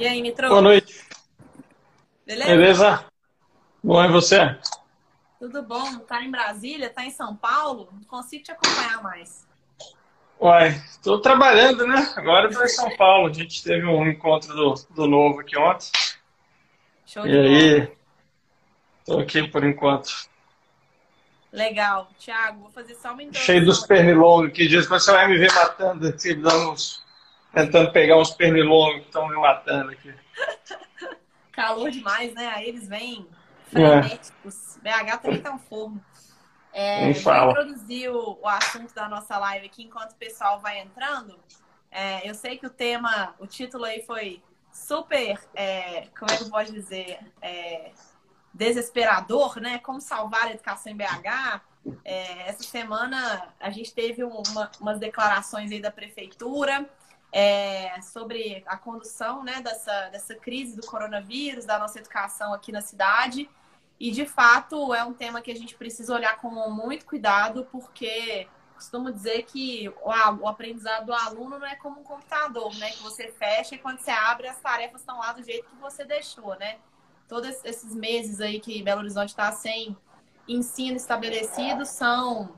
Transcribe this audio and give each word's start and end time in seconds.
E 0.00 0.06
aí, 0.06 0.22
Mitro? 0.22 0.48
Boa 0.48 0.62
noite. 0.62 1.04
Beleza? 2.26 2.50
Beleza? 2.50 3.04
Bom, 3.84 4.02
e 4.02 4.08
você? 4.08 4.58
Tudo 5.38 5.62
bom? 5.62 5.98
Tá 5.98 6.24
em 6.24 6.30
Brasília? 6.30 6.88
Tá 6.88 7.04
em 7.04 7.10
São 7.10 7.36
Paulo? 7.36 7.86
Não 7.92 8.04
consigo 8.04 8.42
te 8.42 8.50
acompanhar 8.50 9.02
mais. 9.02 9.46
Uai, 10.40 10.68
estou 10.88 11.20
trabalhando, 11.20 11.86
né? 11.86 12.14
Agora 12.16 12.48
estou 12.48 12.64
em 12.64 12.68
São 12.68 12.96
Paulo. 12.96 13.28
A 13.28 13.32
gente 13.34 13.62
teve 13.62 13.84
um 13.84 14.08
encontro 14.08 14.54
do, 14.54 14.72
do 14.88 15.06
Novo 15.06 15.40
aqui 15.40 15.58
ontem. 15.58 15.90
Show 17.04 17.26
E 17.26 17.30
de 17.30 17.36
bola. 17.36 17.48
aí, 17.48 17.92
estou 19.00 19.20
aqui 19.20 19.48
por 19.48 19.62
enquanto. 19.64 20.10
Legal. 21.52 22.08
Tiago, 22.18 22.60
vou 22.62 22.70
fazer 22.70 22.94
só 22.94 23.12
uma 23.12 23.22
introdução. 23.22 23.44
Cheio 23.44 23.66
dos 23.66 23.86
pernilongos 23.86 24.50
que 24.54 24.66
diz 24.66 24.84
que 24.84 24.90
você 24.92 25.12
vai 25.12 25.28
me 25.28 25.36
ver 25.36 25.52
matando 25.52 26.08
aqui, 26.08 26.32
dando 26.32 26.70
uns, 26.70 27.04
tentando 27.52 27.92
pegar 27.92 28.16
uns 28.16 28.30
pernilongos 28.30 29.00
que 29.00 29.06
estão 29.06 29.28
me 29.28 29.36
matando 29.36 29.90
aqui. 29.90 30.14
Calor 31.52 31.90
demais, 31.90 32.32
né? 32.34 32.48
Aí 32.54 32.68
eles 32.68 32.86
vêm 32.88 33.26
É. 33.66 33.70
frenéticos. 33.70 34.78
BH 34.82 35.18
também 35.20 35.40
tá 35.42 35.52
um 35.52 35.58
forno. 35.58 36.02
É, 36.72 37.06
Nem 37.06 37.14
fala. 37.14 37.50
introduzir 37.50 38.10
o, 38.10 38.38
o 38.40 38.48
assunto 38.48 38.94
da 38.94 39.08
nossa 39.08 39.36
live 39.38 39.66
aqui 39.66 39.82
enquanto 39.84 40.12
o 40.12 40.16
pessoal 40.16 40.60
vai 40.60 40.78
entrando. 40.80 41.38
É, 41.90 42.28
eu 42.28 42.34
sei 42.34 42.56
que 42.56 42.66
o 42.66 42.70
tema, 42.70 43.34
o 43.40 43.46
título 43.46 43.84
aí 43.84 44.02
foi 44.06 44.40
super, 44.72 45.36
é, 45.54 46.06
como 46.16 46.30
é 46.30 46.36
que 46.36 46.44
eu 46.44 46.50
posso 46.50 46.72
dizer, 46.72 47.18
É, 47.42 47.90
desesperador, 48.54 49.60
né? 49.60 49.78
Como 49.78 50.00
salvar 50.00 50.46
a 50.46 50.50
educação 50.52 50.92
em 50.92 50.96
BH. 50.96 51.60
É, 52.04 52.48
essa 52.48 52.62
semana 52.62 53.48
a 53.58 53.70
gente 53.70 53.92
teve 53.94 54.22
uma- 54.22 54.70
umas 54.80 54.98
declarações 54.98 55.70
aí 55.72 55.80
da 55.80 55.90
prefeitura 55.90 56.88
é, 57.32 58.00
sobre 58.02 58.62
a 58.66 58.76
condução 58.76 59.44
né, 59.44 59.60
dessa, 59.60 60.08
dessa 60.08 60.34
crise 60.34 60.76
do 60.76 60.86
coronavírus, 60.86 61.64
da 61.64 61.78
nossa 61.78 61.98
educação 61.98 62.52
aqui 62.52 62.72
na 62.72 62.80
cidade. 62.80 63.48
E, 63.98 64.10
de 64.10 64.24
fato, 64.24 64.94
é 64.94 65.04
um 65.04 65.12
tema 65.12 65.42
que 65.42 65.50
a 65.50 65.54
gente 65.54 65.74
precisa 65.76 66.14
olhar 66.14 66.36
com 66.38 66.50
muito 66.70 67.04
cuidado, 67.04 67.68
porque 67.70 68.48
costumo 68.74 69.12
dizer 69.12 69.42
que 69.42 69.92
o, 70.02 70.48
aprendizado 70.48 71.06
do 71.06 71.12
aluno 71.12 71.58
não 71.58 71.66
é 71.66 71.76
como 71.76 72.00
um 72.00 72.02
computador, 72.02 72.74
né? 72.76 72.90
Que 72.92 73.02
você 73.02 73.30
fecha 73.30 73.74
e 73.74 73.78
quando 73.78 73.98
você 73.98 74.10
abre, 74.10 74.48
as 74.48 74.58
tarefas 74.58 75.02
estão 75.02 75.18
lá 75.18 75.32
do 75.32 75.42
jeito 75.42 75.68
que 75.68 75.76
você 75.76 76.02
deixou, 76.02 76.58
né? 76.58 76.78
Todos 77.28 77.62
esses 77.62 77.94
meses 77.94 78.40
aí 78.40 78.58
que 78.58 78.82
Belo 78.82 79.00
Horizonte 79.00 79.28
está 79.28 79.52
sem 79.52 79.94
ensino 80.48 80.96
estabelecido 80.96 81.84
são, 81.84 82.54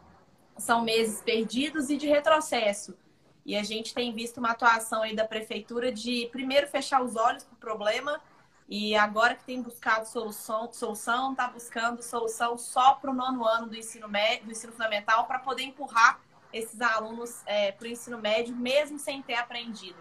são 0.57 0.83
meses 0.83 1.21
perdidos 1.21 1.91
e 1.91 1.97
de 1.97 2.07
retrocesso. 2.07 2.97
E 3.45 3.57
a 3.57 3.63
gente 3.63 3.93
tem 3.93 4.13
visto 4.15 4.39
uma 4.39 4.51
atuação 4.51 5.03
aí 5.03 5.17
da 5.17 5.25
prefeitura 5.25 5.91
de 5.91 6.29
primeiro 6.31 6.67
fechar 6.69 7.03
os 7.03 7.17
olhos 7.17 7.45
para 7.45 7.55
o 7.55 7.59
problema 7.59 8.21
e 8.69 8.95
agora 8.95 9.35
que 9.35 9.45
tem 9.45 9.61
buscado 9.61 10.07
solução, 10.07 10.73
solução, 10.73 11.33
está 11.33 11.49
buscando 11.49 12.03
solução 12.03 12.57
só 12.57 12.95
para 12.95 13.11
o 13.11 13.15
nono 13.15 13.45
ano 13.45 13.69
do 13.69 13.77
ensino 13.77 14.09
médio, 14.09 14.47
do 14.47 14.53
ensino 14.53 14.73
fundamental, 14.73 15.27
para 15.27 15.39
poder 15.41 15.65
empurrar 15.65 16.21
esses 16.53 16.81
alunos 16.81 17.43
para 17.77 17.85
o 17.85 17.91
ensino 17.91 18.19
médio, 18.19 18.55
mesmo 18.55 18.99
sem 18.99 19.21
ter 19.23 19.35
aprendido. 19.35 19.99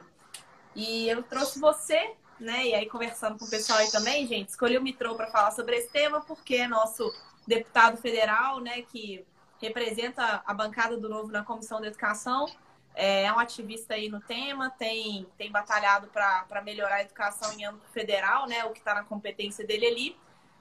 E 0.76 1.10
eu 1.10 1.22
trouxe 1.24 1.60
você, 1.60 2.14
né? 2.40 2.68
E 2.68 2.74
aí, 2.74 2.86
conversando 2.88 3.38
com 3.38 3.46
o 3.46 3.50
pessoal 3.50 3.80
aí 3.80 3.92
também, 3.92 4.26
gente, 4.26 4.50
escolhi 4.50 4.78
o 4.78 4.82
Mitrô 4.82 5.16
para 5.16 5.28
falar 5.28 5.52
sobre 5.52 5.76
esse 5.76 5.90
tema, 5.90 6.22
porque 6.22 6.56
é 6.56 6.68
nosso 6.68 7.14
deputado 7.46 7.98
federal, 7.98 8.62
né, 8.62 8.84
que 8.84 9.26
representa 9.60 10.42
a 10.46 10.54
bancada 10.54 10.96
do 10.96 11.10
Novo 11.10 11.32
na 11.32 11.44
Comissão 11.44 11.82
de 11.82 11.88
Educação. 11.88 12.46
É 12.94 13.32
um 13.32 13.40
ativista 13.40 13.94
aí 13.94 14.10
no 14.10 14.20
tema, 14.20 14.70
tem, 14.70 15.26
tem 15.38 15.52
batalhado 15.52 16.08
para 16.08 16.62
melhorar 16.64 16.96
a 16.96 17.02
educação 17.02 17.52
em 17.54 17.66
âmbito 17.66 17.88
federal, 17.90 18.48
né? 18.48 18.66
O 18.66 18.72
que 18.72 18.80
está 18.80 18.94
na 18.94 19.04
competência 19.04 19.66
dele 19.66 19.86
ali. 19.86 20.18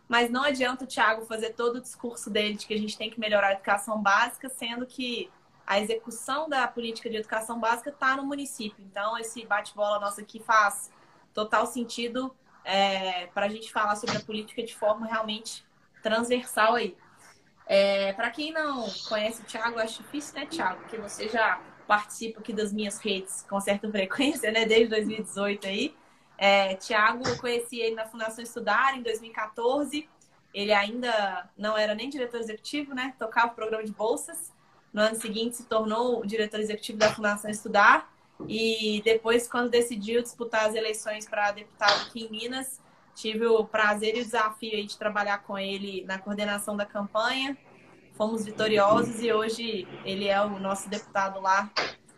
Mas 0.09 0.31
não 0.31 0.43
adianta 0.43 0.85
o 0.85 0.87
Thiago 0.87 1.25
fazer 1.27 1.51
todo 1.51 1.77
o 1.77 1.81
discurso 1.81 2.31
dele 2.31 2.55
de 2.55 2.67
que 2.67 2.75
a 2.75 2.79
gente 2.79 2.97
tem 2.99 3.11
que 3.11 3.21
melhorar 3.21 3.49
a 3.49 3.53
educação 3.53 4.01
básica, 4.01 4.49
sendo 4.49 4.87
que 4.87 5.31
a 5.67 5.79
execução 5.79 6.49
da 6.49 6.67
política 6.67 7.09
de 7.09 7.17
educação 7.17 7.61
básica 7.61 7.91
está 7.91 8.17
no 8.17 8.25
município. 8.25 8.85
Então, 8.85 9.17
esse 9.17 9.47
bate-bola 9.47 10.01
nosso 10.01 10.21
aqui 10.21 10.41
faz 10.41 10.91
total 11.33 11.65
sentido 11.65 12.35
é, 12.65 13.27
para 13.29 13.47
a 13.47 13.49
gente 13.49 13.71
falar 13.73 13.95
sobre 13.95 14.17
a 14.17 14.21
política 14.21 14.63
de 14.63 14.75
forma 14.75 15.07
realmente 15.07 15.65
transversal 16.03 16.75
aí. 16.75 16.97
É, 17.67 18.13
para 18.15 18.31
quem 18.31 18.53
não 18.53 18.91
conhece 19.09 19.43
o 19.43 19.45
Thiago, 19.45 19.79
acho 19.79 20.03
difícil, 20.03 20.35
né, 20.35 20.47
Thiago? 20.47 20.81
Porque 20.81 20.99
você 20.99 21.29
já 21.29 21.61
participa 21.91 22.39
aqui 22.39 22.53
das 22.53 22.73
minhas 22.73 22.99
redes 22.99 23.45
com 23.51 23.59
certa 23.61 23.91
frequência, 23.91 24.53
né? 24.53 24.65
Desde 24.65 24.87
2018 24.91 25.67
aí. 25.67 25.93
É, 26.39 26.77
Tiago, 26.77 27.27
eu 27.27 27.37
conheci 27.37 27.81
ele 27.81 27.97
na 27.97 28.07
Fundação 28.07 28.45
Estudar 28.45 28.97
em 28.97 29.03
2014. 29.03 30.09
Ele 30.55 30.73
ainda 30.73 31.51
não 31.59 31.77
era 31.77 31.93
nem 31.93 32.09
diretor 32.09 32.39
executivo, 32.39 32.95
né? 32.95 33.13
Tocava 33.19 33.49
o 33.49 33.57
programa 33.57 33.83
de 33.83 33.91
bolsas. 33.91 34.53
No 34.93 35.03
ano 35.03 35.17
seguinte, 35.17 35.57
se 35.57 35.65
tornou 35.65 36.25
diretor 36.25 36.61
executivo 36.61 36.97
da 36.97 37.13
Fundação 37.13 37.51
Estudar. 37.51 38.09
E 38.47 39.03
depois, 39.05 39.49
quando 39.49 39.69
decidiu 39.69 40.23
disputar 40.23 40.67
as 40.67 40.77
eleições 40.77 41.29
para 41.29 41.51
deputado 41.51 42.07
aqui 42.07 42.27
em 42.27 42.31
Minas, 42.31 42.81
tive 43.17 43.47
o 43.47 43.65
prazer 43.65 44.17
e 44.17 44.21
o 44.21 44.25
desafio 44.25 44.87
de 44.87 44.97
trabalhar 44.97 45.39
com 45.39 45.59
ele 45.59 46.05
na 46.05 46.21
coordenação 46.21 46.77
da 46.77 46.87
campanha 46.87 47.59
fomos 48.21 48.45
vitoriosos 48.45 49.23
e 49.23 49.33
hoje 49.33 49.89
ele 50.05 50.29
é 50.29 50.39
o 50.43 50.59
nosso 50.59 50.91
deputado 50.91 51.41
lá 51.41 51.71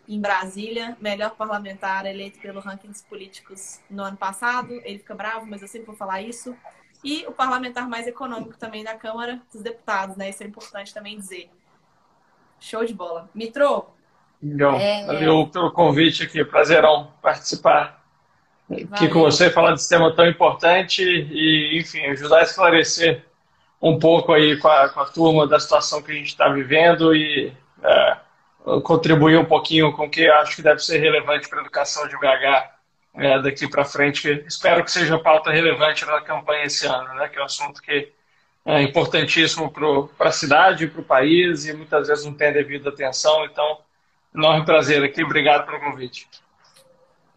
em 0.08 0.20
Brasília, 0.20 0.96
melhor 1.00 1.30
parlamentar 1.36 2.06
eleito 2.06 2.40
pelo 2.40 2.58
Rankings 2.58 3.04
Políticos 3.08 3.78
no 3.88 4.02
ano 4.02 4.16
passado. 4.16 4.72
Ele 4.84 4.98
fica 4.98 5.14
bravo, 5.14 5.46
mas 5.46 5.62
eu 5.62 5.68
sempre 5.68 5.86
vou 5.86 5.94
falar 5.94 6.20
isso. 6.20 6.56
E 7.04 7.24
o 7.28 7.30
parlamentar 7.30 7.88
mais 7.88 8.08
econômico 8.08 8.58
também 8.58 8.82
da 8.82 8.96
Câmara 8.96 9.40
dos 9.52 9.62
Deputados, 9.62 10.16
né? 10.16 10.28
Isso 10.28 10.42
é 10.42 10.46
importante 10.48 10.92
também 10.92 11.16
dizer. 11.16 11.48
Show 12.58 12.84
de 12.84 12.94
bola. 12.94 13.30
Mitro, 13.32 13.86
Legal. 14.42 14.74
É. 14.74 15.06
Valeu 15.06 15.46
pelo 15.46 15.70
convite 15.70 16.24
aqui. 16.24 16.44
Prazerão 16.44 17.12
participar 17.22 18.04
aqui 18.68 18.86
Valeu. 18.86 19.10
com 19.12 19.20
você, 19.20 19.50
falar 19.50 19.70
desse 19.70 19.88
tema 19.88 20.12
tão 20.12 20.26
importante 20.26 21.00
e, 21.04 21.78
enfim, 21.78 22.04
ajudar 22.06 22.40
a 22.40 22.42
esclarecer 22.42 23.24
um 23.82 23.98
pouco 23.98 24.32
aí 24.32 24.56
com 24.58 24.68
a, 24.68 24.88
com 24.88 25.00
a 25.00 25.06
turma 25.06 25.46
da 25.46 25.58
situação 25.58 26.00
que 26.00 26.12
a 26.12 26.14
gente 26.14 26.28
está 26.28 26.48
vivendo 26.48 27.14
e 27.14 27.52
é, 27.82 28.16
contribuir 28.84 29.36
um 29.36 29.44
pouquinho 29.44 29.92
com 29.92 30.06
o 30.06 30.10
que 30.10 30.28
acho 30.28 30.54
que 30.54 30.62
deve 30.62 30.78
ser 30.78 30.98
relevante 30.98 31.48
para 31.48 31.58
a 31.58 31.62
educação 31.62 32.06
de 32.06 32.16
BH 32.16 32.70
é, 33.14 33.42
daqui 33.42 33.68
para 33.68 33.84
frente. 33.84 34.44
espero 34.46 34.84
que 34.84 34.90
seja 34.90 35.18
pauta 35.18 35.50
relevante 35.50 36.04
na 36.06 36.20
campanha 36.20 36.64
esse 36.64 36.86
ano, 36.86 37.12
né? 37.14 37.28
Que 37.28 37.38
é 37.38 37.42
um 37.42 37.46
assunto 37.46 37.82
que 37.82 38.12
é 38.64 38.82
importantíssimo 38.82 39.70
para 40.16 40.28
a 40.28 40.32
cidade, 40.32 40.86
para 40.86 41.00
o 41.00 41.04
país 41.04 41.66
e 41.66 41.72
muitas 41.72 42.06
vezes 42.06 42.24
não 42.24 42.34
tem 42.34 42.48
a 42.48 42.52
devida 42.52 42.90
atenção. 42.90 43.44
Então, 43.44 43.80
enorme 44.32 44.64
prazer 44.64 45.02
aqui. 45.02 45.24
Obrigado 45.24 45.66
pelo 45.66 45.80
convite. 45.80 46.28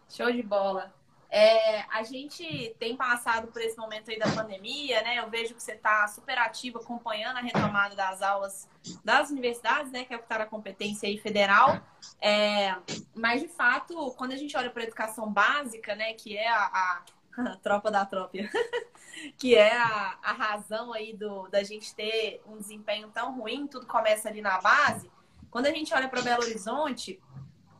show 0.08 0.30
de 0.30 0.44
bola. 0.44 0.95
É, 1.38 1.84
a 1.90 2.02
gente 2.02 2.74
tem 2.78 2.96
passado 2.96 3.48
por 3.48 3.60
esse 3.60 3.76
momento 3.76 4.10
aí 4.10 4.18
da 4.18 4.26
pandemia, 4.32 5.02
né? 5.02 5.18
Eu 5.18 5.28
vejo 5.28 5.54
que 5.54 5.62
você 5.62 5.72
está 5.72 6.08
super 6.08 6.38
ativo 6.38 6.78
acompanhando 6.78 7.36
a 7.36 7.40
retomada 7.42 7.94
das 7.94 8.22
aulas 8.22 8.66
das 9.04 9.28
universidades, 9.28 9.92
né? 9.92 10.06
Que 10.06 10.14
é 10.14 10.16
o 10.16 10.20
que 10.20 10.24
está 10.24 10.38
na 10.38 10.46
competência 10.46 11.06
aí 11.06 11.18
federal. 11.18 11.78
É, 12.22 12.74
mas, 13.14 13.42
de 13.42 13.48
fato, 13.48 14.12
quando 14.12 14.32
a 14.32 14.36
gente 14.36 14.56
olha 14.56 14.70
para 14.70 14.80
a 14.80 14.86
educação 14.86 15.30
básica, 15.30 15.94
né? 15.94 16.14
Que 16.14 16.38
é 16.38 16.48
a, 16.48 17.02
a 17.44 17.56
tropa 17.62 17.90
da 17.90 18.06
trópia, 18.06 18.50
que 19.36 19.54
é 19.54 19.76
a, 19.76 20.18
a 20.22 20.32
razão 20.32 20.94
aí 20.94 21.14
do, 21.14 21.48
da 21.48 21.62
gente 21.62 21.94
ter 21.94 22.40
um 22.46 22.56
desempenho 22.56 23.10
tão 23.10 23.38
ruim, 23.38 23.66
tudo 23.66 23.86
começa 23.86 24.30
ali 24.30 24.40
na 24.40 24.58
base. 24.58 25.10
Quando 25.50 25.66
a 25.66 25.70
gente 25.70 25.92
olha 25.92 26.08
para 26.08 26.22
Belo 26.22 26.44
Horizonte, 26.44 27.20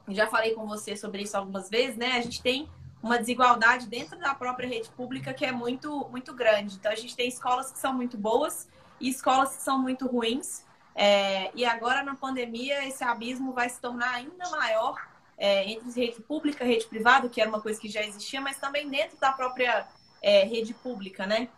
já 0.09 0.27
falei 0.27 0.53
com 0.53 0.67
você 0.67 0.95
sobre 0.95 1.23
isso 1.23 1.39
algumas 1.39 1.71
vezes, 1.71 1.97
né? 1.97 2.19
A 2.19 2.21
gente 2.21 2.43
tem 2.43 2.69
uma 3.07 3.19
desigualdade 3.19 3.87
dentro 3.87 4.19
da 4.19 4.35
própria 4.35 4.69
rede 4.69 4.91
pública 4.91 5.33
que 5.33 5.47
é 5.47 5.53
muito, 5.53 6.09
muito 6.11 6.35
grande. 6.35 6.75
Então, 6.75 6.91
a 6.91 6.97
gente 6.97 7.15
tem 7.15 7.29
escolas 7.29 7.71
que 7.71 7.79
são 7.79 7.95
muito 7.95 8.19
boas 8.19 8.69
e 9.01 9.09
escolas 9.09 9.57
que 9.57 9.63
são 9.63 9.79
muito 9.79 10.07
ruins. 10.07 10.65
É, 10.95 11.51
e 11.55 11.65
agora, 11.65 12.03
na 12.03 12.17
pandemia, 12.17 12.85
esse 12.87 13.05
abismo 13.05 13.53
vai 13.53 13.69
se 13.69 13.81
tornar 13.81 14.11
ainda 14.11 14.51
maior 14.51 15.01
é, 15.39 15.71
entre 15.71 15.89
rede 15.93 16.21
pública 16.21 16.65
e 16.65 16.69
rede 16.69 16.87
privada, 16.87 17.29
que 17.29 17.41
era 17.41 17.49
uma 17.49 17.61
coisa 17.61 17.81
que 17.81 17.89
já 17.89 18.03
existia, 18.03 18.41
mas 18.41 18.59
também 18.59 18.89
dentro 18.89 19.17
da 19.19 19.33
própria 19.33 19.87
é, 20.21 20.45
rede 20.45 20.75
pública, 20.75 21.27
né? 21.27 21.49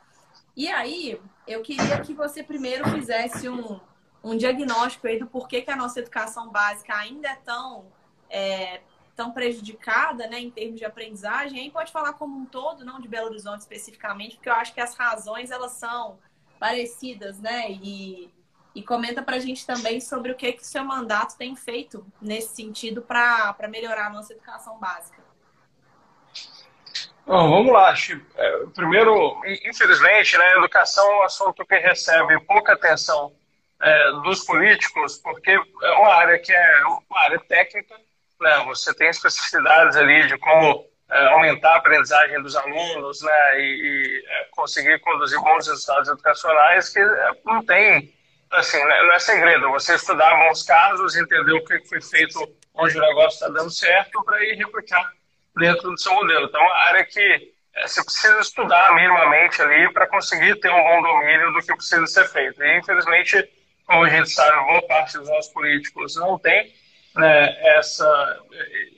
E 0.54 0.68
aí, 0.68 1.18
eu 1.46 1.62
queria 1.62 2.00
que 2.00 2.12
você 2.12 2.42
primeiro 2.42 2.90
fizesse 2.90 3.48
um, 3.48 3.80
um 4.22 4.36
diagnóstico 4.36 5.06
aí 5.06 5.18
do 5.18 5.26
porquê 5.26 5.62
que 5.62 5.70
a 5.70 5.76
nossa 5.76 6.00
educação 6.00 6.50
básica 6.50 6.94
ainda 6.94 7.28
é 7.28 7.36
tão 7.36 7.86
é, 8.28 8.80
tão 9.18 9.32
prejudicada, 9.32 10.28
né, 10.28 10.38
em 10.38 10.48
termos 10.48 10.78
de 10.78 10.84
aprendizagem. 10.84 11.58
Aí 11.60 11.70
pode 11.72 11.90
falar 11.90 12.12
como 12.12 12.38
um 12.38 12.46
todo, 12.46 12.84
não 12.84 13.00
de 13.00 13.08
Belo 13.08 13.26
Horizonte 13.26 13.62
especificamente, 13.62 14.36
porque 14.36 14.48
eu 14.48 14.54
acho 14.54 14.72
que 14.72 14.80
as 14.80 14.94
razões 14.94 15.50
elas 15.50 15.72
são 15.72 16.20
parecidas, 16.60 17.40
né? 17.40 17.68
E, 17.68 18.32
e 18.76 18.80
comenta 18.80 19.20
para 19.20 19.34
a 19.34 19.40
gente 19.40 19.66
também 19.66 20.00
sobre 20.00 20.30
o 20.30 20.36
que 20.36 20.52
que 20.52 20.64
seu 20.64 20.84
mandato 20.84 21.36
tem 21.36 21.56
feito 21.56 22.06
nesse 22.22 22.54
sentido 22.54 23.02
para 23.02 23.56
melhorar 23.68 24.06
a 24.06 24.10
nossa 24.10 24.32
educação 24.32 24.78
básica. 24.78 25.20
Bom, 27.26 27.50
vamos 27.50 27.72
lá. 27.72 27.92
É, 28.36 28.66
primeiro, 28.72 29.36
infelizmente, 29.64 30.38
né, 30.38 30.52
educação 30.58 31.04
é 31.10 31.16
um 31.16 31.22
assunto 31.24 31.66
que 31.66 31.76
recebe 31.76 32.38
pouca 32.44 32.74
atenção 32.74 33.32
é, 33.82 34.12
dos 34.22 34.44
políticos, 34.44 35.18
porque 35.18 35.50
é 35.50 35.92
uma 35.94 36.14
área 36.14 36.38
que 36.38 36.52
é 36.52 36.84
uma 36.86 37.20
área 37.24 37.40
técnica, 37.40 37.96
né, 38.40 38.62
você 38.64 38.94
tem 38.94 39.08
especificidades 39.08 39.96
ali 39.96 40.26
de 40.26 40.38
como 40.38 40.86
é, 41.10 41.26
aumentar 41.28 41.72
a 41.72 41.76
aprendizagem 41.76 42.42
dos 42.42 42.54
alunos 42.56 43.22
né, 43.22 43.60
e, 43.60 43.62
e 43.62 44.24
é, 44.26 44.44
conseguir 44.50 44.98
conduzir 45.00 45.40
bons 45.40 45.66
resultados 45.66 46.08
educacionais 46.08 46.90
que 46.90 47.00
é, 47.00 47.30
não 47.44 47.64
tem, 47.64 48.14
assim, 48.50 48.82
né, 48.84 49.02
não 49.02 49.12
é 49.12 49.18
segredo. 49.18 49.70
Você 49.70 49.94
estudar 49.94 50.36
bons 50.36 50.62
casos, 50.62 51.16
entender 51.16 51.52
o 51.52 51.64
que 51.64 51.80
foi 51.88 52.00
feito 52.00 52.38
onde 52.74 52.96
o 52.96 53.00
negócio 53.00 53.34
está 53.34 53.48
dando 53.48 53.70
certo 53.70 54.22
para 54.24 54.42
ir 54.44 54.56
replicar 54.56 55.12
dentro 55.56 55.90
do 55.90 55.98
seu 55.98 56.14
modelo. 56.14 56.46
Então, 56.46 56.60
uma 56.60 56.76
área 56.76 57.04
que 57.04 57.52
você 57.86 58.04
precisa 58.04 58.40
estudar 58.40 58.94
minimamente 58.94 59.60
ali 59.62 59.92
para 59.92 60.06
conseguir 60.06 60.56
ter 60.56 60.70
um 60.70 60.82
bom 60.82 61.02
domínio 61.02 61.52
do 61.52 61.60
que 61.60 61.74
precisa 61.74 62.06
ser 62.06 62.28
feito. 62.28 62.62
E, 62.62 62.78
infelizmente, 62.78 63.48
como 63.86 64.04
a 64.04 64.08
gente 64.08 64.30
sabe, 64.30 64.64
boa 64.66 64.82
parte 64.82 65.16
dos 65.16 65.28
nossos 65.28 65.52
políticos 65.52 66.16
não 66.16 66.38
tem 66.38 66.72
né, 67.18 67.56
essa, 67.76 68.38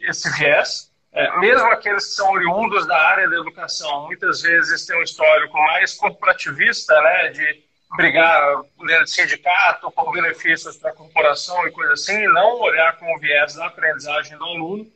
esse 0.08 0.30
viés. 0.36 0.90
É, 1.12 1.38
mesmo 1.40 1.66
aqueles 1.68 2.04
que 2.04 2.12
são 2.12 2.30
oriundos 2.30 2.86
da 2.86 2.96
área 2.96 3.28
da 3.28 3.36
educação, 3.36 4.06
muitas 4.06 4.42
vezes 4.42 4.86
têm 4.86 4.96
um 4.96 5.02
histórico 5.02 5.56
mais 5.58 5.94
corporativista, 5.94 7.00
né, 7.02 7.28
de 7.30 7.64
brigar 7.96 8.62
dentro 8.86 9.04
de 9.04 9.10
sindicato 9.10 9.90
por 9.90 10.12
benefícios 10.12 10.76
para 10.76 10.90
a 10.90 10.94
corporação 10.94 11.66
e 11.66 11.72
coisa 11.72 11.94
assim, 11.94 12.16
e 12.16 12.28
não 12.28 12.60
olhar 12.60 12.96
com 12.98 13.12
o 13.12 13.18
viés 13.18 13.54
da 13.56 13.66
aprendizagem 13.66 14.38
do 14.38 14.44
aluno. 14.44 14.86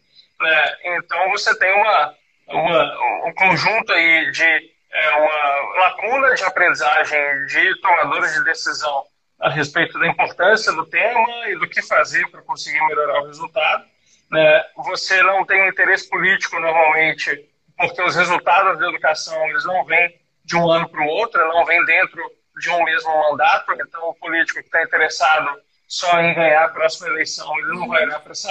Né? 0.41 0.77
Então, 0.85 1.31
você 1.31 1.59
tem 1.59 1.73
uma, 1.75 2.15
uma, 2.47 3.29
um 3.29 3.35
conjunto 3.35 3.93
aí 3.93 4.31
de 4.31 4.75
é, 4.93 5.11
uma 5.17 5.81
lacuna 5.81 6.35
de 6.35 6.45
aprendizagem 6.45 7.47
de 7.47 7.81
tomadores 7.81 8.33
de 8.35 8.45
decisão 8.45 9.05
a 9.41 9.51
respeito 9.51 9.99
da 9.99 10.07
importância 10.07 10.73
do 10.73 10.87
tema 10.87 11.49
e 11.49 11.59
do 11.59 11.69
que 11.69 11.83
fazer 11.83 12.29
para 12.31 12.43
conseguir 12.43 12.81
melhorar 12.87 13.23
o 13.23 13.27
resultado. 13.27 13.85
Né? 14.31 14.65
Você 14.77 15.23
não 15.23 15.45
tem 15.45 15.69
interesse 15.69 16.09
político 16.09 16.59
normalmente, 16.59 17.49
porque 17.77 18.03
os 18.03 18.17
resultados 18.17 18.79
da 18.79 18.89
educação 18.89 19.45
eles 19.49 19.65
não 19.65 19.85
vêm 19.85 20.19
de 20.45 20.57
um 20.57 20.71
ano 20.71 20.89
para 20.89 21.03
o 21.03 21.07
outro, 21.07 21.47
não 21.49 21.65
vêm 21.65 21.85
dentro 21.85 22.23
de 22.59 22.71
um 22.71 22.85
mesmo 22.85 23.11
mandato. 23.31 23.73
Então, 23.73 24.09
o 24.09 24.15
político 24.15 24.61
que 24.61 24.67
está 24.67 24.83
interessado 24.83 25.61
só 25.87 26.21
em 26.21 26.35
ganhar 26.35 26.65
a 26.65 26.69
próxima 26.69 27.09
eleição, 27.09 27.59
ele 27.59 27.79
não 27.79 27.89
vai 27.89 28.05
olhar 28.05 28.21
para 28.21 28.33
essa 28.33 28.51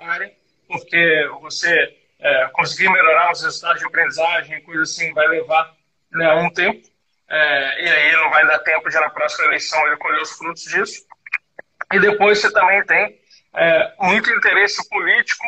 área 0.00 0.32
porque 0.68 1.28
você 1.40 1.96
é, 2.20 2.48
conseguir 2.48 2.90
melhorar 2.90 3.32
os 3.32 3.42
resultados 3.42 3.80
de 3.80 3.86
aprendizagem, 3.86 4.62
coisa 4.62 4.82
assim, 4.82 5.12
vai 5.14 5.26
levar 5.26 5.74
né, 6.12 6.32
um 6.34 6.50
tempo. 6.50 6.86
É, 7.30 7.84
e 7.84 7.88
aí 7.88 8.12
não 8.12 8.30
vai 8.30 8.46
dar 8.46 8.58
tempo 8.60 8.88
de 8.88 8.98
na 8.98 9.10
próxima 9.10 9.46
eleição 9.46 9.86
ele 9.86 9.96
colher 9.96 10.22
os 10.22 10.32
frutos 10.32 10.64
disso. 10.64 11.06
E 11.92 12.00
depois 12.00 12.40
você 12.40 12.52
também 12.52 12.84
tem 12.84 13.20
é, 13.54 13.92
muito 14.00 14.30
interesse 14.30 14.88
político 14.88 15.44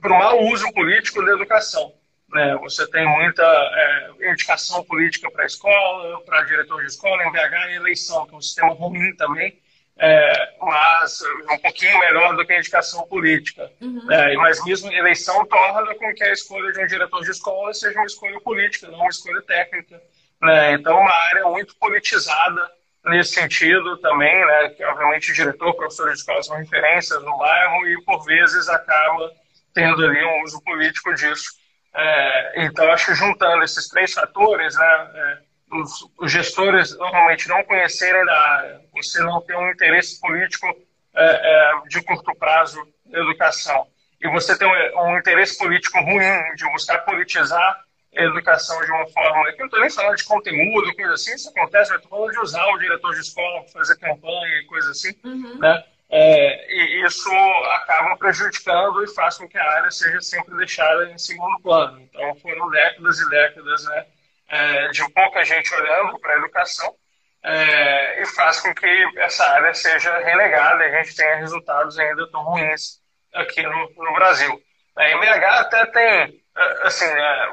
para 0.00 0.12
o 0.12 0.18
mau 0.18 0.40
uso 0.44 0.70
político 0.72 1.24
da 1.24 1.32
educação. 1.32 1.92
Né? 2.28 2.56
Você 2.62 2.88
tem 2.88 3.06
muita 3.06 3.42
é, 3.42 4.30
indicação 4.30 4.82
política 4.84 5.30
para 5.30 5.42
a 5.42 5.46
escola, 5.46 6.20
para 6.24 6.42
diretor 6.42 6.80
de 6.80 6.86
escola, 6.86 7.24
em 7.24 7.32
BH 7.32 7.70
e 7.70 7.74
eleição, 7.74 8.26
que 8.26 8.34
é 8.34 8.36
um 8.38 8.40
sistema 8.40 8.72
ruim 8.72 9.14
também, 9.16 9.60
é, 9.98 10.54
mas 10.60 11.20
um 11.50 11.58
pouquinho 11.58 11.98
melhor 11.98 12.34
do 12.34 12.44
que 12.46 12.52
a 12.52 12.58
indicação 12.58 13.06
política. 13.06 13.70
Uhum. 13.80 14.10
É, 14.10 14.34
mas 14.36 14.64
mesmo 14.64 14.90
eleição 14.90 15.44
torna 15.46 15.94
com 15.94 16.14
que 16.14 16.24
a 16.24 16.32
escolha 16.32 16.72
de 16.72 16.80
um 16.80 16.86
diretor 16.86 17.22
de 17.22 17.30
escola 17.30 17.74
seja 17.74 17.98
uma 17.98 18.06
escolha 18.06 18.40
política, 18.40 18.88
não 18.88 18.98
uma 18.98 19.08
escolha 19.08 19.42
técnica. 19.42 20.00
Né? 20.42 20.72
Então, 20.72 20.98
uma 20.98 21.14
área 21.28 21.44
muito 21.46 21.76
politizada 21.76 22.70
nesse 23.04 23.34
sentido 23.34 23.96
também, 23.98 24.46
né? 24.46 24.70
que 24.70 24.84
obviamente 24.84 25.30
o 25.30 25.34
diretor, 25.34 25.74
professor 25.74 26.08
de 26.08 26.18
escola 26.18 26.42
são 26.42 26.56
referências 26.56 27.22
no 27.22 27.38
bairro 27.38 27.86
e 27.88 28.02
por 28.04 28.24
vezes 28.24 28.68
acaba 28.68 29.30
tendo 29.72 30.04
ali 30.04 30.24
um 30.24 30.42
uso 30.42 30.62
político 30.62 31.14
disso. 31.14 31.62
É, 31.94 32.64
então, 32.64 32.90
acho 32.90 33.06
que 33.06 33.14
juntando 33.14 33.62
esses 33.62 33.88
três 33.88 34.12
fatores, 34.12 34.74
né, 34.74 35.10
é, 35.14 35.38
os, 35.72 36.08
os, 36.18 36.32
gestores 36.32 36.96
normalmente 36.96 37.48
não 37.48 37.62
conhecerem 37.64 38.24
da 38.24 38.40
área, 38.40 38.80
você 38.92 39.20
não 39.20 39.40
ter 39.42 39.56
um 39.56 39.70
interesse 39.70 40.20
político 40.20 40.66
é, 41.14 41.24
é, 41.24 41.88
de 41.88 42.02
curto 42.02 42.34
prazo 42.34 42.82
na 43.06 43.18
educação, 43.18 43.86
e 44.20 44.28
você 44.28 44.56
tem 44.56 44.66
um, 44.66 45.02
um, 45.02 45.18
interesse 45.18 45.58
político 45.58 45.98
ruim 46.00 46.54
de 46.54 46.64
buscar 46.72 46.98
politizar 47.00 47.84
educação 48.12 48.78
de 48.84 48.90
uma 48.90 49.06
forma. 49.08 49.48
Eu 49.50 49.58
não 49.58 49.64
estou 49.66 49.80
nem 49.80 49.90
falando 49.90 50.16
de 50.16 50.24
conteúdo, 50.24 50.94
coisa 50.94 51.14
assim, 51.14 51.34
isso 51.34 51.48
acontece, 51.48 51.92
eu 51.92 51.96
estou 51.96 52.10
falando 52.10 52.32
de 52.32 52.40
usar 52.40 52.66
o 52.66 52.78
diretor 52.78 53.14
de 53.14 53.20
escola 53.20 53.62
para 53.62 53.72
fazer 53.72 53.96
campanha 53.98 54.58
e 54.58 54.66
coisa 54.66 54.90
assim, 54.90 55.14
uhum. 55.24 55.58
né? 55.58 55.84
É, 56.14 56.70
e 56.70 57.06
isso 57.06 57.30
acaba 57.72 58.14
prejudicando 58.18 59.02
e 59.02 59.14
faz 59.14 59.38
com 59.38 59.48
que 59.48 59.56
a 59.56 59.72
área 59.76 59.90
seja 59.90 60.20
sempre 60.20 60.54
deixada 60.58 61.10
em 61.10 61.16
segundo 61.16 61.58
plano. 61.60 62.02
Então, 62.02 62.34
foram 62.36 62.68
décadas 62.68 63.18
e 63.18 63.30
décadas 63.30 63.84
né, 63.84 64.06
é, 64.48 64.88
de 64.88 65.10
pouca 65.12 65.42
gente 65.42 65.74
olhando 65.74 66.18
para 66.18 66.34
a 66.34 66.36
educação 66.36 66.94
é, 67.42 68.22
e 68.22 68.26
faz 68.26 68.60
com 68.60 68.74
que 68.74 68.86
essa 69.16 69.42
área 69.42 69.72
seja 69.72 70.18
relegada 70.18 70.84
e 70.84 70.94
a 70.94 71.02
gente 71.02 71.16
tenha 71.16 71.36
resultados 71.36 71.98
ainda 71.98 72.30
tão 72.30 72.44
ruins 72.44 73.00
aqui 73.32 73.62
no, 73.62 73.90
no 73.96 74.12
Brasil. 74.12 74.62
A 74.94 75.08
MH 75.08 75.60
até 75.60 75.86
tem, 75.86 76.02
é, 76.04 76.30
assim, 76.82 77.04
é, 77.04 77.48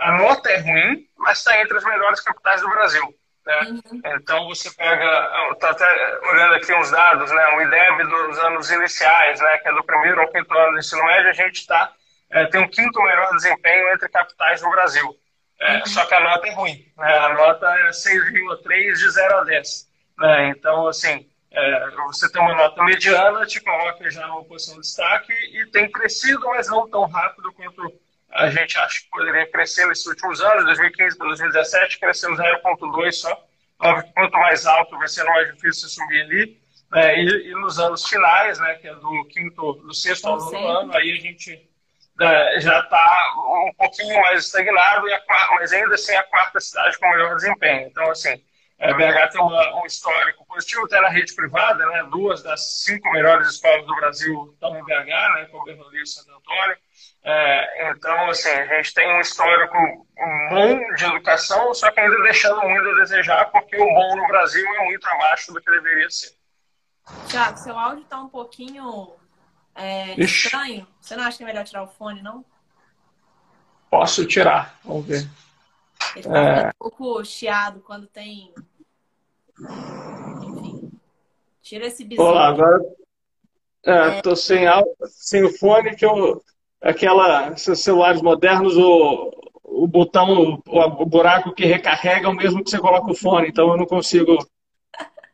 a 0.00 0.12
nota 0.18 0.50
é 0.50 0.58
ruim, 0.58 1.06
mas 1.18 1.38
está 1.38 1.60
entre 1.60 1.76
as 1.76 1.84
melhores 1.84 2.20
capitais 2.20 2.60
do 2.60 2.68
Brasil. 2.68 3.14
Né? 3.46 3.60
Uhum. 3.68 4.00
Então 4.16 4.48
você 4.48 4.70
pega, 4.74 5.50
está 5.52 5.70
até 5.70 6.18
olhando 6.30 6.54
aqui 6.54 6.72
uns 6.74 6.90
dados, 6.90 7.30
né? 7.30 7.48
o 7.56 7.62
IDEB 7.62 8.04
dos 8.04 8.38
anos 8.38 8.70
iniciais, 8.70 9.40
né? 9.40 9.58
que 9.58 9.68
é 9.68 9.72
do 9.74 9.84
primeiro 9.84 10.20
ao 10.20 10.32
quinto 10.32 10.52
ano 10.54 10.72
do 10.72 10.78
ensino 10.78 11.04
médio, 11.04 11.30
a 11.30 11.34
gente 11.34 11.60
está 11.60 11.92
é, 12.30 12.46
tem 12.46 12.60
o 12.60 12.68
quinto 12.68 13.00
melhor 13.00 13.30
desempenho 13.36 13.92
entre 13.92 14.08
capitais 14.08 14.60
do 14.60 14.70
Brasil. 14.70 15.16
É, 15.60 15.76
uhum. 15.76 15.86
Só 15.86 16.04
que 16.04 16.14
a 16.14 16.20
nota 16.20 16.48
é 16.48 16.52
ruim. 16.52 16.84
Né? 16.96 17.18
A 17.18 17.32
nota 17.32 17.66
é 17.66 17.90
6,3 17.90 18.94
de 18.94 19.10
0 19.10 19.36
a 19.38 19.44
10. 19.44 19.88
Né? 20.18 20.48
Então, 20.48 20.88
assim, 20.88 21.28
é, 21.52 21.90
você 22.06 22.30
tem 22.32 22.42
uma 22.42 22.54
nota 22.54 22.82
mediana, 22.82 23.46
te 23.46 23.60
coloca 23.60 24.10
já 24.10 24.26
numa 24.26 24.44
posição 24.44 24.74
de 24.74 24.80
destaque 24.80 25.32
e 25.32 25.66
tem 25.70 25.90
crescido, 25.90 26.44
mas 26.48 26.68
não 26.68 26.88
tão 26.88 27.06
rápido 27.06 27.52
quanto 27.52 27.92
a 28.34 28.50
gente 28.50 28.76
acha 28.78 29.00
que 29.00 29.10
poderia 29.10 29.50
crescer 29.50 29.86
nesses 29.86 30.06
últimos 30.06 30.40
anos. 30.40 30.64
2015 30.64 31.16
para 31.16 31.28
2017 31.28 32.00
cresceu 32.00 32.34
0,2 32.34 33.12
só. 33.12 33.46
Quanto 33.78 34.32
mais 34.38 34.66
alto 34.66 34.98
vai 34.98 35.08
ser 35.08 35.24
mais 35.24 35.54
difícil 35.54 35.88
subir 35.88 36.22
ali. 36.22 36.64
É, 36.94 37.20
e, 37.20 37.50
e, 37.50 37.52
nos 37.54 37.78
anos 37.78 38.06
finais, 38.06 38.58
né, 38.58 38.74
que 38.74 38.88
é 38.88 38.94
do 38.94 39.24
quinto, 39.26 39.72
do 39.74 39.94
sexto 39.94 40.28
ao 40.28 40.38
nono 40.38 40.68
ano, 40.68 40.96
aí 40.96 41.12
a 41.12 41.20
gente 41.20 41.68
é, 42.20 42.60
já 42.60 42.80
está 42.80 43.34
um 43.36 43.72
pouquinho 43.76 44.20
mais 44.20 44.44
estagnado, 44.44 45.08
e 45.08 45.20
mas 45.56 45.72
ainda 45.72 45.94
assim 45.94 46.12
é 46.12 46.18
a 46.18 46.22
quarta 46.22 46.60
cidade 46.60 46.96
com 46.98 47.10
melhor 47.10 47.34
desempenho. 47.34 47.88
Então, 47.88 48.08
assim, 48.10 48.40
a 48.78 48.90
é, 48.90 48.94
BH 48.94 49.32
tem 49.32 49.40
uma, 49.40 49.82
um 49.82 49.86
histórico 49.86 50.43
positivo, 50.54 50.84
até 50.86 51.00
na 51.00 51.08
rede 51.08 51.34
privada, 51.34 51.84
né? 51.86 52.04
duas 52.10 52.42
das 52.42 52.82
cinco 52.82 53.10
melhores 53.10 53.48
escolas 53.48 53.86
do 53.86 53.94
Brasil 53.96 54.50
estão 54.54 54.78
em 54.78 54.84
BH, 54.84 55.34
né? 55.34 55.48
com 55.50 55.64
Bernoulli 55.64 56.02
e 56.02 56.06
Santo 56.06 56.30
Antônio. 56.30 56.76
É, 57.24 57.90
então, 57.90 58.30
assim, 58.30 58.50
a 58.50 58.76
gente 58.76 58.94
tem 58.94 59.16
um 59.16 59.20
histórico 59.20 60.06
bom 60.50 60.94
de 60.94 61.04
educação, 61.04 61.74
só 61.74 61.90
que 61.90 62.00
ainda 62.00 62.22
deixando 62.22 62.62
muito 62.62 62.88
a 62.88 62.94
desejar, 63.00 63.50
porque 63.50 63.76
o 63.76 63.94
bom 63.94 64.16
no 64.16 64.26
Brasil 64.26 64.64
é 64.76 64.84
muito 64.84 65.06
abaixo 65.08 65.52
do 65.52 65.60
que 65.60 65.70
deveria 65.70 66.08
ser. 66.10 66.32
Tiago, 67.28 67.58
seu 67.58 67.78
áudio 67.78 68.04
está 68.04 68.20
um 68.20 68.28
pouquinho 68.28 69.14
é, 69.74 70.18
estranho. 70.20 70.86
Você 71.00 71.16
não 71.16 71.24
acha 71.24 71.38
que 71.38 71.42
é 71.42 71.46
melhor 71.46 71.64
tirar 71.64 71.82
o 71.82 71.88
fone, 71.88 72.22
não? 72.22 72.44
Posso 73.90 74.26
tirar, 74.26 74.78
vamos 74.84 75.06
ver. 75.06 75.28
Ele 76.16 76.28
tá 76.28 76.38
é... 76.38 76.68
um 76.68 76.72
pouco 76.78 77.24
chiado 77.24 77.80
quando 77.80 78.06
tem. 78.06 78.52
Tira 81.64 81.86
esse 81.86 82.04
bizu. 82.04 82.20
Olá, 82.20 82.48
agora. 82.48 82.78
É, 83.86 84.18
é... 84.18 84.20
Tô 84.20 84.36
sem, 84.36 84.66
sem 85.06 85.42
o 85.42 85.58
fone, 85.58 85.96
que 85.96 86.04
eu. 86.04 86.42
Aquela. 86.80 87.52
Esses 87.52 87.80
celulares 87.80 88.20
modernos, 88.20 88.76
o, 88.76 89.30
o 89.62 89.88
botão, 89.88 90.62
o, 90.66 90.78
o 91.02 91.06
buraco 91.06 91.54
que 91.54 91.64
recarrega 91.64 92.26
é 92.26 92.30
o 92.30 92.34
mesmo 92.34 92.62
que 92.62 92.68
você 92.68 92.78
coloca 92.78 93.10
o 93.10 93.16
fone, 93.16 93.48
então 93.48 93.70
eu 93.70 93.78
não 93.78 93.86
consigo 93.86 94.36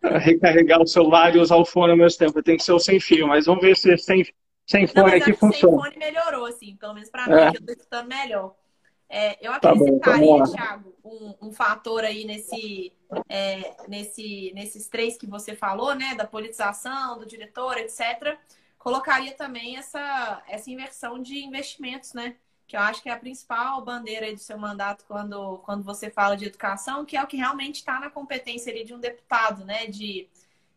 recarregar 0.00 0.80
o 0.80 0.87
celular 0.87 1.34
e 1.34 1.40
usar 1.40 1.56
o 1.56 1.64
fone 1.64 1.90
ao 1.90 1.99
mesmo 1.99 2.20
tempo. 2.20 2.42
Tem 2.44 2.56
que 2.56 2.62
ser 2.62 2.72
o 2.72 2.78
sem 2.78 3.00
fio, 3.00 3.26
mas 3.26 3.46
vamos 3.46 3.62
ver 3.62 3.76
se 3.76 3.99
sem, 3.99 4.25
sem 4.64 4.87
fone 4.87 5.10
não, 5.10 5.16
aqui 5.18 5.32
funciona. 5.32 5.82
Sem 5.82 5.92
fone 5.92 5.99
melhorou, 5.99 6.46
assim, 6.46 6.76
pelo 6.76 6.94
menos 6.94 7.10
para 7.10 7.26
mim, 7.26 7.32
é. 7.34 7.49
eu 7.49 7.52
estou 7.54 7.75
escutando 7.75 8.06
melhor. 8.06 8.54
É, 9.12 9.45
eu 9.45 9.52
acrescentaria, 9.52 10.38
tá 10.38 10.45
Thiago, 10.45 10.95
um, 11.05 11.49
um, 11.49 11.52
fator 11.52 12.05
aí 12.05 12.25
nesse, 12.25 12.93
é, 13.29 13.75
nesse, 13.88 14.52
nesses 14.55 14.87
três 14.87 15.17
que 15.17 15.26
você 15.26 15.57
falou, 15.57 15.97
né? 15.97 16.14
Da 16.14 16.25
politização, 16.25 17.19
do 17.19 17.26
diretor, 17.26 17.76
etc. 17.76 18.38
Colocaria 18.79 19.35
também 19.35 19.76
essa, 19.76 20.40
essa 20.47 20.71
inversão 20.71 21.21
de 21.21 21.45
investimentos, 21.45 22.14
né? 22.14 22.37
que 22.69 22.76
eu 22.76 22.81
acho 22.81 23.02
que 23.02 23.09
é 23.09 23.12
a 23.12 23.19
principal 23.19 23.85
bandeira 23.85 24.33
do 24.33 24.38
seu 24.38 24.57
mandato 24.57 25.05
quando, 25.09 25.59
quando 25.64 25.83
você 25.83 26.09
fala 26.09 26.37
de 26.37 26.45
educação, 26.45 27.05
que 27.05 27.17
é 27.17 27.23
o 27.23 27.26
que 27.26 27.37
realmente 27.37 27.76
está 27.76 27.99
na 27.99 28.09
competência 28.09 28.73
ali 28.73 28.85
de 28.85 28.95
um 28.95 29.00
deputado, 29.00 29.64
né? 29.64 29.88
De, 29.88 30.29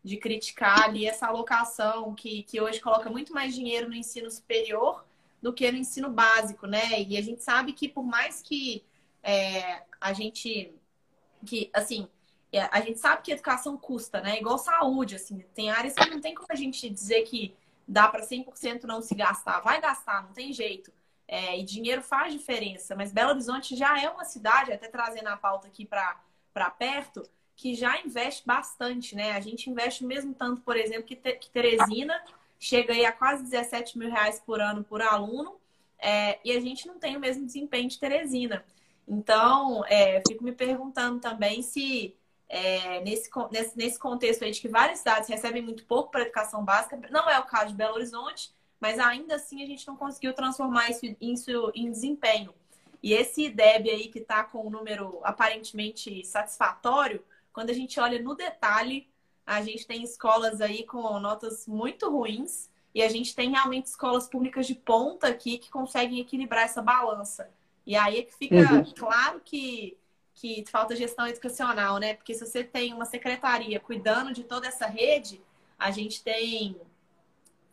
de 0.04 0.18
criticar 0.18 0.86
ali 0.86 1.06
essa 1.06 1.28
alocação 1.28 2.16
que, 2.16 2.42
que 2.42 2.60
hoje 2.60 2.80
coloca 2.80 3.12
muito 3.12 3.32
mais 3.32 3.54
dinheiro 3.54 3.88
no 3.88 3.94
ensino 3.94 4.32
superior 4.32 5.06
do 5.44 5.52
que 5.52 5.70
no 5.70 5.78
ensino 5.78 6.10
básico, 6.10 6.66
né? 6.66 7.02
E 7.02 7.18
a 7.18 7.22
gente 7.22 7.44
sabe 7.44 7.74
que 7.74 7.90
por 7.90 8.06
mais 8.06 8.42
que 8.42 8.82
é, 9.22 9.84
a 10.00 10.14
gente 10.14 10.74
que 11.46 11.70
assim 11.74 12.08
é, 12.50 12.70
a 12.72 12.80
gente 12.80 12.98
sabe 12.98 13.22
que 13.22 13.32
educação 13.34 13.78
custa, 13.78 14.22
né? 14.22 14.40
Igual 14.40 14.58
saúde, 14.58 15.16
assim, 15.16 15.40
tem 15.54 15.70
áreas 15.70 15.96
que 15.96 16.10
não 16.10 16.22
tem 16.22 16.34
como 16.34 16.48
a 16.50 16.56
gente 16.56 16.90
dizer 16.90 17.24
que 17.24 17.54
dá 17.86 18.08
para 18.08 18.24
100% 18.24 18.84
não 18.84 19.02
se 19.02 19.14
gastar. 19.16 19.60
Vai 19.60 19.82
gastar, 19.82 20.24
não 20.24 20.32
tem 20.32 20.54
jeito. 20.54 20.94
É, 21.28 21.60
e 21.60 21.64
dinheiro 21.64 22.02
faz 22.02 22.32
diferença, 22.32 22.96
mas 22.96 23.12
Belo 23.12 23.32
Horizonte 23.32 23.76
já 23.76 24.02
é 24.02 24.10
uma 24.10 24.24
cidade, 24.24 24.72
até 24.72 24.88
trazendo 24.88 25.28
a 25.28 25.38
pauta 25.38 25.68
aqui 25.68 25.86
para 25.86 26.70
perto, 26.78 27.24
que 27.56 27.76
já 27.76 28.00
investe 28.02 28.46
bastante, 28.46 29.16
né? 29.16 29.32
A 29.34 29.42
gente 29.42 29.70
investe 29.70 30.06
mesmo 30.06 30.34
tanto, 30.34 30.62
por 30.62 30.78
exemplo, 30.78 31.04
que, 31.04 31.16
que 31.16 31.50
Teresina 31.50 32.14
chega 32.64 32.94
aí 32.94 33.06
a 33.06 33.12
quase 33.12 33.44
17 33.44 33.98
mil 33.98 34.10
reais 34.10 34.40
por 34.40 34.62
ano 34.62 34.86
por 34.86 35.02
aluno, 35.02 35.60
é, 36.00 36.40
e 36.46 36.52
a 36.54 36.60
gente 36.62 36.88
não 36.88 36.98
tem 36.98 37.18
o 37.18 37.20
mesmo 37.20 37.46
desempenho 37.46 37.90
de 37.90 38.00
Teresina. 38.00 38.64
Então, 39.06 39.84
é, 39.86 40.22
fico 40.26 40.46
me 40.46 40.54
perguntando 40.54 41.20
também 41.20 41.62
se 41.62 42.16
é, 42.48 43.02
nesse, 43.02 43.30
nesse, 43.52 43.78
nesse 43.78 44.00
contexto 44.00 44.46
aí 44.46 44.52
de 44.52 44.62
que 44.62 44.70
várias 44.70 45.00
cidades 45.00 45.28
recebem 45.28 45.62
muito 45.62 45.86
pouco 45.86 46.10
para 46.10 46.22
educação 46.22 46.64
básica, 46.64 46.98
não 47.12 47.30
é 47.30 47.38
o 47.38 47.44
caso 47.44 47.68
de 47.68 47.76
Belo 47.76 47.96
Horizonte, 47.96 48.54
mas 48.80 48.98
ainda 48.98 49.36
assim 49.36 49.62
a 49.62 49.66
gente 49.66 49.86
não 49.86 49.98
conseguiu 49.98 50.34
transformar 50.34 50.90
isso, 50.90 51.02
isso 51.20 51.72
em 51.76 51.92
desempenho. 51.92 52.54
E 53.02 53.12
esse 53.12 53.44
IDEB 53.44 53.90
aí 53.90 54.08
que 54.08 54.20
está 54.20 54.42
com 54.42 54.66
um 54.66 54.70
número 54.70 55.20
aparentemente 55.24 56.24
satisfatório, 56.26 57.22
quando 57.52 57.72
a 57.72 57.74
gente 57.74 58.00
olha 58.00 58.22
no 58.22 58.36
detalhe, 58.36 59.10
a 59.46 59.62
gente 59.62 59.86
tem 59.86 60.04
escolas 60.04 60.62
aí 60.62 60.86
com 60.86 61.20
notas 61.20 61.68
muito 61.68 62.10
ruins 62.10 62.70
e 62.94 63.02
a 63.02 63.10
gente 63.10 63.36
tem 63.36 63.52
realmente 63.52 63.88
escolas 63.88 64.28
públicas 64.28 64.68
de 64.68 64.76
ponta 64.76 65.28
aqui 65.28 65.58
que 65.58 65.70
conseguem 65.70 66.20
equilibrar 66.20 66.64
essa 66.64 66.82
balança. 66.82 67.50
E 67.86 67.96
aí 67.96 68.20
é 68.20 68.24
que 68.24 68.34
fica 68.34 68.56
uhum. 68.56 68.84
claro 68.96 69.42
que, 69.44 69.98
que 70.34 70.64
falta 70.70 70.96
gestão 70.96 71.28
educacional, 71.28 71.98
né? 71.98 72.14
Porque 72.14 72.34
se 72.34 72.46
você 72.46 72.64
tem 72.64 72.94
uma 72.94 73.06
secretaria 73.06 73.80
cuidando 73.80 74.32
de 74.32 74.44
toda 74.44 74.68
essa 74.68 74.86
rede, 74.86 75.42
a 75.78 75.92
gente 75.92 76.24
tem 76.24 76.80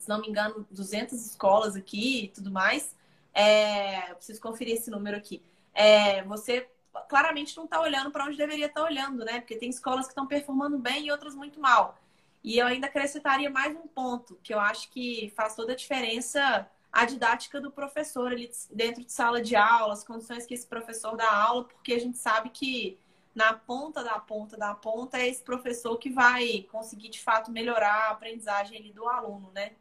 se 0.00 0.08
não 0.08 0.20
me 0.20 0.28
engano, 0.28 0.66
200 0.70 1.26
escolas 1.26 1.76
aqui 1.76 2.24
e 2.24 2.28
tudo 2.28 2.50
mais. 2.50 2.96
É, 3.34 4.14
preciso 4.14 4.40
conferir 4.40 4.74
esse 4.74 4.90
número 4.90 5.16
aqui. 5.16 5.42
É, 5.74 6.24
você 6.24 6.66
claramente 7.09 7.56
não 7.56 7.64
está 7.64 7.80
olhando 7.80 8.11
para 8.11 8.25
onde 8.25 8.37
deveria 8.37 8.66
estar 8.66 8.80
tá 8.80 8.87
olhando, 8.87 9.25
né? 9.25 9.40
Porque 9.40 9.56
tem 9.56 9.70
escolas 9.70 10.06
que 10.06 10.12
estão 10.12 10.26
performando 10.26 10.78
bem 10.78 11.06
e 11.06 11.11
outras 11.11 11.35
muito 11.35 11.61
mal. 11.61 11.99
E 12.42 12.59
eu 12.59 12.66
ainda 12.66 12.87
acrescentaria 12.87 13.50
mais 13.50 13.76
um 13.76 13.87
ponto, 13.87 14.38
que 14.42 14.54
eu 14.54 14.59
acho 14.59 14.90
que 14.90 15.32
faz 15.37 15.54
toda 15.54 15.73
a 15.73 15.76
diferença 15.76 16.68
a 16.92 17.04
didática 17.04 17.61
do 17.61 17.70
professor 17.70 18.32
ali 18.32 18.50
dentro 18.73 19.04
de 19.04 19.12
sala 19.12 19.40
de 19.40 19.54
aula, 19.54 19.92
as 19.92 20.04
condições 20.04 20.44
que 20.44 20.54
esse 20.54 20.66
professor 20.66 21.16
dá 21.16 21.30
aula, 21.32 21.64
porque 21.64 21.92
a 21.92 22.00
gente 22.00 22.18
sabe 22.18 22.50
que 22.50 22.99
na 23.35 23.52
ponta 23.52 24.02
da 24.02 24.18
ponta 24.18 24.56
da 24.56 24.75
ponta 24.75 25.18
é 25.18 25.28
esse 25.28 25.42
professor 25.42 25.97
que 25.99 26.11
vai 26.11 26.66
conseguir 26.70 27.09
de 27.09 27.20
fato 27.20 27.50
melhorar 27.50 28.09
a 28.09 28.11
aprendizagem 28.11 28.92
do 28.92 29.09
aluno, 29.09 29.52
né? 29.54 29.73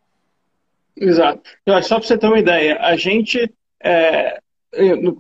Exato. 0.96 1.50
Só 1.84 1.98
para 1.98 2.08
você 2.08 2.18
ter 2.18 2.28
uma 2.28 2.40
ideia, 2.40 2.80
a 2.80 2.96
gente 2.96 3.52
é, 3.80 4.40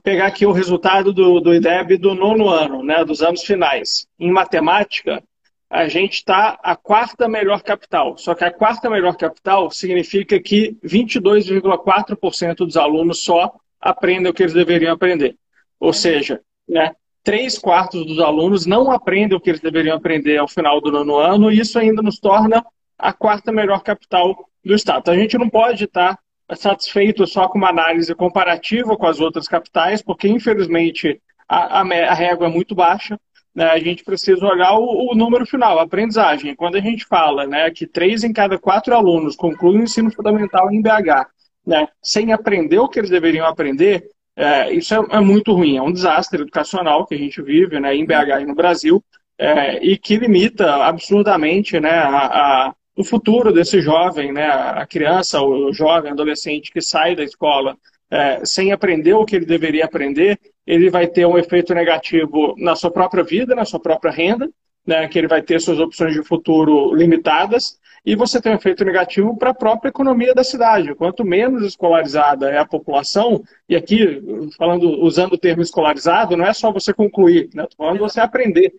pegar 0.03 0.27
aqui 0.27 0.45
o 0.45 0.51
resultado 0.51 1.11
do, 1.11 1.39
do 1.39 1.53
IDEB 1.53 1.97
do 1.97 2.13
nono 2.13 2.49
ano, 2.49 2.83
né, 2.83 3.03
dos 3.03 3.21
anos 3.21 3.43
finais. 3.43 4.07
Em 4.19 4.31
matemática, 4.31 5.23
a 5.69 5.87
gente 5.87 6.15
está 6.15 6.59
a 6.63 6.75
quarta 6.75 7.27
melhor 7.27 7.61
capital. 7.61 8.17
Só 8.17 8.33
que 8.33 8.43
a 8.43 8.51
quarta 8.51 8.89
melhor 8.89 9.15
capital 9.15 9.69
significa 9.69 10.39
que 10.39 10.77
22,4% 10.83 12.55
dos 12.57 12.77
alunos 12.77 13.23
só 13.23 13.53
aprendem 13.79 14.31
o 14.31 14.33
que 14.33 14.43
eles 14.43 14.53
deveriam 14.53 14.93
aprender. 14.93 15.35
Ou 15.79 15.93
seja, 15.93 16.41
né, 16.67 16.93
três 17.23 17.57
quartos 17.57 18.05
dos 18.05 18.19
alunos 18.19 18.65
não 18.65 18.91
aprendem 18.91 19.37
o 19.37 19.39
que 19.39 19.51
eles 19.51 19.61
deveriam 19.61 19.95
aprender 19.95 20.37
ao 20.37 20.47
final 20.47 20.81
do 20.81 20.91
nono 20.91 21.15
ano, 21.17 21.51
e 21.51 21.59
isso 21.59 21.77
ainda 21.77 22.01
nos 22.01 22.19
torna 22.19 22.65
a 22.97 23.13
quarta 23.13 23.51
melhor 23.51 23.81
capital 23.81 24.49
do 24.65 24.73
Estado. 24.73 24.99
Então, 24.99 25.13
a 25.13 25.17
gente 25.17 25.37
não 25.37 25.49
pode 25.49 25.85
estar 25.85 26.19
satisfeito 26.55 27.25
só 27.27 27.47
com 27.47 27.57
uma 27.57 27.69
análise 27.69 28.13
comparativa 28.15 28.97
com 28.97 29.05
as 29.05 29.19
outras 29.19 29.47
capitais, 29.47 30.01
porque, 30.01 30.27
infelizmente, 30.27 31.21
a, 31.47 31.81
a, 31.81 32.13
régua 32.13 32.47
é 32.47 32.49
muito 32.49 32.75
baixa. 32.75 33.19
Né? 33.53 33.65
A 33.65 33.79
gente 33.79 34.03
precisa 34.03 34.45
olhar 34.45 34.73
o, 34.73 35.11
o, 35.11 35.15
número 35.15 35.45
final, 35.45 35.79
a 35.79 35.83
aprendizagem. 35.83 36.55
Quando 36.55 36.75
a 36.75 36.81
gente 36.81 37.05
fala 37.05 37.47
né, 37.47 37.69
que 37.71 37.87
três 37.87 38.23
em 38.23 38.31
cada 38.31 38.57
quatro 38.57 38.95
alunos 38.95 39.35
concluem 39.35 39.79
o 39.79 39.83
ensino 39.83 40.11
fundamental 40.11 40.71
em 40.71 40.81
BH, 40.81 41.27
né, 41.65 41.87
sem 42.01 42.31
aprender 42.31 42.79
o 42.79 42.87
que 42.87 42.99
eles 42.99 43.09
deveriam 43.09 43.45
aprender, 43.45 44.09
é, 44.35 44.71
isso 44.71 44.93
é, 44.93 45.17
é, 45.17 45.19
muito 45.19 45.53
ruim. 45.53 45.77
É 45.77 45.81
um 45.81 45.91
desastre 45.91 46.41
educacional 46.41 47.05
que 47.05 47.15
a 47.15 47.17
gente 47.17 47.41
vive 47.41 47.79
né, 47.79 47.95
em 47.95 48.05
BH 48.05 48.41
e 48.41 48.45
no 48.45 48.55
Brasil, 48.55 49.03
é, 49.37 49.83
e 49.83 49.97
que 49.97 50.17
limita 50.17 50.83
absurdamente 50.85 51.79
né, 51.79 51.91
a 51.91 52.73
o 52.99 53.03
futuro 53.05 53.53
desse 53.53 53.79
jovem, 53.79 54.33
né, 54.33 54.45
a 54.45 54.85
criança, 54.85 55.41
o 55.41 55.71
jovem, 55.71 56.11
adolescente 56.11 56.69
que 56.69 56.81
sai 56.81 57.15
da 57.15 57.23
escola 57.23 57.77
é, 58.11 58.43
sem 58.43 58.73
aprender 58.73 59.13
o 59.13 59.23
que 59.23 59.37
ele 59.37 59.45
deveria 59.45 59.85
aprender, 59.85 60.37
ele 60.67 60.89
vai 60.89 61.07
ter 61.07 61.25
um 61.25 61.37
efeito 61.37 61.73
negativo 61.73 62.55
na 62.57 62.75
sua 62.75 62.91
própria 62.91 63.23
vida, 63.23 63.55
na 63.55 63.63
sua 63.63 63.79
própria 63.79 64.11
renda, 64.11 64.49
né, 64.85 65.07
que 65.07 65.17
ele 65.17 65.29
vai 65.29 65.41
ter 65.41 65.61
suas 65.61 65.79
opções 65.79 66.13
de 66.13 66.21
futuro 66.23 66.93
limitadas, 66.93 67.79
e 68.05 68.17
você 68.17 68.41
tem 68.41 68.51
um 68.51 68.55
efeito 68.55 68.83
negativo 68.83 69.37
para 69.37 69.51
a 69.51 69.53
própria 69.53 69.87
economia 69.87 70.33
da 70.33 70.43
cidade. 70.43 70.93
Quanto 70.93 71.23
menos 71.23 71.63
escolarizada 71.63 72.49
é 72.49 72.57
a 72.57 72.65
população, 72.65 73.41
e 73.69 73.77
aqui, 73.77 74.21
falando, 74.57 75.01
usando 75.01 75.33
o 75.33 75.37
termo 75.37 75.61
escolarizado, 75.61 76.35
não 76.35 76.45
é 76.45 76.51
só 76.51 76.69
você 76.69 76.93
concluir, 76.93 77.49
né, 77.53 77.65
falando 77.77 77.99
você 77.99 78.19
aprender 78.19 78.73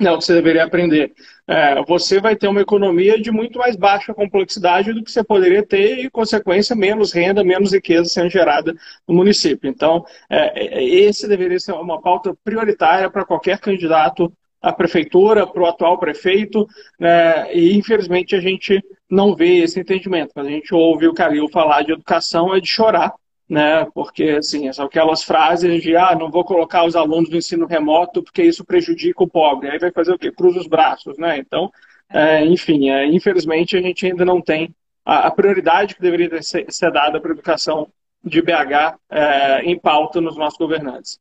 o 0.00 0.18
que 0.18 0.24
você 0.24 0.34
deveria 0.34 0.64
aprender. 0.64 1.12
É, 1.46 1.82
você 1.84 2.20
vai 2.20 2.34
ter 2.34 2.48
uma 2.48 2.60
economia 2.60 3.20
de 3.20 3.30
muito 3.30 3.58
mais 3.58 3.76
baixa 3.76 4.14
complexidade 4.14 4.92
do 4.92 5.02
que 5.02 5.10
você 5.10 5.22
poderia 5.22 5.64
ter 5.64 5.98
e, 5.98 6.10
consequência, 6.10 6.74
menos 6.74 7.12
renda, 7.12 7.44
menos 7.44 7.72
riqueza 7.72 8.08
sendo 8.08 8.30
gerada 8.30 8.74
no 9.06 9.14
município. 9.14 9.68
Então, 9.68 10.04
é, 10.30 10.80
é 10.80 10.84
esse 10.84 11.28
deveria 11.28 11.60
ser 11.60 11.72
uma 11.72 12.00
pauta 12.00 12.34
prioritária 12.44 13.10
para 13.10 13.24
qualquer 13.24 13.58
candidato 13.58 14.32
à 14.60 14.72
prefeitura, 14.72 15.46
para 15.46 15.62
o 15.62 15.66
atual 15.66 15.98
prefeito, 15.98 16.66
né, 16.98 17.52
e 17.52 17.76
infelizmente 17.76 18.36
a 18.36 18.40
gente 18.40 18.80
não 19.10 19.34
vê 19.34 19.58
esse 19.58 19.78
entendimento. 19.80 20.32
Quando 20.32 20.46
a 20.46 20.50
gente 20.50 20.72
ouve 20.72 21.08
o 21.08 21.12
Calil 21.12 21.48
falar 21.48 21.82
de 21.82 21.92
educação, 21.92 22.54
é 22.54 22.60
de 22.60 22.68
chorar, 22.68 23.12
né? 23.52 23.84
Porque 23.92 24.24
assim, 24.38 24.72
são 24.72 24.86
aquelas 24.86 25.22
frases 25.22 25.82
de 25.82 25.94
ah, 25.94 26.16
não 26.18 26.30
vou 26.30 26.42
colocar 26.42 26.86
os 26.86 26.96
alunos 26.96 27.28
no 27.28 27.36
ensino 27.36 27.66
remoto 27.66 28.22
porque 28.22 28.42
isso 28.42 28.64
prejudica 28.64 29.22
o 29.22 29.28
pobre. 29.28 29.68
Aí 29.68 29.78
vai 29.78 29.92
fazer 29.92 30.14
o 30.14 30.18
quê? 30.18 30.32
Cruza 30.32 30.58
os 30.58 30.66
braços, 30.66 31.18
né? 31.18 31.36
Então, 31.36 31.70
é, 32.08 32.42
enfim, 32.46 32.88
é, 32.88 33.04
infelizmente 33.04 33.76
a 33.76 33.82
gente 33.82 34.06
ainda 34.06 34.24
não 34.24 34.40
tem 34.40 34.74
a, 35.04 35.26
a 35.26 35.30
prioridade 35.30 35.94
que 35.94 36.00
deveria 36.00 36.42
ser, 36.42 36.64
ser 36.72 36.90
dada 36.90 37.20
para 37.20 37.30
a 37.30 37.34
educação 37.34 37.92
de 38.24 38.40
BH 38.40 38.98
é, 39.10 39.62
em 39.64 39.78
pauta 39.78 40.18
nos 40.18 40.34
nossos 40.34 40.58
governantes. 40.58 41.20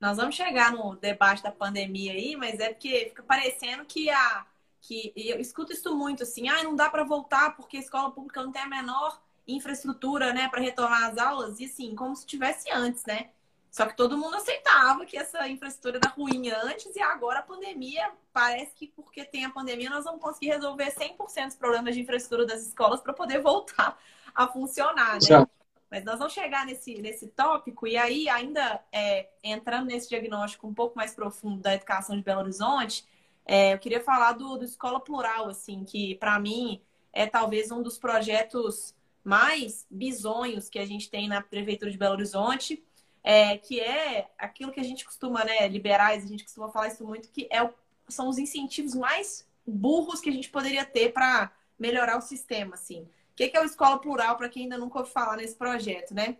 Nós 0.00 0.18
vamos 0.18 0.36
chegar 0.36 0.70
no 0.70 0.94
debate 0.94 1.42
da 1.42 1.50
pandemia 1.50 2.12
aí, 2.12 2.36
mas 2.36 2.60
é 2.60 2.68
porque 2.68 3.06
fica 3.08 3.24
parecendo 3.24 3.84
que 3.84 4.08
a 4.08 4.46
que 4.84 5.12
eu 5.14 5.38
escuto 5.38 5.72
isso 5.72 5.96
muito 5.96 6.24
assim, 6.24 6.48
ah, 6.48 6.64
não 6.64 6.74
dá 6.74 6.90
para 6.90 7.04
voltar 7.04 7.54
porque 7.54 7.76
a 7.76 7.80
escola 7.80 8.10
pública 8.10 8.42
não 8.42 8.50
tem 8.50 8.62
a 8.62 8.68
menor 8.68 9.21
infraestrutura, 9.46 10.32
né, 10.32 10.48
para 10.48 10.60
retomar 10.60 11.10
as 11.10 11.18
aulas, 11.18 11.60
e 11.60 11.64
assim, 11.64 11.94
como 11.94 12.14
se 12.14 12.26
tivesse 12.26 12.70
antes, 12.70 13.04
né? 13.04 13.30
Só 13.70 13.86
que 13.86 13.96
todo 13.96 14.18
mundo 14.18 14.36
aceitava 14.36 15.06
que 15.06 15.16
essa 15.16 15.48
infraestrutura 15.48 15.98
era 16.02 16.14
ruim 16.14 16.50
antes, 16.50 16.94
e 16.94 17.00
agora 17.00 17.38
a 17.38 17.42
pandemia, 17.42 18.10
parece 18.32 18.74
que 18.74 18.86
porque 18.88 19.24
tem 19.24 19.44
a 19.44 19.50
pandemia, 19.50 19.88
nós 19.88 20.04
vamos 20.04 20.20
conseguir 20.20 20.48
resolver 20.48 20.92
100% 20.92 21.46
dos 21.46 21.56
problemas 21.56 21.94
de 21.94 22.02
infraestrutura 22.02 22.46
das 22.46 22.66
escolas 22.66 23.00
para 23.00 23.14
poder 23.14 23.40
voltar 23.42 23.98
a 24.34 24.46
funcionar, 24.46 25.14
né? 25.14 25.46
Mas 25.90 26.04
nós 26.04 26.18
vamos 26.18 26.32
chegar 26.32 26.64
nesse, 26.64 27.00
nesse 27.02 27.28
tópico, 27.28 27.86
e 27.86 27.96
aí, 27.96 28.28
ainda 28.28 28.82
é, 28.92 29.28
entrando 29.42 29.86
nesse 29.86 30.08
diagnóstico 30.08 30.66
um 30.66 30.74
pouco 30.74 30.96
mais 30.96 31.14
profundo 31.14 31.60
da 31.60 31.74
educação 31.74 32.16
de 32.16 32.22
Belo 32.22 32.40
Horizonte, 32.40 33.06
é, 33.44 33.74
eu 33.74 33.78
queria 33.78 34.02
falar 34.02 34.32
do, 34.32 34.56
do 34.56 34.64
Escola 34.64 35.00
Plural, 35.00 35.48
assim, 35.48 35.84
que 35.84 36.14
para 36.16 36.38
mim 36.38 36.80
é 37.12 37.26
talvez 37.26 37.70
um 37.70 37.82
dos 37.82 37.98
projetos 37.98 38.94
mais 39.24 39.86
bisonhos 39.90 40.68
que 40.68 40.78
a 40.78 40.86
gente 40.86 41.10
tem 41.10 41.28
na 41.28 41.40
Prefeitura 41.40 41.90
de 41.90 41.98
Belo 41.98 42.14
Horizonte, 42.14 42.82
é, 43.22 43.56
que 43.56 43.80
é 43.80 44.30
aquilo 44.38 44.72
que 44.72 44.80
a 44.80 44.84
gente 44.84 45.04
costuma, 45.04 45.44
né, 45.44 45.68
liberais, 45.68 46.24
a 46.24 46.26
gente 46.26 46.44
costuma 46.44 46.68
falar 46.70 46.88
isso 46.88 47.04
muito, 47.04 47.28
que 47.28 47.46
é 47.50 47.62
o, 47.62 47.72
são 48.08 48.28
os 48.28 48.38
incentivos 48.38 48.94
mais 48.94 49.48
burros 49.66 50.20
que 50.20 50.28
a 50.28 50.32
gente 50.32 50.50
poderia 50.50 50.84
ter 50.84 51.12
para 51.12 51.52
melhorar 51.78 52.18
o 52.18 52.20
sistema, 52.20 52.74
assim. 52.74 53.02
O 53.32 53.36
que 53.36 53.50
é 53.54 53.60
o 53.60 53.64
Escola 53.64 53.98
Plural, 53.98 54.36
para 54.36 54.48
quem 54.48 54.64
ainda 54.64 54.76
nunca 54.76 54.98
ouviu 54.98 55.12
falar 55.12 55.36
nesse 55.36 55.54
projeto, 55.54 56.14
né? 56.14 56.36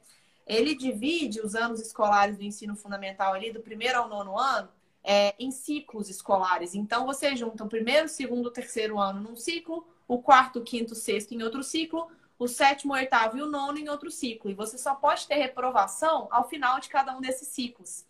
ele 0.47 0.75
divide 0.75 1.41
os 1.41 1.55
anos 1.55 1.81
escolares 1.81 2.37
do 2.37 2.43
ensino 2.43 2.75
fundamental 2.75 3.33
ali, 3.33 3.53
do 3.53 3.61
primeiro 3.61 3.99
ao 3.99 4.09
nono 4.09 4.39
ano, 4.39 4.69
é, 5.05 5.35
em 5.39 5.51
ciclos 5.51 6.09
escolares. 6.09 6.75
Então, 6.75 7.07
você 7.07 7.35
junta 7.37 7.65
o 7.65 7.69
primeiro, 7.69 8.09
segundo, 8.09 8.51
terceiro 8.51 8.99
ano 8.99 9.21
num 9.21 9.37
ciclo, 9.37 9.87
o 10.07 10.19
quarto, 10.19 10.63
quinto, 10.63 10.95
sexto 10.95 11.33
em 11.33 11.43
outro 11.43 11.63
ciclo, 11.63 12.09
o 12.43 12.49
sétimo, 12.49 12.93
oitavo 12.95 13.39
e 13.39 13.43
o 13.43 13.47
nono 13.47 13.79
em 13.79 13.89
outro 13.89 14.11
ciclo. 14.11 14.51
E 14.51 14.55
você 14.55 14.77
só 14.77 14.97
pode 14.97 15.29
ter 15.29 15.37
reprovação 15.37 16.27
ao 16.31 16.49
final 16.49 16.81
de 16.81 16.89
cada 16.89 17.17
um 17.17 17.21
desses 17.21 17.47
ciclos. 17.49 18.05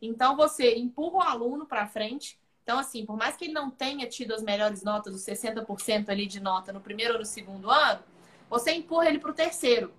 Então, 0.00 0.36
você 0.36 0.76
empurra 0.76 1.16
o 1.16 1.22
aluno 1.22 1.64
para 1.64 1.86
frente. 1.86 2.38
Então, 2.62 2.78
assim, 2.78 3.06
por 3.06 3.16
mais 3.16 3.34
que 3.34 3.46
ele 3.46 3.54
não 3.54 3.70
tenha 3.70 4.06
tido 4.06 4.34
as 4.34 4.42
melhores 4.42 4.82
notas, 4.82 5.14
os 5.14 5.22
60% 5.22 6.10
ali 6.10 6.26
de 6.26 6.38
nota 6.38 6.70
no 6.70 6.82
primeiro 6.82 7.14
ou 7.14 7.20
no 7.20 7.24
segundo 7.24 7.70
ano, 7.70 8.02
você 8.50 8.72
empurra 8.72 9.08
ele 9.08 9.18
para 9.18 9.30
o 9.30 9.34
terceiro. 9.34 9.90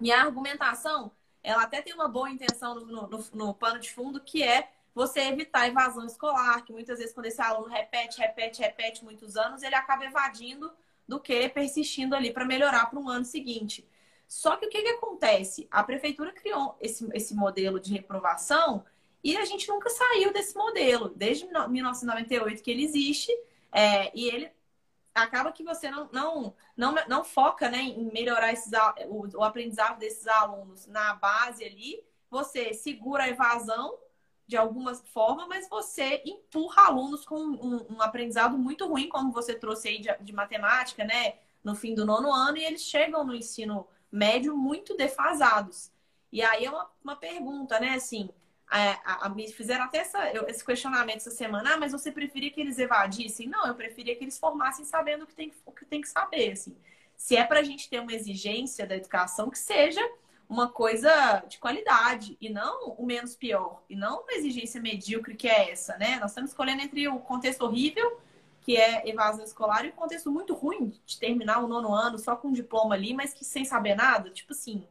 E 0.00 0.10
a 0.10 0.22
argumentação, 0.22 1.12
ela 1.40 1.62
até 1.62 1.80
tem 1.80 1.94
uma 1.94 2.08
boa 2.08 2.28
intenção 2.28 2.74
no, 2.74 3.06
no, 3.06 3.24
no 3.32 3.54
pano 3.54 3.78
de 3.78 3.92
fundo, 3.92 4.20
que 4.20 4.42
é 4.42 4.70
você 4.92 5.20
evitar 5.20 5.68
evasão 5.68 6.04
escolar, 6.04 6.64
que 6.64 6.72
muitas 6.72 6.98
vezes 6.98 7.14
quando 7.14 7.26
esse 7.26 7.40
aluno 7.40 7.68
repete, 7.68 8.18
repete, 8.18 8.60
repete 8.60 9.04
muitos 9.04 9.36
anos, 9.36 9.62
ele 9.62 9.76
acaba 9.76 10.04
evadindo 10.04 10.72
do 11.10 11.18
que 11.18 11.48
persistindo 11.48 12.14
ali 12.14 12.32
para 12.32 12.44
melhorar 12.44 12.86
para 12.86 12.98
um 13.00 13.08
ano 13.08 13.24
seguinte. 13.24 13.84
Só 14.28 14.56
que 14.56 14.66
o 14.66 14.70
que, 14.70 14.80
que 14.80 14.88
acontece? 14.90 15.66
A 15.68 15.82
prefeitura 15.82 16.32
criou 16.32 16.76
esse, 16.80 17.06
esse 17.12 17.34
modelo 17.34 17.80
de 17.80 17.92
reprovação 17.92 18.84
e 19.24 19.36
a 19.36 19.44
gente 19.44 19.68
nunca 19.68 19.90
saiu 19.90 20.32
desse 20.32 20.56
modelo, 20.56 21.08
desde 21.08 21.46
1998 21.46 22.62
que 22.62 22.70
ele 22.70 22.84
existe, 22.84 23.32
é, 23.72 24.16
e 24.16 24.28
ele 24.28 24.52
acaba 25.12 25.50
que 25.50 25.64
você 25.64 25.90
não, 25.90 26.08
não, 26.12 26.54
não, 26.76 26.94
não 27.08 27.24
foca 27.24 27.68
né, 27.68 27.78
em 27.78 28.08
melhorar 28.12 28.52
esses, 28.52 28.70
o, 29.08 29.38
o 29.38 29.42
aprendizado 29.42 29.98
desses 29.98 30.28
alunos 30.28 30.86
na 30.86 31.14
base 31.14 31.64
ali, 31.64 32.00
você 32.30 32.72
segura 32.72 33.24
a 33.24 33.28
evasão 33.28 33.98
de 34.50 34.56
alguma 34.56 34.92
forma, 34.96 35.46
mas 35.46 35.68
você 35.68 36.20
empurra 36.26 36.86
alunos 36.86 37.24
com 37.24 37.38
um, 37.38 37.86
um 37.88 38.02
aprendizado 38.02 38.58
muito 38.58 38.84
ruim, 38.84 39.08
como 39.08 39.30
você 39.30 39.54
trouxe 39.54 39.86
aí 39.86 40.00
de, 40.00 40.12
de, 40.20 40.32
matemática, 40.32 41.04
né? 41.04 41.34
No 41.62 41.76
fim 41.76 41.94
do 41.94 42.04
nono 42.04 42.32
ano, 42.32 42.58
e 42.58 42.64
eles 42.64 42.82
chegam 42.82 43.24
no 43.24 43.32
ensino 43.32 43.86
médio 44.10 44.56
muito 44.56 44.96
defasados. 44.96 45.92
E 46.32 46.42
aí 46.42 46.64
é 46.64 46.70
uma, 46.70 46.90
uma 47.04 47.14
pergunta, 47.14 47.78
né? 47.78 47.90
Assim, 47.90 48.28
a, 48.66 49.26
a, 49.26 49.28
me 49.28 49.46
fizeram 49.52 49.84
até 49.84 49.98
essa, 49.98 50.32
esse 50.48 50.64
questionamento 50.64 51.18
essa 51.18 51.30
semana, 51.30 51.74
ah, 51.74 51.76
mas 51.78 51.92
você 51.92 52.10
preferia 52.10 52.50
que 52.50 52.60
eles 52.60 52.76
evadissem? 52.76 53.46
Não, 53.46 53.68
eu 53.68 53.76
preferia 53.76 54.16
que 54.16 54.24
eles 54.24 54.36
formassem 54.36 54.84
sabendo 54.84 55.22
o 55.22 55.26
que 55.28 55.34
tem, 55.36 55.52
o 55.64 55.70
que, 55.70 55.84
tem 55.84 56.00
que 56.00 56.08
saber, 56.08 56.50
assim. 56.50 56.76
Se 57.16 57.36
é 57.36 57.44
para 57.44 57.60
a 57.60 57.62
gente 57.62 57.88
ter 57.88 58.00
uma 58.00 58.12
exigência 58.12 58.84
da 58.84 58.96
educação, 58.96 59.48
que 59.48 59.58
seja 59.58 60.00
uma 60.50 60.68
coisa 60.68 61.44
de 61.48 61.58
qualidade 61.58 62.36
e 62.40 62.50
não 62.50 62.90
o 62.98 63.06
menos 63.06 63.36
pior, 63.36 63.82
e 63.88 63.94
não 63.94 64.22
uma 64.22 64.32
exigência 64.32 64.80
medíocre 64.80 65.36
que 65.36 65.48
é 65.48 65.70
essa, 65.70 65.96
né? 65.96 66.18
Nós 66.20 66.32
estamos 66.32 66.50
escolhendo 66.50 66.82
entre 66.82 67.06
o 67.06 67.20
contexto 67.20 67.62
horrível, 67.62 68.18
que 68.60 68.76
é 68.76 69.08
evasão 69.08 69.44
escolar, 69.44 69.86
e 69.86 69.90
o 69.90 69.92
contexto 69.92 70.28
muito 70.28 70.52
ruim 70.52 70.92
de 71.06 71.20
terminar 71.20 71.62
o 71.62 71.68
nono 71.68 71.94
ano 71.94 72.18
só 72.18 72.34
com 72.34 72.48
um 72.48 72.52
diploma 72.52 72.96
ali, 72.96 73.14
mas 73.14 73.32
que 73.32 73.44
sem 73.44 73.64
saber 73.64 73.94
nada, 73.94 74.28
tipo 74.30 74.52
assim. 74.52 74.82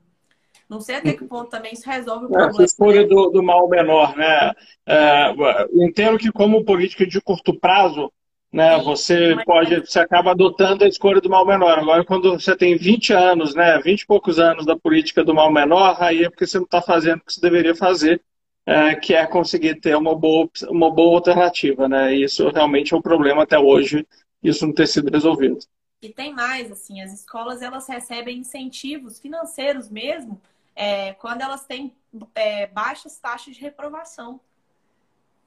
Não 0.70 0.80
sei 0.80 0.96
até 0.96 1.13
que 1.13 1.25
ponto 1.25 1.50
também 1.50 1.74
isso 1.74 1.89
resolve 1.89 2.25
o 2.25 2.30
problema. 2.30 2.51
Essa 2.51 2.63
escolha 2.63 3.06
do, 3.06 3.30
do 3.30 3.44
mal 3.44 3.68
menor, 3.68 4.16
né? 4.16 4.54
É, 4.86 5.34
entendo 5.74 6.18
que 6.18 6.32
como 6.32 6.63
política 6.63 7.06
de 7.06 7.20
curto 7.20 7.60
prazo, 7.60 8.13
né? 8.51 8.77
Você 8.79 9.36
pode, 9.46 9.79
você 9.79 10.00
acaba 10.00 10.32
adotando 10.32 10.84
a 10.84 10.88
escolha 10.88 11.22
do 11.22 11.29
mal 11.29 11.46
menor. 11.46 11.79
Agora, 11.79 12.03
quando 12.03 12.32
você 12.32 12.56
tem 12.56 12.75
20 12.75 13.13
anos, 13.13 13.53
né, 13.53 13.79
20 13.79 14.01
e 14.01 14.08
poucos 14.08 14.39
anos 14.39 14.65
da 14.65 14.75
política 14.75 15.24
do 15.24 15.34
mal 15.34 15.51
menor, 15.51 15.98
aí 16.01 16.24
é 16.24 16.29
porque 16.29 16.48
você 16.48 16.58
não 16.58 16.65
está 16.65 16.82
fazendo 16.82 17.20
o 17.20 17.25
que 17.25 17.34
você 17.34 17.41
deveria 17.41 17.75
fazer, 17.75 18.22
é, 18.65 18.96
que 18.96 19.13
é 19.13 19.25
conseguir 19.25 19.79
ter 19.79 19.96
uma 19.96 20.15
boa, 20.15 20.50
uma 20.70 20.91
boa 20.91 21.18
alternativa, 21.18 21.88
né? 21.88 22.15
E 22.15 22.24
isso 22.24 22.50
realmente 22.50 22.94
é 22.94 22.98
um 22.98 23.01
problema 23.01 23.44
até 23.44 23.58
hoje, 23.58 24.06
isso 24.43 24.65
não 24.65 24.74
ter 24.74 24.88
sido 24.88 25.12
resolvido. 25.12 25.60
E 26.02 26.10
tem 26.10 26.34
mais, 26.34 26.71
assim, 26.71 27.02
as 27.02 27.13
escolas 27.13 27.62
elas 27.62 27.88
recebem 27.88 28.38
incentivos 28.38 29.19
financeiros 29.19 29.89
mesmo 29.89 30.41
é, 30.76 31.13
quando 31.13 31.41
elas 31.41 31.65
têm 31.65 31.93
é, 32.34 32.67
baixas 32.67 33.19
taxas 33.19 33.54
de 33.54 33.62
reprovação. 33.62 34.39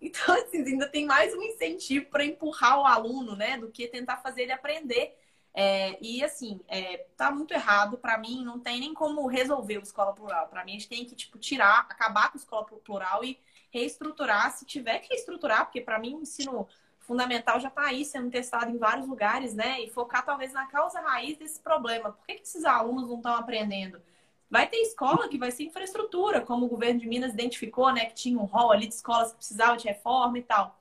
Então, 0.02 0.34
assim, 0.42 0.58
ainda 0.64 0.88
tem 0.88 1.06
mais 1.06 1.32
um 1.34 1.42
incentivo 1.42 2.06
para 2.06 2.24
empurrar 2.24 2.80
o 2.80 2.86
aluno, 2.86 3.36
né? 3.36 3.56
Do 3.56 3.70
que 3.70 3.86
tentar 3.86 4.18
fazer 4.18 4.42
ele 4.42 4.52
aprender. 4.52 5.16
É, 5.54 5.98
e 6.02 6.24
assim, 6.24 6.60
é, 6.68 7.06
tá 7.16 7.30
muito 7.30 7.54
errado. 7.54 7.96
Para 7.96 8.18
mim, 8.18 8.44
não 8.44 8.58
tem 8.58 8.80
nem 8.80 8.92
como 8.92 9.26
resolver 9.26 9.78
o 9.78 9.82
escola 9.82 10.12
plural. 10.12 10.48
Para 10.48 10.64
mim, 10.64 10.72
a 10.72 10.74
gente 10.74 10.88
tem 10.88 11.04
que 11.04 11.14
tipo 11.14 11.38
tirar, 11.38 11.86
acabar 11.88 12.30
com 12.30 12.36
a 12.36 12.40
escola 12.40 12.64
plural 12.64 13.24
e 13.24 13.38
reestruturar, 13.70 14.50
se 14.52 14.66
tiver 14.66 14.98
que 14.98 15.08
reestruturar, 15.10 15.64
porque 15.64 15.80
para 15.80 15.98
mim 15.98 16.14
o 16.16 16.20
ensino 16.20 16.68
fundamental 17.00 17.58
já 17.58 17.68
está 17.68 17.86
aí 17.86 18.04
sendo 18.04 18.30
testado 18.30 18.70
em 18.70 18.76
vários 18.78 19.08
lugares, 19.08 19.54
né? 19.54 19.80
E 19.80 19.90
focar 19.90 20.24
talvez 20.24 20.52
na 20.52 20.66
causa 20.66 21.00
raiz 21.00 21.38
desse 21.38 21.60
problema. 21.60 22.12
Por 22.12 22.26
que, 22.26 22.34
que 22.34 22.42
esses 22.42 22.64
alunos 22.64 23.08
não 23.08 23.16
estão 23.16 23.34
aprendendo? 23.34 24.02
Vai 24.52 24.68
ter 24.68 24.76
escola 24.82 25.30
que 25.30 25.38
vai 25.38 25.50
ser 25.50 25.62
infraestrutura, 25.62 26.42
como 26.42 26.66
o 26.66 26.68
governo 26.68 27.00
de 27.00 27.08
Minas 27.08 27.32
identificou, 27.32 27.90
né? 27.90 28.04
Que 28.04 28.12
tinha 28.12 28.38
um 28.38 28.44
rol 28.44 28.70
ali 28.70 28.86
de 28.86 28.92
escolas 28.92 29.30
que 29.30 29.38
precisavam 29.38 29.78
de 29.78 29.88
reforma 29.88 30.38
e 30.38 30.42
tal. 30.42 30.78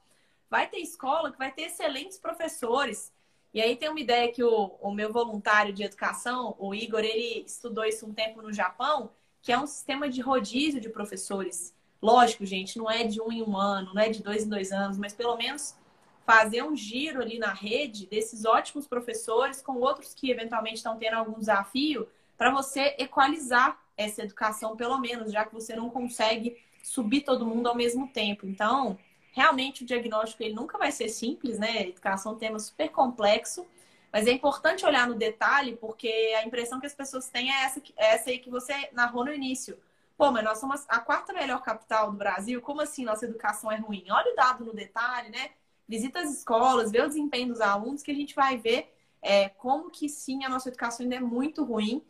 Vai 0.49 0.67
ter 0.67 0.79
escola 0.79 1.31
que 1.31 1.37
vai 1.37 1.53
ter 1.53 1.61
excelentes 1.61 2.17
professores. 2.17 3.13
E 3.53 3.61
aí 3.61 3.77
tem 3.77 3.87
uma 3.87 4.01
ideia 4.01 4.29
que 4.29 4.43
o, 4.43 4.75
o 4.81 4.91
meu 4.91 5.13
voluntário 5.13 5.71
de 5.71 5.83
educação, 5.83 6.53
o 6.59 6.75
Igor, 6.75 6.99
ele 6.99 7.45
estudou 7.47 7.85
isso 7.85 8.05
um 8.05 8.13
tempo 8.13 8.41
no 8.41 8.51
Japão, 8.51 9.09
que 9.41 9.53
é 9.53 9.57
um 9.57 9.65
sistema 9.65 10.09
de 10.09 10.19
rodízio 10.19 10.81
de 10.81 10.89
professores. 10.89 11.73
Lógico, 12.01 12.45
gente, 12.45 12.77
não 12.77 12.91
é 12.91 13.05
de 13.05 13.21
um 13.21 13.31
em 13.31 13.41
um 13.41 13.55
ano, 13.55 13.93
não 13.93 14.01
é 14.01 14.09
de 14.09 14.21
dois 14.21 14.43
em 14.43 14.49
dois 14.49 14.73
anos, 14.73 14.97
mas 14.97 15.13
pelo 15.13 15.37
menos 15.37 15.77
fazer 16.25 16.61
um 16.61 16.75
giro 16.75 17.21
ali 17.21 17.39
na 17.39 17.53
rede 17.53 18.05
desses 18.05 18.43
ótimos 18.43 18.85
professores 18.85 19.61
com 19.61 19.77
outros 19.77 20.13
que 20.13 20.29
eventualmente 20.29 20.75
estão 20.75 20.97
tendo 20.97 21.13
algum 21.13 21.39
desafio 21.39 22.05
para 22.41 22.49
você 22.49 22.95
equalizar 22.97 23.79
essa 23.95 24.23
educação, 24.23 24.75
pelo 24.75 24.97
menos, 24.97 25.31
já 25.31 25.45
que 25.45 25.53
você 25.53 25.75
não 25.75 25.91
consegue 25.91 26.57
subir 26.81 27.21
todo 27.21 27.45
mundo 27.45 27.69
ao 27.69 27.75
mesmo 27.75 28.07
tempo. 28.07 28.47
Então, 28.47 28.97
realmente 29.31 29.83
o 29.83 29.85
diagnóstico 29.85 30.41
ele 30.41 30.55
nunca 30.55 30.75
vai 30.75 30.91
ser 30.91 31.07
simples, 31.09 31.59
né? 31.59 31.89
educação 31.89 32.31
é 32.31 32.35
um 32.35 32.37
tema 32.39 32.57
super 32.57 32.89
complexo, 32.89 33.67
mas 34.11 34.25
é 34.25 34.31
importante 34.31 34.83
olhar 34.87 35.07
no 35.07 35.13
detalhe, 35.13 35.77
porque 35.77 36.07
a 36.35 36.43
impressão 36.43 36.79
que 36.79 36.87
as 36.87 36.95
pessoas 36.95 37.29
têm 37.29 37.51
é 37.53 37.63
essa, 37.63 37.79
é 37.95 38.15
essa 38.15 38.31
aí 38.31 38.39
que 38.39 38.49
você 38.49 38.89
narrou 38.91 39.23
no 39.23 39.31
início. 39.31 39.77
Pô, 40.17 40.31
mas 40.31 40.43
nós 40.43 40.57
somos 40.57 40.83
a 40.89 40.97
quarta 40.97 41.33
melhor 41.33 41.61
capital 41.61 42.09
do 42.09 42.17
Brasil, 42.17 42.59
como 42.59 42.81
assim 42.81 43.05
nossa 43.05 43.25
educação 43.25 43.71
é 43.71 43.75
ruim? 43.75 44.05
Olha 44.09 44.33
o 44.33 44.35
dado 44.35 44.65
no 44.65 44.73
detalhe, 44.73 45.29
né? 45.29 45.51
Visita 45.87 46.21
as 46.21 46.31
escolas, 46.31 46.91
vê 46.91 47.01
o 47.01 47.07
desempenho 47.07 47.49
dos 47.49 47.61
alunos, 47.61 48.01
que 48.01 48.09
a 48.09 48.15
gente 48.15 48.33
vai 48.33 48.57
ver 48.57 48.91
é, 49.21 49.47
como 49.49 49.91
que 49.91 50.09
sim 50.09 50.43
a 50.43 50.49
nossa 50.49 50.69
educação 50.69 51.03
ainda 51.03 51.17
é 51.17 51.19
muito 51.19 51.63
ruim 51.63 52.03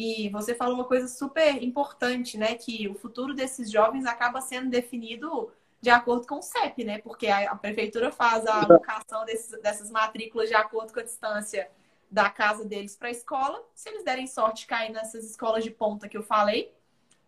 e 0.00 0.28
você 0.28 0.54
falou 0.54 0.76
uma 0.76 0.84
coisa 0.84 1.08
super 1.08 1.60
importante, 1.60 2.38
né? 2.38 2.54
Que 2.54 2.86
o 2.86 2.94
futuro 2.94 3.34
desses 3.34 3.68
jovens 3.68 4.06
acaba 4.06 4.40
sendo 4.40 4.70
definido 4.70 5.50
de 5.80 5.90
acordo 5.90 6.24
com 6.24 6.36
o 6.36 6.42
CEP, 6.42 6.84
né? 6.84 6.98
Porque 6.98 7.26
a, 7.26 7.56
prefeitura 7.56 8.12
faz 8.12 8.46
a 8.46 8.62
alocação 8.62 9.24
desses, 9.24 9.60
dessas 9.60 9.90
matrículas 9.90 10.48
de 10.48 10.54
acordo 10.54 10.92
com 10.92 11.00
a 11.00 11.02
distância 11.02 11.68
da 12.08 12.30
casa 12.30 12.64
deles 12.64 12.94
para 12.94 13.08
a 13.08 13.10
escola. 13.10 13.60
Se 13.74 13.88
eles 13.88 14.04
derem 14.04 14.28
sorte 14.28 14.68
cair 14.68 14.92
nessas 14.92 15.28
escolas 15.28 15.64
de 15.64 15.72
ponta 15.72 16.08
que 16.08 16.16
eu 16.16 16.22
falei, 16.22 16.72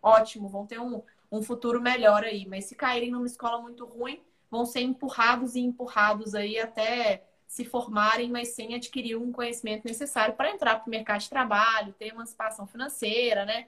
ótimo, 0.01 0.47
vão 0.47 0.65
ter 0.65 0.79
um, 0.79 1.03
um 1.29 1.43
futuro 1.43 1.81
melhor 1.81 2.23
aí. 2.23 2.45
Mas 2.47 2.65
se 2.65 2.75
caírem 2.75 3.11
numa 3.11 3.27
escola 3.27 3.61
muito 3.61 3.83
ruim, 3.83 4.23
vão 4.49 4.65
ser 4.65 4.79
empurrados 4.79 5.55
e 5.55 5.59
empurrados 5.59 6.33
aí 6.33 6.57
até 6.57 7.25
se 7.51 7.65
formarem, 7.65 8.31
mas 8.31 8.53
sem 8.55 8.75
adquirir 8.75 9.17
um 9.17 9.29
conhecimento 9.29 9.83
necessário 9.83 10.35
para 10.35 10.51
entrar 10.51 10.77
para 10.77 10.87
o 10.87 10.89
mercado 10.89 11.19
de 11.19 11.29
trabalho, 11.29 11.91
ter 11.99 12.07
emancipação 12.07 12.65
financeira, 12.65 13.43
né? 13.43 13.67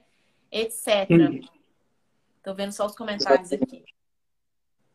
Etc. 0.50 1.06
Estou 2.38 2.54
vendo 2.54 2.72
só 2.72 2.86
os 2.86 2.96
comentários 2.96 3.52
aqui. 3.52 3.84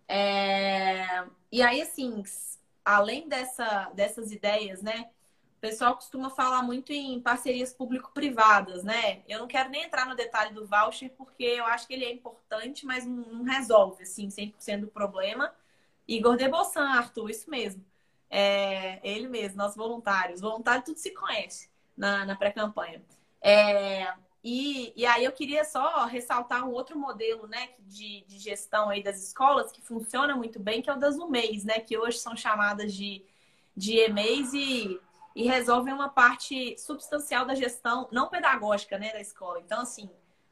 É... 0.07 1.23
E 1.51 1.61
aí, 1.61 1.83
assim, 1.83 2.23
além 2.83 3.29
dessa, 3.29 3.91
dessas 3.93 4.31
ideias, 4.31 4.81
né? 4.81 5.11
O 5.57 5.61
pessoal 5.61 5.93
costuma 5.93 6.31
falar 6.31 6.63
muito 6.63 6.91
em 6.91 7.21
parcerias 7.21 7.71
público-privadas, 7.71 8.83
né? 8.83 9.21
Eu 9.27 9.37
não 9.37 9.47
quero 9.47 9.69
nem 9.69 9.83
entrar 9.83 10.07
no 10.07 10.15
detalhe 10.15 10.51
do 10.51 10.65
voucher, 10.65 11.11
porque 11.15 11.43
eu 11.43 11.65
acho 11.65 11.85
que 11.85 11.93
ele 11.93 12.05
é 12.05 12.11
importante, 12.11 12.87
mas 12.87 13.05
não 13.05 13.43
resolve, 13.43 14.01
assim, 14.01 14.29
100% 14.29 14.79
do 14.79 14.87
problema. 14.87 15.53
Igor 16.07 16.35
Debossan, 16.35 16.89
Arthur, 16.89 17.29
isso 17.29 17.51
mesmo. 17.51 17.85
É, 18.29 18.99
ele 19.07 19.27
mesmo, 19.27 19.57
nossos 19.57 19.77
voluntários. 19.77 20.41
Voluntário 20.41 20.83
tudo 20.83 20.97
se 20.97 21.11
conhece 21.11 21.69
na, 21.97 22.25
na 22.25 22.35
pré-campanha. 22.35 23.01
É, 23.41 24.13
e, 24.43 24.93
e 24.95 25.05
aí 25.05 25.25
eu 25.25 25.31
queria 25.31 25.65
só 25.65 26.05
ressaltar 26.05 26.63
um 26.67 26.71
outro 26.71 26.97
modelo 26.97 27.47
né, 27.47 27.69
de, 27.79 28.23
de 28.27 28.39
gestão 28.39 28.89
aí 28.89 29.03
das 29.03 29.21
escolas 29.21 29.71
que 29.71 29.81
funciona 29.81 30.35
muito 30.35 30.59
bem, 30.59 30.81
que 30.81 30.89
é 30.89 30.93
o 30.93 30.97
das 30.99 31.17
UMEIs, 31.17 31.65
né? 31.65 31.79
Que 31.79 31.97
hoje 31.97 32.19
são 32.19 32.35
chamadas 32.35 32.93
de, 32.93 33.25
de 33.75 33.97
EMEIs 33.97 34.53
e, 34.53 34.99
e 35.35 35.43
resolvem 35.47 35.93
uma 35.93 36.09
parte 36.09 36.77
substancial 36.77 37.45
da 37.45 37.55
gestão, 37.55 38.07
não 38.11 38.29
pedagógica, 38.29 38.97
né, 38.97 39.11
da 39.11 39.21
escola. 39.21 39.59
Então, 39.59 39.81
assim, 39.81 40.09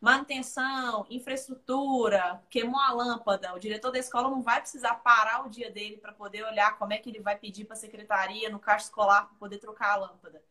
manutenção, 0.08 1.06
infraestrutura, 1.10 2.42
queimou 2.50 2.80
a 2.80 2.94
lâmpada, 2.94 3.54
o 3.54 3.60
diretor 3.60 3.92
da 3.92 4.00
escola 4.00 4.30
não 4.30 4.42
vai 4.42 4.62
precisar 4.62 4.94
parar 4.96 5.46
o 5.46 5.50
dia 5.50 5.70
dele 5.70 5.98
para 5.98 6.14
poder 6.14 6.46
olhar 6.46 6.78
como 6.78 6.94
é 6.94 6.98
que 6.98 7.10
ele 7.10 7.20
vai 7.20 7.38
pedir 7.38 7.66
para 7.66 7.74
a 7.74 7.80
secretaria 7.80 8.50
no 8.50 8.58
caixa 8.58 8.86
escolar 8.86 9.26
para 9.26 9.36
poder 9.38 9.58
trocar 9.58 9.92
a 9.92 9.96
lâmpada. 9.98 10.42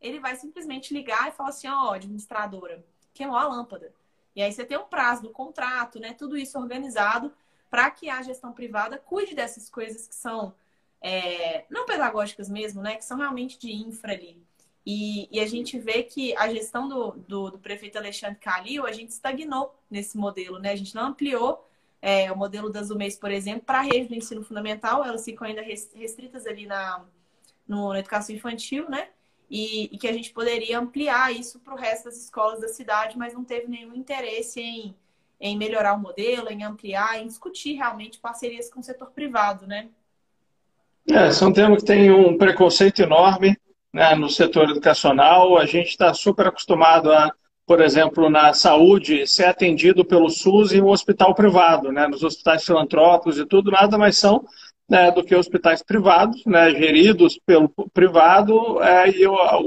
Ele 0.00 0.18
vai 0.18 0.34
simplesmente 0.34 0.92
ligar 0.92 1.28
e 1.28 1.30
falar 1.30 1.50
assim: 1.50 1.68
ó, 1.68 1.90
oh, 1.90 1.92
administradora, 1.92 2.84
queimou 3.14 3.36
a 3.36 3.46
lâmpada. 3.46 3.94
E 4.34 4.42
aí 4.42 4.52
você 4.52 4.64
tem 4.64 4.76
um 4.76 4.86
prazo 4.86 5.22
do 5.22 5.30
contrato, 5.30 6.00
né? 6.00 6.12
Tudo 6.12 6.36
isso 6.36 6.58
organizado 6.58 7.32
para 7.70 7.88
que 7.92 8.10
a 8.10 8.20
gestão 8.22 8.52
privada 8.52 8.98
cuide 8.98 9.36
dessas 9.36 9.70
coisas 9.70 10.08
que 10.08 10.14
são 10.16 10.52
é, 11.00 11.64
não 11.70 11.86
pedagógicas 11.86 12.48
mesmo, 12.48 12.82
né? 12.82 12.96
Que 12.96 13.04
são 13.04 13.18
realmente 13.18 13.56
de 13.56 13.70
infra 13.72 14.14
ali. 14.14 14.44
E, 14.84 15.28
e, 15.30 15.40
a 15.40 15.46
gente 15.46 15.78
vê 15.78 16.02
que 16.02 16.34
a 16.36 16.48
gestão 16.48 16.88
do, 16.88 17.10
do, 17.28 17.50
do, 17.50 17.58
prefeito 17.58 17.98
Alexandre 17.98 18.38
Calil, 18.38 18.86
a 18.86 18.92
gente 18.92 19.10
estagnou 19.10 19.74
nesse 19.90 20.16
modelo, 20.16 20.58
né? 20.58 20.72
A 20.72 20.76
gente 20.76 20.94
não 20.94 21.08
ampliou 21.08 21.68
é, 22.00 22.32
o 22.32 22.36
modelo 22.36 22.70
das 22.70 22.90
UMEIs, 22.90 23.16
por 23.16 23.30
exemplo, 23.30 23.62
para 23.62 23.80
a 23.80 23.82
rede 23.82 24.08
do 24.08 24.14
ensino 24.14 24.42
fundamental, 24.42 25.04
elas 25.04 25.24
ficam 25.24 25.46
ainda 25.46 25.60
restritas 25.60 26.46
ali 26.46 26.66
na, 26.66 27.04
no, 27.68 27.92
na 27.92 27.98
educação 27.98 28.34
infantil, 28.34 28.88
né? 28.88 29.08
E, 29.50 29.84
e 29.92 29.98
que 29.98 30.08
a 30.08 30.12
gente 30.12 30.32
poderia 30.32 30.78
ampliar 30.78 31.32
isso 31.32 31.58
para 31.58 31.74
o 31.74 31.76
resto 31.76 32.04
das 32.04 32.16
escolas 32.16 32.60
da 32.60 32.68
cidade, 32.68 33.18
mas 33.18 33.34
não 33.34 33.44
teve 33.44 33.68
nenhum 33.68 33.94
interesse 33.94 34.60
em, 34.60 34.94
em 35.38 35.58
melhorar 35.58 35.94
o 35.94 35.98
modelo, 35.98 36.48
em 36.48 36.64
ampliar, 36.64 37.20
em 37.20 37.26
discutir 37.26 37.74
realmente 37.74 38.18
parcerias 38.18 38.70
com 38.70 38.80
o 38.80 38.82
setor 38.82 39.10
privado, 39.10 39.66
né? 39.66 39.88
É, 41.08 41.30
são 41.32 41.52
temas 41.52 41.82
que 41.82 41.86
têm 41.86 42.10
um 42.10 42.38
preconceito 42.38 43.02
enorme 43.02 43.58
né, 43.92 44.14
no 44.14 44.28
setor 44.28 44.70
educacional. 44.70 45.58
A 45.58 45.66
gente 45.66 45.88
está 45.88 46.12
super 46.14 46.46
acostumado 46.46 47.12
a, 47.12 47.32
por 47.66 47.80
exemplo, 47.80 48.28
na 48.28 48.52
saúde, 48.52 49.26
ser 49.26 49.44
atendido 49.44 50.04
pelo 50.04 50.28
SUS 50.28 50.72
e 50.72 50.80
o 50.80 50.88
hospital 50.88 51.34
privado, 51.34 51.92
né, 51.92 52.06
nos 52.06 52.22
hospitais 52.22 52.64
filantrópicos 52.64 53.38
e 53.38 53.46
tudo, 53.46 53.70
nada 53.70 53.96
mais 53.96 54.18
são 54.18 54.44
né, 54.90 55.08
do 55.12 55.22
que 55.22 55.36
hospitais 55.36 55.84
privados, 55.84 56.44
né, 56.44 56.70
geridos 56.72 57.38
pelo 57.46 57.68
privado, 57.94 58.82
é, 58.82 59.08
e 59.08 59.24
a, 59.24 59.60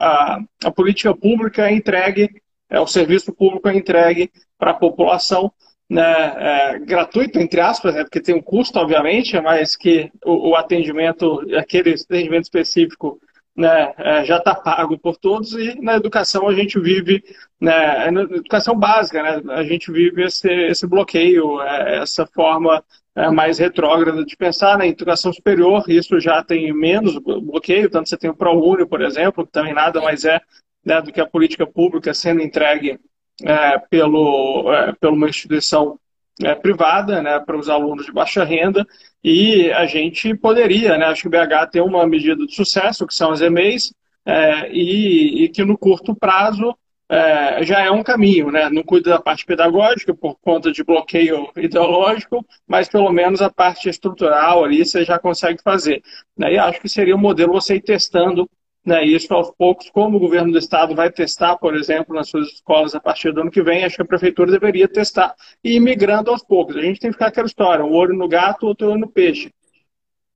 a, 0.00 0.40
a, 0.64 0.70
política 0.70 1.12
pública 1.12 1.68
é 1.68 1.74
entregue, 1.74 2.30
é, 2.70 2.78
o 2.78 2.86
serviço 2.86 3.32
público 3.32 3.68
é 3.68 3.76
entregue 3.76 4.30
para 4.56 4.70
a 4.70 4.74
população 4.74 5.52
né, 5.90 6.02
é, 6.04 6.78
gratuito, 6.78 7.40
entre 7.40 7.60
aspas, 7.60 7.96
né, 7.96 8.04
porque 8.04 8.20
tem 8.20 8.36
um 8.36 8.40
custo, 8.40 8.78
obviamente, 8.78 9.38
mas 9.40 9.74
que 9.74 10.12
o, 10.24 10.50
o 10.50 10.54
atendimento, 10.54 11.44
aquele 11.58 11.94
atendimento 11.94 12.44
específico 12.44 13.20
né, 13.54 13.92
é, 13.98 14.24
já 14.24 14.38
está 14.38 14.54
pago 14.54 14.98
por 14.98 15.16
todos 15.16 15.52
e 15.52 15.78
na 15.80 15.96
educação 15.96 16.48
a 16.48 16.54
gente 16.54 16.80
vive, 16.80 17.22
né, 17.60 18.10
na 18.10 18.22
educação 18.22 18.74
básica, 18.74 19.22
né, 19.22 19.42
a 19.52 19.62
gente 19.62 19.92
vive 19.92 20.24
esse, 20.24 20.50
esse 20.50 20.86
bloqueio, 20.86 21.60
é, 21.60 21.98
essa 21.98 22.26
forma 22.26 22.82
é, 23.14 23.30
mais 23.30 23.58
retrógrada 23.58 24.24
de 24.24 24.36
pensar. 24.36 24.78
Na 24.78 24.86
educação 24.86 25.32
superior, 25.32 25.84
isso 25.88 26.18
já 26.18 26.42
tem 26.42 26.72
menos 26.72 27.18
bloqueio, 27.18 27.90
tanto 27.90 28.08
você 28.08 28.16
tem 28.16 28.30
o 28.30 28.34
ProUni, 28.34 28.86
por 28.86 29.02
exemplo, 29.02 29.46
que 29.46 29.52
também 29.52 29.74
nada 29.74 30.00
mais 30.00 30.24
é 30.24 30.40
né, 30.84 31.00
do 31.02 31.12
que 31.12 31.20
a 31.20 31.26
política 31.26 31.66
pública 31.66 32.14
sendo 32.14 32.40
entregue 32.40 32.98
é, 33.42 33.78
pelo, 33.78 34.72
é, 34.72 34.92
pela 34.92 35.12
uma 35.12 35.28
instituição 35.28 35.98
é, 36.42 36.54
privada 36.54 37.22
né, 37.22 37.38
para 37.40 37.56
os 37.56 37.68
alunos 37.68 38.06
de 38.06 38.12
baixa 38.12 38.44
renda 38.44 38.86
e 39.22 39.70
a 39.72 39.86
gente 39.86 40.34
poderia, 40.34 40.96
né, 40.96 41.06
acho 41.06 41.22
que 41.22 41.28
o 41.28 41.30
BH 41.30 41.70
tem 41.70 41.82
uma 41.82 42.06
medida 42.06 42.46
de 42.46 42.54
sucesso, 42.54 43.06
que 43.06 43.14
são 43.14 43.30
as 43.30 43.40
EMEIs, 43.40 43.92
é, 44.24 44.70
e, 44.70 45.44
e, 45.44 45.48
que 45.48 45.64
no 45.64 45.76
curto 45.76 46.14
prazo 46.14 46.76
é, 47.08 47.64
já 47.64 47.80
é 47.80 47.90
um 47.90 48.02
caminho, 48.02 48.50
né? 48.50 48.70
Não 48.70 48.82
cuida 48.82 49.10
da 49.10 49.20
parte 49.20 49.44
pedagógica 49.44 50.14
por 50.14 50.36
conta 50.40 50.72
de 50.72 50.82
bloqueio 50.82 51.50
ideológico, 51.56 52.46
mas 52.66 52.88
pelo 52.88 53.12
menos 53.12 53.42
a 53.42 53.50
parte 53.50 53.88
estrutural 53.88 54.64
ali 54.64 54.84
você 54.84 55.04
já 55.04 55.18
consegue 55.18 55.60
fazer. 55.62 56.02
Né? 56.36 56.54
E 56.54 56.58
acho 56.58 56.80
que 56.80 56.88
seria 56.88 57.14
um 57.14 57.18
modelo 57.18 57.52
você 57.52 57.76
ir 57.76 57.82
testando 57.82 58.48
né, 58.84 59.04
isso 59.04 59.32
aos 59.32 59.50
poucos, 59.52 59.88
como 59.90 60.16
o 60.16 60.20
governo 60.20 60.52
do 60.52 60.58
estado 60.58 60.94
vai 60.94 61.10
testar, 61.10 61.56
por 61.56 61.74
exemplo, 61.76 62.14
nas 62.14 62.28
suas 62.28 62.48
escolas 62.48 62.94
a 62.94 63.00
partir 63.00 63.32
do 63.32 63.42
ano 63.42 63.50
que 63.50 63.62
vem, 63.62 63.84
acho 63.84 63.96
que 63.96 64.02
a 64.02 64.06
prefeitura 64.06 64.50
deveria 64.50 64.88
testar 64.88 65.34
e 65.62 65.76
ir 65.76 65.80
migrando 65.80 66.30
aos 66.30 66.44
poucos. 66.44 66.76
A 66.76 66.82
gente 66.82 66.98
tem 66.98 67.10
que 67.10 67.14
ficar 67.14 67.28
aquela 67.28 67.46
história, 67.46 67.84
um 67.84 67.94
olho 67.94 68.14
no 68.14 68.28
gato, 68.28 68.66
outro 68.66 68.88
olho 68.90 69.00
no 69.00 69.08
peixe. 69.08 69.52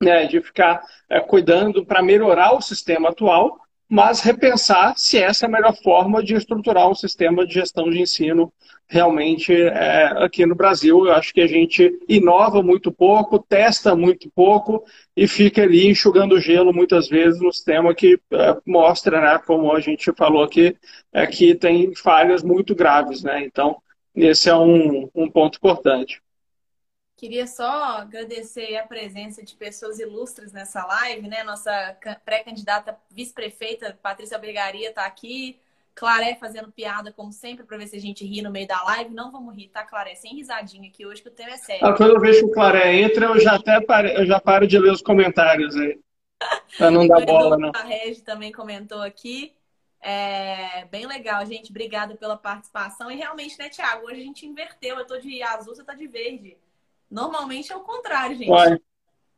Né, 0.01 0.27
de 0.27 0.39
ficar 0.41 0.79
é, 1.09 1.19
cuidando 1.19 1.83
para 1.83 2.03
melhorar 2.03 2.53
o 2.53 2.61
sistema 2.61 3.09
atual, 3.09 3.57
mas 3.89 4.19
repensar 4.19 4.93
se 4.97 5.17
essa 5.17 5.45
é 5.45 5.47
a 5.47 5.51
melhor 5.51 5.75
forma 5.81 6.21
de 6.21 6.35
estruturar 6.35 6.89
um 6.89 6.95
sistema 6.95 7.45
de 7.45 7.53
gestão 7.53 7.89
de 7.89 8.01
ensino 8.01 8.51
realmente 8.87 9.53
é, 9.53 10.05
aqui 10.23 10.45
no 10.45 10.55
Brasil. 10.55 11.05
Eu 11.05 11.13
acho 11.13 11.33
que 11.33 11.41
a 11.41 11.47
gente 11.47 11.97
inova 12.07 12.61
muito 12.61 12.91
pouco, 12.91 13.39
testa 13.39 13.95
muito 13.95 14.29
pouco 14.31 14.83
e 15.15 15.27
fica 15.27 15.63
ali 15.63 15.87
enxugando 15.87 16.39
gelo 16.39 16.73
muitas 16.73 17.07
vezes 17.07 17.41
no 17.41 17.51
sistema 17.51 17.93
que 17.93 18.19
é, 18.31 18.57
mostra, 18.65 19.21
né, 19.21 19.39
como 19.45 19.73
a 19.73 19.79
gente 19.79 20.11
falou 20.13 20.43
aqui, 20.43 20.75
é, 21.13 21.25
que 21.25 21.55
tem 21.55 21.93
falhas 21.95 22.43
muito 22.43 22.75
graves. 22.75 23.23
Né? 23.23 23.43
Então, 23.45 23.77
esse 24.15 24.49
é 24.49 24.55
um, 24.55 25.09
um 25.15 25.29
ponto 25.29 25.57
importante. 25.57 26.21
Queria 27.17 27.47
só 27.47 27.97
agradecer 27.97 28.77
a 28.77 28.85
presença 28.85 29.43
de 29.43 29.55
pessoas 29.55 29.97
ilustres 29.97 30.53
nessa 30.53 30.85
live, 30.85 31.27
né? 31.27 31.43
Nossa 31.43 31.97
pré-candidata 32.23 32.95
vice-prefeita, 33.09 33.97
Patrícia 34.03 34.37
Brigaria, 34.37 34.89
está 34.89 35.03
aqui. 35.03 35.59
Claré 35.95 36.35
fazendo 36.35 36.71
piada, 36.71 37.11
como 37.11 37.31
sempre, 37.31 37.65
para 37.65 37.75
ver 37.75 37.87
se 37.87 37.95
a 37.95 37.99
gente 37.99 38.23
ri 38.23 38.43
no 38.43 38.51
meio 38.51 38.67
da 38.67 38.83
live. 38.83 39.15
Não 39.15 39.31
vamos 39.31 39.55
rir, 39.55 39.69
tá, 39.69 39.83
Claré? 39.83 40.13
Sem 40.13 40.35
risadinha 40.35 40.87
aqui 40.89 41.07
hoje, 41.07 41.23
que 41.23 41.27
o 41.27 41.31
tema 41.31 41.53
é 41.53 41.57
sério. 41.57 41.87
Ah, 41.87 41.93
quando 41.97 42.13
eu 42.13 42.21
vejo 42.21 42.41
que 42.41 42.45
o 42.45 42.51
Claré 42.51 42.97
entra, 42.97 43.25
eu 43.25 43.39
já 43.39 43.55
até 43.55 43.81
pare... 43.81 44.13
eu 44.13 44.23
já 44.23 44.39
paro 44.39 44.67
de 44.67 44.77
ler 44.77 44.91
os 44.91 45.01
comentários 45.01 45.75
aí. 45.75 45.99
Para 46.77 46.91
não 46.91 47.07
dar 47.07 47.25
bola, 47.25 47.57
não. 47.57 47.71
A 47.73 47.81
Regi 47.81 48.21
também 48.21 48.51
comentou 48.51 49.01
aqui. 49.01 49.55
É 49.99 50.85
bem 50.91 51.07
legal, 51.07 51.43
gente. 51.47 51.71
Obrigada 51.71 52.15
pela 52.15 52.37
participação. 52.37 53.09
E 53.09 53.15
realmente, 53.15 53.57
né, 53.57 53.69
Tiago? 53.69 54.05
Hoje 54.05 54.21
a 54.21 54.23
gente 54.23 54.45
inverteu. 54.45 54.99
Eu 54.99 55.07
tô 55.07 55.17
de 55.17 55.41
azul, 55.41 55.73
você 55.73 55.83
tá 55.83 55.95
de 55.95 56.05
verde. 56.05 56.55
Normalmente 57.09 57.71
é 57.71 57.75
o 57.75 57.81
contrário, 57.81 58.35
gente. 58.35 58.49
Vai. 58.49 58.77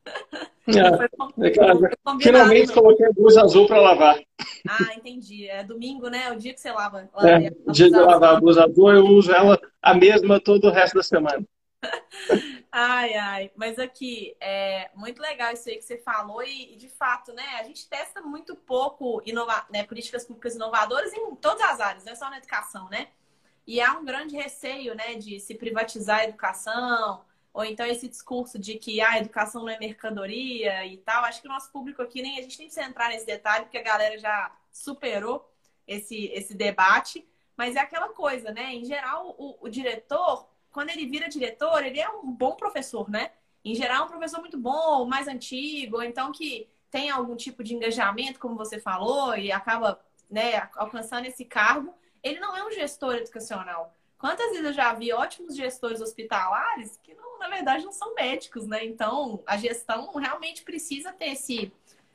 É, 0.70 2.22
Finalmente 2.22 2.72
coloquei 2.72 3.04
a 3.08 3.12
blusa 3.12 3.42
azul 3.42 3.66
para 3.66 3.82
lavar. 3.82 4.20
Ah, 4.68 4.94
entendi. 4.96 5.48
É 5.48 5.64
domingo, 5.64 6.10
né? 6.10 6.26
É 6.28 6.32
o 6.32 6.36
dia 6.36 6.54
que 6.54 6.60
você 6.60 6.72
lava. 6.72 7.10
É, 7.22 7.52
o 7.66 7.72
dia 7.72 7.90
de 7.90 7.98
lavar 7.98 8.36
a 8.36 8.40
blusa 8.40 8.66
azul, 8.66 8.92
eu 8.92 9.04
uso 9.08 9.32
ela 9.32 9.60
a 9.82 9.96
mesma 9.96 10.40
todo 10.40 10.68
o 10.68 10.72
resto 10.72 10.96
da 10.96 11.04
semana. 11.04 11.44
Ai, 12.72 13.16
ai. 13.16 13.52
Mas 13.56 13.80
aqui, 13.80 14.36
é 14.40 14.92
muito 14.94 15.20
legal 15.20 15.52
isso 15.52 15.68
aí 15.68 15.78
que 15.78 15.82
você 15.84 15.98
falou 15.98 16.44
e, 16.44 16.76
de 16.76 16.88
fato, 16.88 17.34
né? 17.34 17.44
A 17.60 17.64
gente 17.64 17.90
testa 17.90 18.22
muito 18.22 18.56
pouco 18.56 19.24
inova 19.26 19.66
né, 19.72 19.84
políticas 19.84 20.24
públicas 20.24 20.54
inovadoras 20.54 21.12
em 21.12 21.36
todas 21.36 21.62
as 21.62 21.80
áreas, 21.80 22.06
não 22.06 22.12
é 22.12 22.16
só 22.16 22.30
na 22.30 22.38
educação, 22.38 22.88
né? 22.90 23.08
E 23.66 23.82
há 23.82 23.94
um 23.94 24.06
grande 24.06 24.36
receio, 24.36 24.94
né, 24.94 25.16
de 25.16 25.40
se 25.40 25.56
privatizar 25.56 26.20
a 26.20 26.24
educação, 26.26 27.22
ou 27.60 27.66
então 27.66 27.86
esse 27.86 28.08
discurso 28.08 28.58
de 28.58 28.76
que 28.76 29.02
ah, 29.02 29.12
a 29.12 29.18
educação 29.20 29.64
não 29.64 29.70
é 29.70 29.78
mercadoria 29.78 30.86
e 30.86 30.96
tal. 30.96 31.26
Acho 31.26 31.42
que 31.42 31.48
o 31.48 31.52
nosso 31.52 31.70
público 31.74 32.02
aqui 32.02 32.22
nem 32.22 32.40
a 32.40 32.42
gente 32.42 32.58
nem 32.58 32.68
precisa 32.70 32.88
entrar 32.88 33.10
nesse 33.10 33.26
detalhe, 33.26 33.66
porque 33.66 33.78
a 33.78 33.84
galera 33.84 34.18
já 34.18 34.50
superou 34.72 35.46
esse, 35.86 36.28
esse 36.28 36.54
debate. 36.54 37.28
Mas 37.58 37.76
é 37.76 37.82
aquela 37.82 38.08
coisa, 38.14 38.50
né? 38.52 38.74
Em 38.74 38.86
geral, 38.86 39.36
o, 39.38 39.58
o 39.60 39.68
diretor, 39.68 40.48
quando 40.72 40.90
ele 40.90 41.06
vira 41.06 41.28
diretor, 41.28 41.86
ele 41.86 42.00
é 42.00 42.10
um 42.10 42.32
bom 42.32 42.56
professor, 42.56 43.10
né? 43.10 43.32
Em 43.66 43.76
geral, 43.76 44.04
é 44.04 44.06
um 44.06 44.10
professor 44.10 44.40
muito 44.40 44.58
bom, 44.58 45.04
mais 45.04 45.28
antigo, 45.28 45.98
ou 45.98 46.04
então 46.04 46.32
que 46.32 46.66
tem 46.90 47.10
algum 47.10 47.36
tipo 47.36 47.62
de 47.62 47.76
engajamento, 47.76 48.40
como 48.40 48.56
você 48.56 48.80
falou, 48.80 49.36
e 49.36 49.52
acaba 49.52 50.00
né, 50.32 50.70
alcançando 50.78 51.26
esse 51.26 51.44
cargo. 51.44 51.94
Ele 52.24 52.40
não 52.40 52.56
é 52.56 52.66
um 52.66 52.72
gestor 52.72 53.16
educacional. 53.16 53.94
Quantas 54.18 54.50
vezes 54.52 54.66
eu 54.66 54.74
já 54.74 54.94
vi 54.94 55.12
ótimos 55.12 55.58
gestores 55.58 56.00
hospitalares 56.00 56.98
que, 57.04 57.14
não, 57.14 57.29
na 57.40 57.50
verdade, 57.50 57.86
não 57.86 57.92
são 57.92 58.14
médicos, 58.14 58.68
né? 58.68 58.86
Então, 58.86 59.42
a 59.46 59.58
gestão 59.58 60.14
realmente 60.16 60.64
precisa 60.64 61.12
ter 61.14 61.32
esse. 61.32 61.72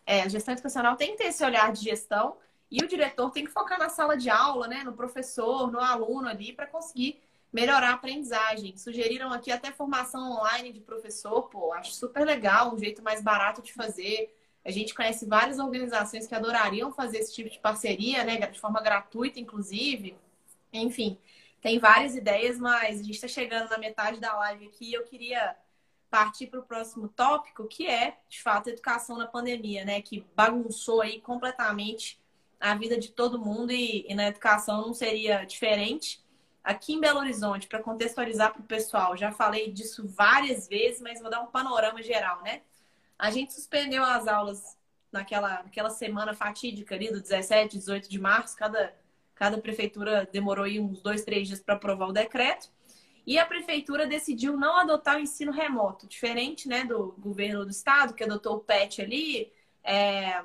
É, 0.07 0.23
a 0.23 0.29
gestão 0.29 0.53
educacional 0.53 0.97
tem 0.97 1.13
que 1.13 1.19
ter 1.19 1.29
esse 1.29 1.43
olhar 1.43 1.73
de 1.73 1.83
gestão 1.83 2.37
e 2.71 2.83
o 2.85 2.89
diretor 2.89 3.31
tem 3.31 3.45
que 3.45 3.51
focar 3.51 3.79
na 3.79 3.89
sala 3.89 4.17
de 4.17 4.29
aula, 4.29 4.67
né? 4.69 4.83
No 4.85 4.93
professor, 4.93 5.71
no 5.71 5.81
aluno 5.81 6.29
ali, 6.29 6.53
para 6.53 6.67
conseguir 6.67 7.21
melhorar 7.53 7.91
a 7.91 7.95
aprendizagem. 7.95 8.77
Sugeriram 8.77 9.33
aqui 9.33 9.53
até 9.53 9.71
formação 9.71 10.33
online 10.33 10.73
de 10.73 10.81
professor, 10.81 11.43
pô, 11.43 11.73
acho 11.73 11.93
super 11.93 12.27
legal, 12.27 12.75
um 12.75 12.79
jeito 12.79 13.03
mais 13.03 13.23
barato 13.23 13.63
de 13.63 13.73
fazer. 13.73 14.35
A 14.65 14.71
gente 14.71 14.95
conhece 14.95 15.25
várias 15.27 15.59
organizações 15.59 16.27
que 16.27 16.35
adorariam 16.35 16.91
fazer 16.93 17.19
esse 17.19 17.33
tipo 17.33 17.49
de 17.49 17.59
parceria, 17.59 18.25
né? 18.25 18.39
De 18.39 18.61
forma 18.61 18.83
gratuita, 18.83 19.39
inclusive. 19.39 20.17
Enfim, 20.73 21.17
tem 21.64 21.79
várias 21.79 22.14
ideias, 22.14 22.59
mas 22.59 23.00
a 23.00 23.03
gente 23.03 23.14
está 23.14 23.27
chegando 23.27 23.70
na 23.70 23.79
metade 23.79 24.20
da 24.20 24.37
live 24.37 24.66
aqui 24.66 24.92
eu 24.92 25.03
queria 25.03 25.57
partir 26.11 26.46
para 26.48 26.61
o 26.61 26.62
próximo 26.62 27.09
tópico, 27.09 27.66
que 27.66 27.87
é, 27.87 28.18
de 28.29 28.42
fato, 28.42 28.68
educação 28.68 29.16
na 29.16 29.27
pandemia, 29.27 29.83
né? 29.83 30.03
Que 30.03 30.27
bagunçou 30.37 31.00
aí 31.00 31.22
completamente 31.22 32.20
a 32.61 32.74
vida 32.74 32.98
de 32.98 33.12
todo 33.12 33.38
mundo 33.38 33.72
e, 33.72 34.05
e 34.07 34.14
na 34.14 34.27
educação 34.27 34.83
não 34.83 34.92
seria 34.92 35.46
diferente. 35.46 36.22
aqui 36.62 36.92
em 36.92 37.00
Belo 37.00 37.20
Horizonte, 37.20 37.66
para 37.66 37.83
contextualizar 37.83 38.53
para 38.53 38.61
o 38.61 38.66
pessoal, 38.66 39.16
já 39.16 39.33
falei 39.33 39.72
disso 39.72 40.07
várias 40.07 40.68
vezes, 40.68 41.00
mas 41.00 41.22
vou 41.22 41.31
dar 41.31 41.40
um 41.40 41.46
panorama 41.46 42.03
geral, 42.03 42.42
né? 42.42 42.61
A 43.18 43.31
gente 43.31 43.55
suspendeu 43.55 44.05
as 44.05 44.29
aulas 44.29 44.77
naquela, 45.11 45.62
naquela 45.62 45.88
semana 45.88 46.35
fatídica 46.35 46.94
ali 46.94 47.11
do 47.11 47.22
17, 47.22 47.79
18 47.79 48.11
de 48.11 48.18
março, 48.18 48.55
cada, 48.55 48.94
cada 49.35 49.59
prefeitura 49.59 50.29
demorou 50.31 50.64
aí 50.64 50.79
uns 50.81 51.03
dois, 51.03 51.25
três 51.25 51.49
dias 51.49 51.61
para 51.61 51.75
aprovar 51.75 52.09
o 52.09 52.12
decreto. 52.12 52.70
E 53.27 53.38
a 53.38 53.47
prefeitura 53.47 54.07
decidiu 54.07 54.57
não 54.57 54.77
adotar 54.77 55.16
o 55.16 55.20
ensino 55.20 55.51
remoto, 55.51 56.07
diferente 56.07 56.68
né, 56.68 56.85
do 56.85 57.14
governo 57.18 57.64
do 57.64 57.70
estado, 57.70 58.12
que 58.12 58.23
adotou 58.23 58.57
o 58.57 58.61
PET 58.61 59.01
ali, 59.01 59.51
é, 59.83 60.44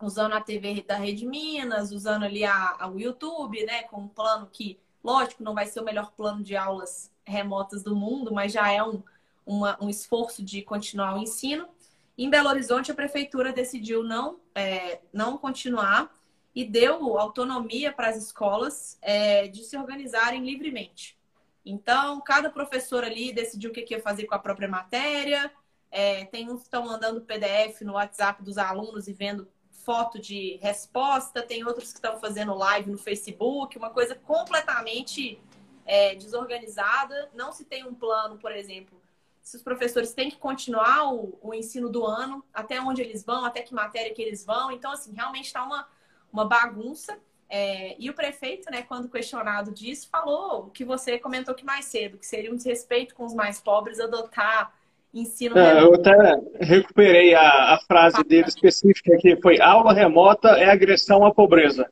usando 0.00 0.32
a 0.32 0.40
TV 0.40 0.82
da 0.86 0.96
Rede 0.96 1.26
Minas, 1.26 1.92
usando 1.92 2.24
ali 2.24 2.44
a, 2.44 2.76
a, 2.78 2.88
o 2.88 2.98
YouTube, 2.98 3.62
né, 3.64 3.82
com 3.84 4.02
um 4.02 4.08
plano 4.08 4.48
que, 4.50 4.78
lógico, 5.04 5.42
não 5.42 5.54
vai 5.54 5.66
ser 5.66 5.80
o 5.80 5.84
melhor 5.84 6.12
plano 6.12 6.42
de 6.42 6.56
aulas 6.56 7.10
remotas 7.26 7.82
do 7.82 7.94
mundo, 7.94 8.32
mas 8.32 8.52
já 8.52 8.72
é 8.72 8.82
um, 8.82 9.02
uma, 9.44 9.76
um 9.78 9.90
esforço 9.90 10.42
de 10.42 10.62
continuar 10.62 11.14
o 11.14 11.22
ensino. 11.22 11.68
Em 12.16 12.30
Belo 12.30 12.48
Horizonte, 12.48 12.90
a 12.90 12.94
prefeitura 12.94 13.52
decidiu 13.52 14.02
não, 14.02 14.40
é, 14.54 15.00
não 15.12 15.36
continuar 15.36 16.10
e 16.54 16.64
deu 16.64 17.18
autonomia 17.18 17.92
para 17.92 18.08
as 18.08 18.16
escolas 18.16 18.98
é, 19.00 19.48
de 19.48 19.62
se 19.64 19.76
organizarem 19.76 20.44
livremente. 20.44 21.18
Então, 21.64 22.20
cada 22.20 22.50
professor 22.50 23.04
ali 23.04 23.32
decidiu 23.32 23.70
o 23.70 23.72
que 23.72 23.86
ia 23.90 24.00
fazer 24.00 24.24
com 24.26 24.34
a 24.34 24.38
própria 24.38 24.68
matéria. 24.68 25.52
É, 25.90 26.24
tem 26.26 26.50
uns 26.50 26.60
que 26.60 26.64
estão 26.64 26.86
mandando 26.86 27.20
PDF 27.20 27.82
no 27.82 27.94
WhatsApp 27.94 28.42
dos 28.42 28.58
alunos 28.58 29.08
e 29.08 29.12
vendo 29.12 29.48
foto 29.70 30.18
de 30.18 30.58
resposta, 30.60 31.42
tem 31.42 31.64
outros 31.64 31.92
que 31.92 31.98
estão 31.98 32.20
fazendo 32.20 32.54
live 32.54 32.90
no 32.90 32.98
Facebook, 32.98 33.78
uma 33.78 33.88
coisa 33.88 34.14
completamente 34.14 35.40
é, 35.86 36.14
desorganizada. 36.14 37.30
Não 37.34 37.52
se 37.52 37.64
tem 37.64 37.86
um 37.86 37.94
plano, 37.94 38.36
por 38.36 38.52
exemplo, 38.52 39.00
se 39.40 39.56
os 39.56 39.62
professores 39.62 40.12
têm 40.12 40.30
que 40.30 40.36
continuar 40.36 41.10
o, 41.14 41.38
o, 41.40 41.54
ensino 41.54 41.88
do 41.88 42.04
ano, 42.04 42.44
até 42.52 42.78
onde 42.78 43.00
eles 43.00 43.24
vão, 43.24 43.46
até 43.46 43.62
que 43.62 43.72
matéria 43.72 44.12
que 44.12 44.20
eles 44.20 44.44
vão. 44.44 44.70
Então, 44.70 44.92
assim, 44.92 45.14
realmente 45.14 45.46
está 45.46 45.64
uma, 45.64 45.88
uma 46.32 46.46
bagunça. 46.46 47.18
É, 47.50 47.96
e 47.98 48.10
o 48.10 48.14
prefeito, 48.14 48.70
né, 48.70 48.82
quando 48.82 49.08
questionado 49.08 49.72
disso, 49.72 50.08
falou 50.10 50.66
o 50.66 50.70
que 50.70 50.84
você 50.84 51.18
comentou 51.18 51.54
que 51.54 51.64
mais 51.64 51.86
cedo, 51.86 52.18
que 52.18 52.26
seria 52.26 52.52
um 52.52 52.56
desrespeito 52.56 53.14
com 53.14 53.24
os 53.24 53.32
mais 53.32 53.58
pobres 53.58 53.98
adotar 53.98 54.72
ensino 55.14 55.58
é, 55.58 55.82
Eu 55.82 55.94
até 55.94 56.12
recuperei 56.60 57.34
a, 57.34 57.74
a 57.74 57.78
frase 57.86 58.22
dele 58.24 58.48
específica 58.48 59.16
que 59.18 59.36
foi 59.40 59.60
aula 59.60 59.92
remota 59.92 60.48
é 60.50 60.70
agressão 60.70 61.24
à 61.24 61.32
pobreza, 61.32 61.88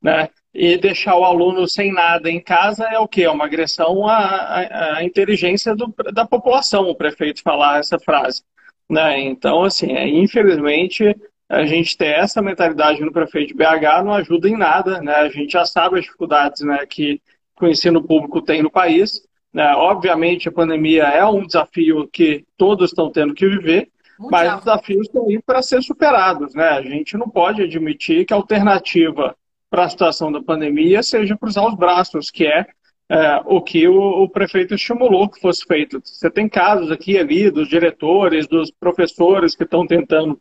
né? 0.00 0.28
E 0.52 0.76
deixar 0.76 1.16
o 1.16 1.24
aluno 1.24 1.68
sem 1.68 1.92
nada 1.92 2.28
em 2.28 2.40
casa 2.40 2.84
é 2.84 2.98
o 2.98 3.06
quê? 3.06 3.22
É 3.22 3.30
uma 3.30 3.44
agressão 3.44 4.06
à, 4.06 4.16
à, 4.16 4.96
à 4.96 5.04
inteligência 5.04 5.74
do, 5.76 5.94
da 6.12 6.26
população, 6.26 6.88
o 6.88 6.94
prefeito 6.94 7.42
falar 7.42 7.78
essa 7.78 7.98
frase. 7.98 8.42
Né? 8.88 9.20
Então, 9.20 9.62
assim, 9.62 9.92
é, 9.92 10.08
infelizmente, 10.08 11.16
a 11.50 11.66
gente 11.66 11.98
ter 11.98 12.14
essa 12.14 12.40
mentalidade 12.40 13.00
no 13.00 13.12
prefeito 13.12 13.48
de 13.48 13.54
BH 13.54 14.04
não 14.04 14.14
ajuda 14.14 14.48
em 14.48 14.56
nada, 14.56 15.02
né? 15.02 15.16
A 15.16 15.28
gente 15.28 15.54
já 15.54 15.66
sabe 15.66 15.98
as 15.98 16.04
dificuldades 16.04 16.62
né, 16.62 16.86
que, 16.86 17.20
que 17.58 17.64
o 17.64 17.68
ensino 17.68 18.00
público 18.00 18.40
tem 18.40 18.62
no 18.62 18.70
país. 18.70 19.20
Né? 19.52 19.66
Obviamente, 19.74 20.48
a 20.48 20.52
pandemia 20.52 21.02
é 21.02 21.26
um 21.26 21.44
desafio 21.44 22.06
que 22.06 22.44
todos 22.56 22.90
estão 22.90 23.10
tendo 23.10 23.34
que 23.34 23.48
viver, 23.48 23.88
Muito 24.16 24.30
mas 24.30 24.54
os 24.54 24.60
desafios 24.60 25.06
estão 25.08 25.26
aí 25.26 25.42
para 25.42 25.60
ser 25.60 25.82
superados. 25.82 26.54
Né? 26.54 26.68
A 26.68 26.82
gente 26.82 27.16
não 27.16 27.28
pode 27.28 27.62
admitir 27.62 28.24
que 28.24 28.32
a 28.32 28.36
alternativa 28.36 29.34
para 29.68 29.86
a 29.86 29.88
situação 29.88 30.30
da 30.30 30.40
pandemia 30.40 31.02
seja 31.02 31.36
cruzar 31.36 31.66
os 31.66 31.74
braços, 31.74 32.30
que 32.30 32.46
é, 32.46 32.64
é 33.08 33.42
o 33.44 33.60
que 33.60 33.88
o, 33.88 34.22
o, 34.22 34.28
prefeito 34.28 34.74
estimulou 34.74 35.28
que 35.28 35.40
fosse 35.40 35.64
feito. 35.64 36.00
Você 36.04 36.30
tem 36.30 36.48
casos 36.48 36.92
aqui 36.92 37.18
ali 37.18 37.50
dos 37.50 37.68
diretores, 37.68 38.46
dos 38.46 38.70
professores 38.70 39.56
que 39.56 39.64
estão 39.64 39.84
tentando 39.84 40.40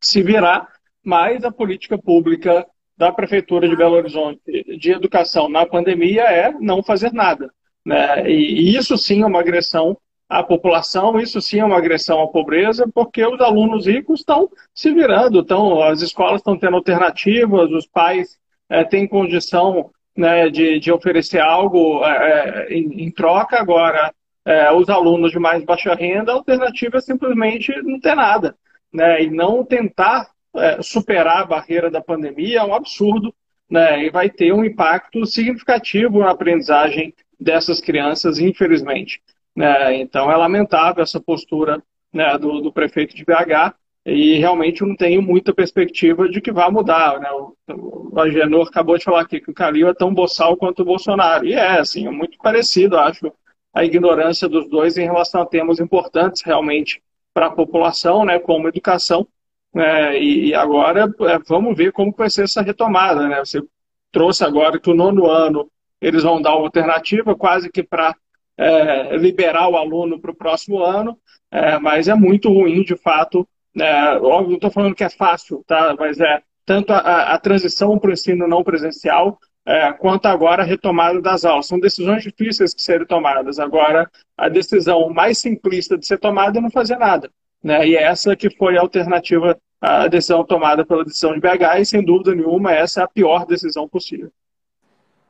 se 0.00 0.22
virar, 0.22 0.68
mas 1.04 1.44
a 1.44 1.52
política 1.52 1.96
pública 1.96 2.66
da 2.96 3.12
Prefeitura 3.12 3.68
de 3.68 3.76
Belo 3.76 3.96
Horizonte 3.96 4.40
de 4.78 4.90
educação 4.90 5.48
na 5.48 5.66
pandemia 5.66 6.22
é 6.22 6.50
não 6.52 6.82
fazer 6.82 7.12
nada. 7.12 7.50
Né? 7.84 8.28
E, 8.30 8.74
isso 8.76 8.96
sim 8.96 9.22
é 9.22 9.26
uma 9.26 9.40
agressão 9.40 9.96
à 10.28 10.42
população, 10.42 11.20
isso 11.20 11.40
sim 11.40 11.60
é 11.60 11.64
uma 11.64 11.76
agressão 11.76 12.20
à 12.20 12.26
pobreza, 12.26 12.88
porque 12.92 13.24
os 13.24 13.40
alunos 13.40 13.86
ricos 13.86 14.20
estão 14.20 14.48
se 14.74 14.92
virando, 14.92 15.38
então 15.40 15.82
as 15.82 16.02
escolas 16.02 16.40
estão 16.40 16.58
tendo 16.58 16.76
alternativas, 16.76 17.70
os 17.70 17.86
pais 17.86 18.36
é, 18.68 18.82
têm 18.82 19.06
condição 19.06 19.90
né, 20.16 20.48
de, 20.48 20.80
de 20.80 20.90
oferecer 20.90 21.40
algo 21.40 22.04
é, 22.04 22.66
em, 22.70 23.04
em, 23.04 23.10
troca, 23.10 23.60
agora 23.60 24.12
é, 24.44 24.72
os 24.72 24.88
alunos 24.88 25.30
de 25.30 25.38
mais 25.38 25.62
baixa 25.62 25.94
renda, 25.94 26.32
a 26.32 26.36
alternativa 26.36 26.96
é 26.96 27.00
simplesmente 27.00 27.70
não 27.82 28.00
ter 28.00 28.16
nada 28.16 28.56
né, 28.92 29.22
e 29.22 29.30
não 29.30 29.64
tentar 29.64 30.30
é, 30.56 30.80
superar 30.82 31.42
a 31.42 31.46
barreira 31.46 31.90
da 31.90 32.00
pandemia 32.00 32.60
é 32.60 32.64
um 32.64 32.74
absurdo, 32.74 33.34
né, 33.70 34.04
e 34.04 34.10
vai 34.10 34.30
ter 34.30 34.52
um 34.52 34.64
impacto 34.64 35.26
significativo 35.26 36.20
na 36.20 36.30
aprendizagem 36.30 37.14
dessas 37.38 37.80
crianças, 37.80 38.38
infelizmente. 38.38 39.20
Né, 39.54 39.96
então 39.96 40.30
é 40.30 40.36
lamentável 40.36 41.02
essa 41.02 41.20
postura 41.20 41.82
né, 42.12 42.36
do, 42.38 42.60
do, 42.60 42.72
prefeito 42.72 43.14
de 43.14 43.24
BH 43.24 43.74
e 44.04 44.38
realmente 44.38 44.82
não 44.82 44.94
tenho 44.94 45.20
muita 45.20 45.52
perspectiva 45.52 46.28
de 46.28 46.40
que 46.40 46.52
vá 46.52 46.70
mudar. 46.70 47.18
Né? 47.18 47.30
O, 47.32 48.10
o 48.12 48.20
Agenor 48.20 48.68
acabou 48.68 48.96
de 48.96 49.04
falar 49.04 49.22
aqui 49.22 49.40
que 49.40 49.50
o 49.50 49.54
Calil 49.54 49.88
é 49.88 49.94
tão 49.94 50.14
boçal 50.14 50.56
quanto 50.56 50.82
o 50.82 50.84
Bolsonaro. 50.84 51.44
E 51.44 51.54
é, 51.54 51.78
assim, 51.78 52.06
é 52.06 52.10
muito 52.10 52.38
parecido, 52.38 52.96
acho, 52.96 53.32
a 53.74 53.84
ignorância 53.84 54.48
dos 54.48 54.68
dois 54.70 54.96
em 54.96 55.04
relação 55.04 55.42
a 55.42 55.46
temas 55.46 55.80
importantes 55.80 56.42
realmente 56.42 57.02
para 57.36 57.48
a 57.48 57.50
população, 57.50 58.24
né, 58.24 58.38
como 58.38 58.66
educação. 58.66 59.28
É, 59.74 60.18
e 60.18 60.54
agora 60.54 61.02
é, 61.02 61.38
vamos 61.46 61.76
ver 61.76 61.92
como 61.92 62.10
vai 62.16 62.30
ser 62.30 62.44
essa 62.44 62.62
retomada. 62.62 63.28
Né? 63.28 63.38
Você 63.40 63.62
trouxe 64.10 64.42
agora 64.42 64.80
que 64.80 64.88
o 64.88 64.94
nono 64.94 65.26
ano 65.26 65.70
eles 66.00 66.22
vão 66.22 66.40
dar 66.40 66.56
uma 66.56 66.64
alternativa 66.64 67.36
quase 67.36 67.70
que 67.70 67.82
para 67.82 68.16
é, 68.56 69.18
liberar 69.18 69.68
o 69.68 69.76
aluno 69.76 70.18
para 70.18 70.30
o 70.30 70.34
próximo 70.34 70.82
ano, 70.82 71.18
é, 71.50 71.78
mas 71.78 72.08
é 72.08 72.14
muito 72.14 72.48
ruim, 72.48 72.82
de 72.82 72.96
fato. 72.96 73.46
É, 73.78 74.14
óbvio, 74.14 74.48
não 74.48 74.54
estou 74.54 74.70
falando 74.70 74.94
que 74.94 75.04
é 75.04 75.10
fácil, 75.10 75.62
tá? 75.66 75.94
mas 75.98 76.18
é 76.18 76.40
tanto 76.64 76.90
a, 76.90 77.34
a 77.34 77.38
transição 77.38 77.98
para 77.98 78.08
o 78.08 78.12
ensino 78.14 78.48
não 78.48 78.64
presencial, 78.64 79.38
é, 79.66 79.92
quanto 79.92 80.26
agora 80.26 80.62
a 80.62 80.66
retomada 80.66 81.20
das 81.20 81.44
aulas. 81.44 81.66
São 81.66 81.80
decisões 81.80 82.22
difíceis 82.22 82.72
de 82.72 82.80
serem 82.80 83.06
tomadas. 83.06 83.58
Agora, 83.58 84.08
a 84.36 84.48
decisão 84.48 85.10
mais 85.10 85.38
simplista 85.38 85.98
de 85.98 86.06
ser 86.06 86.18
tomada 86.18 86.58
é 86.58 86.62
não 86.62 86.70
fazer 86.70 86.96
nada. 86.96 87.30
Né? 87.62 87.88
E 87.88 87.96
essa 87.96 88.36
que 88.36 88.48
foi 88.48 88.78
a 88.78 88.80
alternativa 88.80 89.58
à 89.80 90.06
decisão 90.06 90.44
tomada 90.44 90.86
pela 90.86 91.04
decisão 91.04 91.34
de 91.34 91.40
BH, 91.40 91.80
e 91.80 91.84
sem 91.84 92.04
dúvida 92.04 92.34
nenhuma, 92.34 92.72
essa 92.72 93.00
é 93.00 93.04
a 93.04 93.08
pior 93.08 93.44
decisão 93.44 93.88
possível. 93.88 94.30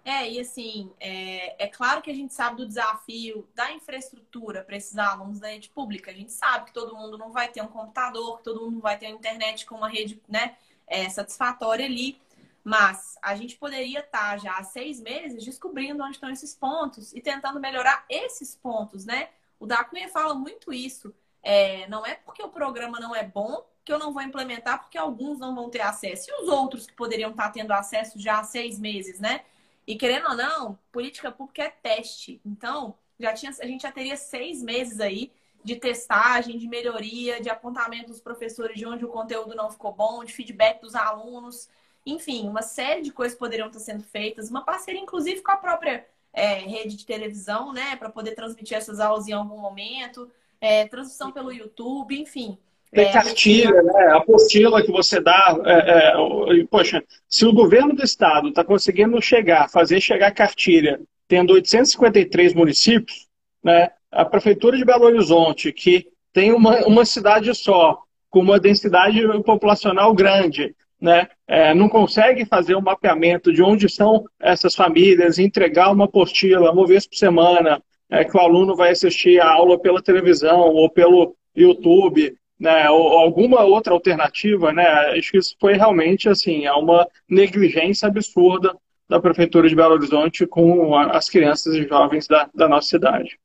É, 0.04 0.30
e 0.30 0.38
assim, 0.38 0.92
é, 1.00 1.64
é 1.64 1.66
claro 1.66 2.00
que 2.00 2.10
a 2.10 2.14
gente 2.14 2.32
sabe 2.32 2.58
do 2.58 2.66
desafio 2.66 3.48
da 3.56 3.72
infraestrutura 3.72 4.62
para 4.62 4.76
esses 4.76 4.96
alunos 4.96 5.40
da 5.40 5.48
rede 5.48 5.68
pública. 5.70 6.12
A 6.12 6.14
gente 6.14 6.30
sabe 6.30 6.66
que 6.66 6.72
todo 6.72 6.94
mundo 6.94 7.18
não 7.18 7.32
vai 7.32 7.48
ter 7.48 7.60
um 7.60 7.66
computador, 7.66 8.38
que 8.38 8.44
todo 8.44 8.60
mundo 8.60 8.80
vai 8.80 8.96
ter 8.96 9.06
uma 9.06 9.16
internet 9.16 9.66
com 9.66 9.74
uma 9.74 9.88
rede 9.88 10.22
né, 10.28 10.54
é, 10.86 11.08
satisfatória 11.08 11.84
ali. 11.84 12.20
Mas 12.66 13.16
a 13.22 13.36
gente 13.36 13.56
poderia 13.56 14.00
estar 14.00 14.32
tá 14.32 14.36
já 14.38 14.56
há 14.56 14.64
seis 14.64 15.00
meses 15.00 15.44
descobrindo 15.44 16.02
onde 16.02 16.16
estão 16.16 16.28
esses 16.28 16.52
pontos 16.52 17.14
e 17.14 17.20
tentando 17.20 17.60
melhorar 17.60 18.04
esses 18.10 18.56
pontos, 18.56 19.04
né? 19.04 19.28
O 19.60 19.66
da 19.66 19.88
fala 20.12 20.34
muito 20.34 20.72
isso. 20.72 21.14
É, 21.44 21.86
não 21.86 22.04
é 22.04 22.16
porque 22.16 22.42
o 22.42 22.48
programa 22.48 22.98
não 22.98 23.14
é 23.14 23.22
bom 23.22 23.64
que 23.84 23.92
eu 23.92 24.00
não 24.00 24.12
vou 24.12 24.20
implementar, 24.20 24.80
porque 24.80 24.98
alguns 24.98 25.38
não 25.38 25.54
vão 25.54 25.70
ter 25.70 25.80
acesso. 25.80 26.28
E 26.28 26.42
os 26.42 26.48
outros 26.48 26.88
que 26.88 26.92
poderiam 26.94 27.30
estar 27.30 27.44
tá 27.44 27.50
tendo 27.50 27.70
acesso 27.70 28.18
já 28.18 28.40
há 28.40 28.42
seis 28.42 28.80
meses, 28.80 29.20
né? 29.20 29.44
E 29.86 29.94
querendo 29.94 30.30
ou 30.30 30.34
não, 30.34 30.76
política 30.90 31.30
pública 31.30 31.62
é 31.62 31.70
teste. 31.70 32.40
Então, 32.44 32.96
já 33.16 33.32
tinha, 33.32 33.52
a 33.62 33.66
gente 33.66 33.82
já 33.82 33.92
teria 33.92 34.16
seis 34.16 34.60
meses 34.60 34.98
aí 34.98 35.32
de 35.62 35.76
testagem, 35.76 36.58
de 36.58 36.66
melhoria, 36.66 37.40
de 37.40 37.48
apontamento 37.48 38.08
dos 38.08 38.20
professores 38.20 38.76
de 38.76 38.84
onde 38.84 39.04
o 39.04 39.08
conteúdo 39.08 39.54
não 39.54 39.70
ficou 39.70 39.92
bom, 39.92 40.24
de 40.24 40.32
feedback 40.32 40.80
dos 40.80 40.96
alunos. 40.96 41.68
Enfim, 42.06 42.48
uma 42.48 42.62
série 42.62 43.02
de 43.02 43.10
coisas 43.10 43.36
poderiam 43.36 43.66
estar 43.66 43.80
sendo 43.80 44.04
feitas, 44.04 44.48
uma 44.48 44.64
parceria, 44.64 45.00
inclusive, 45.00 45.42
com 45.42 45.50
a 45.50 45.56
própria 45.56 46.06
é, 46.32 46.58
rede 46.58 46.96
de 46.96 47.04
televisão, 47.04 47.72
né, 47.72 47.96
para 47.96 48.08
poder 48.08 48.36
transmitir 48.36 48.76
essas 48.76 49.00
aulas 49.00 49.26
em 49.26 49.32
algum 49.32 49.58
momento, 49.58 50.30
é, 50.60 50.86
transmissão 50.86 51.32
pelo 51.32 51.52
YouTube, 51.52 52.16
enfim. 52.16 52.56
Tem 52.92 53.06
é, 53.06 53.12
cartilha, 53.12 53.82
né? 53.82 54.06
A 54.06 54.16
apostila 54.18 54.82
que 54.82 54.92
você 54.92 55.20
dá. 55.20 55.58
É, 55.64 56.60
é, 56.60 56.64
poxa, 56.70 57.02
se 57.28 57.44
o 57.44 57.52
governo 57.52 57.94
do 57.94 58.04
estado 58.04 58.48
está 58.48 58.64
conseguindo 58.64 59.20
chegar, 59.20 59.68
fazer 59.68 60.00
chegar 60.00 60.30
cartilha, 60.30 61.00
tendo 61.26 61.52
853 61.52 62.54
municípios, 62.54 63.26
né? 63.62 63.90
A 64.10 64.24
prefeitura 64.24 64.76
de 64.76 64.84
Belo 64.84 65.04
Horizonte, 65.04 65.72
que 65.72 66.06
tem 66.32 66.52
uma, 66.52 66.86
uma 66.86 67.04
cidade 67.04 67.52
só, 67.54 68.02
com 68.30 68.40
uma 68.40 68.60
densidade 68.60 69.20
populacional 69.42 70.14
grande, 70.14 70.74
né, 71.00 71.28
é, 71.46 71.74
não 71.74 71.88
consegue 71.88 72.44
fazer 72.44 72.74
um 72.74 72.80
mapeamento 72.80 73.52
de 73.52 73.62
onde 73.62 73.86
estão 73.86 74.24
essas 74.40 74.74
famílias, 74.74 75.38
entregar 75.38 75.92
uma 75.92 76.06
apostila 76.06 76.72
uma 76.72 76.86
vez 76.86 77.06
por 77.06 77.16
semana, 77.16 77.82
é, 78.08 78.24
que 78.24 78.36
o 78.36 78.40
aluno 78.40 78.74
vai 78.74 78.90
assistir 78.90 79.40
a 79.40 79.50
aula 79.50 79.78
pela 79.78 80.02
televisão 80.02 80.60
ou 80.60 80.88
pelo 80.90 81.36
YouTube, 81.54 82.36
né, 82.58 82.88
ou 82.90 83.18
alguma 83.18 83.62
outra 83.64 83.92
alternativa, 83.92 84.72
né, 84.72 84.86
acho 85.18 85.30
que 85.30 85.38
isso 85.38 85.56
foi 85.60 85.74
realmente 85.74 86.28
assim, 86.28 86.64
é 86.64 86.72
uma 86.72 87.06
negligência 87.28 88.08
absurda 88.08 88.74
da 89.08 89.20
Prefeitura 89.20 89.68
de 89.68 89.76
Belo 89.76 89.94
Horizonte 89.94 90.46
com 90.46 90.96
as 90.96 91.28
crianças 91.28 91.74
e 91.74 91.86
jovens 91.86 92.26
da, 92.26 92.50
da 92.54 92.68
nossa 92.68 92.88
cidade. 92.88 93.38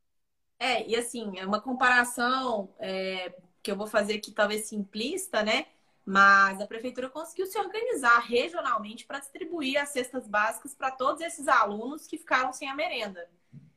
É, 0.59 0.87
e 0.87 0.95
assim, 0.95 1.37
é 1.37 1.45
uma 1.45 1.59
comparação 1.59 2.69
é, 2.79 3.33
que 3.61 3.71
eu 3.71 3.75
vou 3.75 3.87
fazer 3.87 4.15
aqui 4.15 4.31
talvez 4.31 4.67
simplista, 4.67 5.43
né? 5.43 5.65
Mas 6.05 6.59
a 6.59 6.65
prefeitura 6.65 7.09
conseguiu 7.09 7.45
se 7.45 7.59
organizar 7.59 8.19
regionalmente 8.19 9.05
para 9.05 9.19
distribuir 9.19 9.79
as 9.79 9.89
cestas 9.89 10.27
básicas 10.27 10.73
para 10.73 10.91
todos 10.91 11.21
esses 11.21 11.47
alunos 11.47 12.07
que 12.07 12.17
ficaram 12.17 12.51
sem 12.51 12.69
a 12.69 12.75
merenda. 12.75 13.29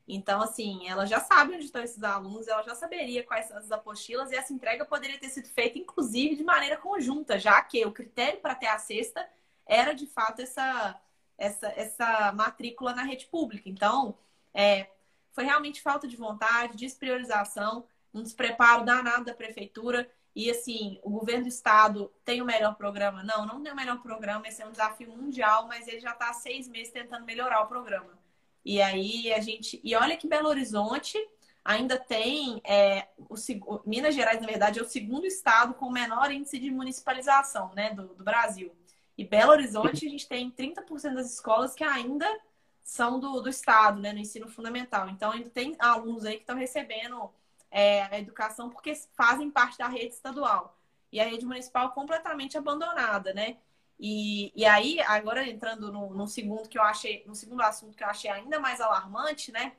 Então, 0.07 0.41
assim, 0.41 0.87
ela 0.87 1.05
já 1.05 1.19
sabe 1.19 1.55
onde 1.55 1.65
estão 1.65 1.83
esses 1.83 2.03
alunos, 2.03 2.47
ela 2.47 2.61
já 2.61 2.75
saberia 2.75 3.23
quais 3.23 3.47
são 3.47 3.57
as 3.57 3.71
apostilas 3.71 4.31
e 4.31 4.35
essa 4.35 4.53
entrega 4.53 4.85
poderia 4.85 5.19
ter 5.19 5.29
sido 5.29 5.47
feita, 5.49 5.79
inclusive, 5.79 6.35
de 6.35 6.43
maneira 6.43 6.77
conjunta, 6.77 7.39
já 7.39 7.59
que 7.61 7.83
o 7.85 7.91
critério 7.91 8.39
para 8.39 8.53
ter 8.53 8.67
a 8.67 8.77
cesta 8.77 9.27
era, 9.65 9.93
de 9.93 10.05
fato, 10.05 10.41
essa, 10.41 10.99
essa, 11.37 11.67
essa 11.69 12.31
matrícula 12.33 12.93
na 12.93 13.03
rede 13.03 13.25
pública. 13.25 13.67
Então, 13.67 14.15
é, 14.53 14.87
foi 15.31 15.43
realmente 15.43 15.81
falta 15.81 16.07
de 16.07 16.15
vontade, 16.15 16.77
despriorização, 16.77 17.87
um 18.13 18.21
despreparo 18.21 18.85
danado 18.85 19.25
da 19.25 19.33
prefeitura. 19.33 20.09
E 20.35 20.51
assim, 20.51 20.99
o 21.01 21.09
governo 21.09 21.43
do 21.43 21.49
estado 21.49 22.11
tem 22.25 22.41
o 22.41 22.45
melhor 22.45 22.75
programa? 22.75 23.23
Não, 23.23 23.45
não 23.45 23.63
tem 23.63 23.71
o 23.71 23.75
melhor 23.75 24.01
programa, 24.01 24.45
esse 24.47 24.61
é 24.61 24.67
um 24.67 24.71
desafio 24.71 25.15
mundial, 25.15 25.65
mas 25.67 25.87
ele 25.87 26.01
já 26.01 26.11
está 26.11 26.29
há 26.29 26.33
seis 26.33 26.67
meses 26.67 26.91
tentando 26.91 27.25
melhorar 27.25 27.61
o 27.61 27.67
programa. 27.67 28.19
E 28.65 28.81
aí 28.81 29.31
a 29.31 29.39
gente. 29.39 29.79
E 29.83 29.95
olha 29.95 30.17
que 30.17 30.27
Belo 30.27 30.49
Horizonte 30.49 31.17
ainda 31.63 31.97
tem. 31.97 32.61
É, 32.65 33.07
o, 33.17 33.35
Minas 33.85 34.13
Gerais, 34.13 34.41
na 34.41 34.47
verdade, 34.47 34.79
é 34.79 34.81
o 34.81 34.89
segundo 34.89 35.25
estado 35.25 35.73
com 35.75 35.85
o 35.85 35.91
menor 35.91 36.29
índice 36.31 36.59
de 36.59 36.69
municipalização 36.69 37.73
né, 37.73 37.93
do, 37.93 38.07
do 38.15 38.23
Brasil. 38.23 38.75
E 39.17 39.23
Belo 39.23 39.51
Horizonte, 39.51 40.05
a 40.05 40.09
gente 40.09 40.27
tem 40.27 40.51
30% 40.51 41.13
das 41.13 41.31
escolas 41.31 41.73
que 41.73 41.83
ainda 41.83 42.27
são 42.83 43.19
do, 43.19 43.39
do 43.39 43.49
estado, 43.49 44.01
né, 44.01 44.11
no 44.11 44.19
ensino 44.19 44.49
fundamental. 44.49 45.09
Então, 45.09 45.31
ainda 45.31 45.49
tem 45.49 45.75
alunos 45.79 46.25
aí 46.25 46.35
que 46.35 46.41
estão 46.41 46.57
recebendo 46.57 47.31
é, 47.75 48.03
a 48.03 48.17
educação 48.17 48.69
porque 48.69 48.95
fazem 49.17 49.51
parte 49.51 49.77
da 49.77 49.87
rede 49.89 50.13
estadual. 50.13 50.79
E 51.11 51.19
a 51.19 51.25
rede 51.25 51.45
municipal 51.45 51.91
completamente 51.91 52.57
abandonada, 52.57 53.33
né? 53.33 53.57
E, 53.99 54.53
e 54.55 54.65
aí, 54.65 55.01
agora 55.01 55.45
entrando 55.47 55.91
no, 55.91 56.13
no, 56.13 56.25
segundo 56.25 56.69
que 56.69 56.77
eu 56.77 56.81
achei, 56.83 57.23
no 57.27 57.35
segundo 57.35 57.61
assunto 57.61 57.97
que 57.97 58.03
eu 58.03 58.07
achei 58.07 58.31
ainda 58.31 58.59
mais 58.61 58.79
alarmante, 58.79 59.51
né? 59.51 59.73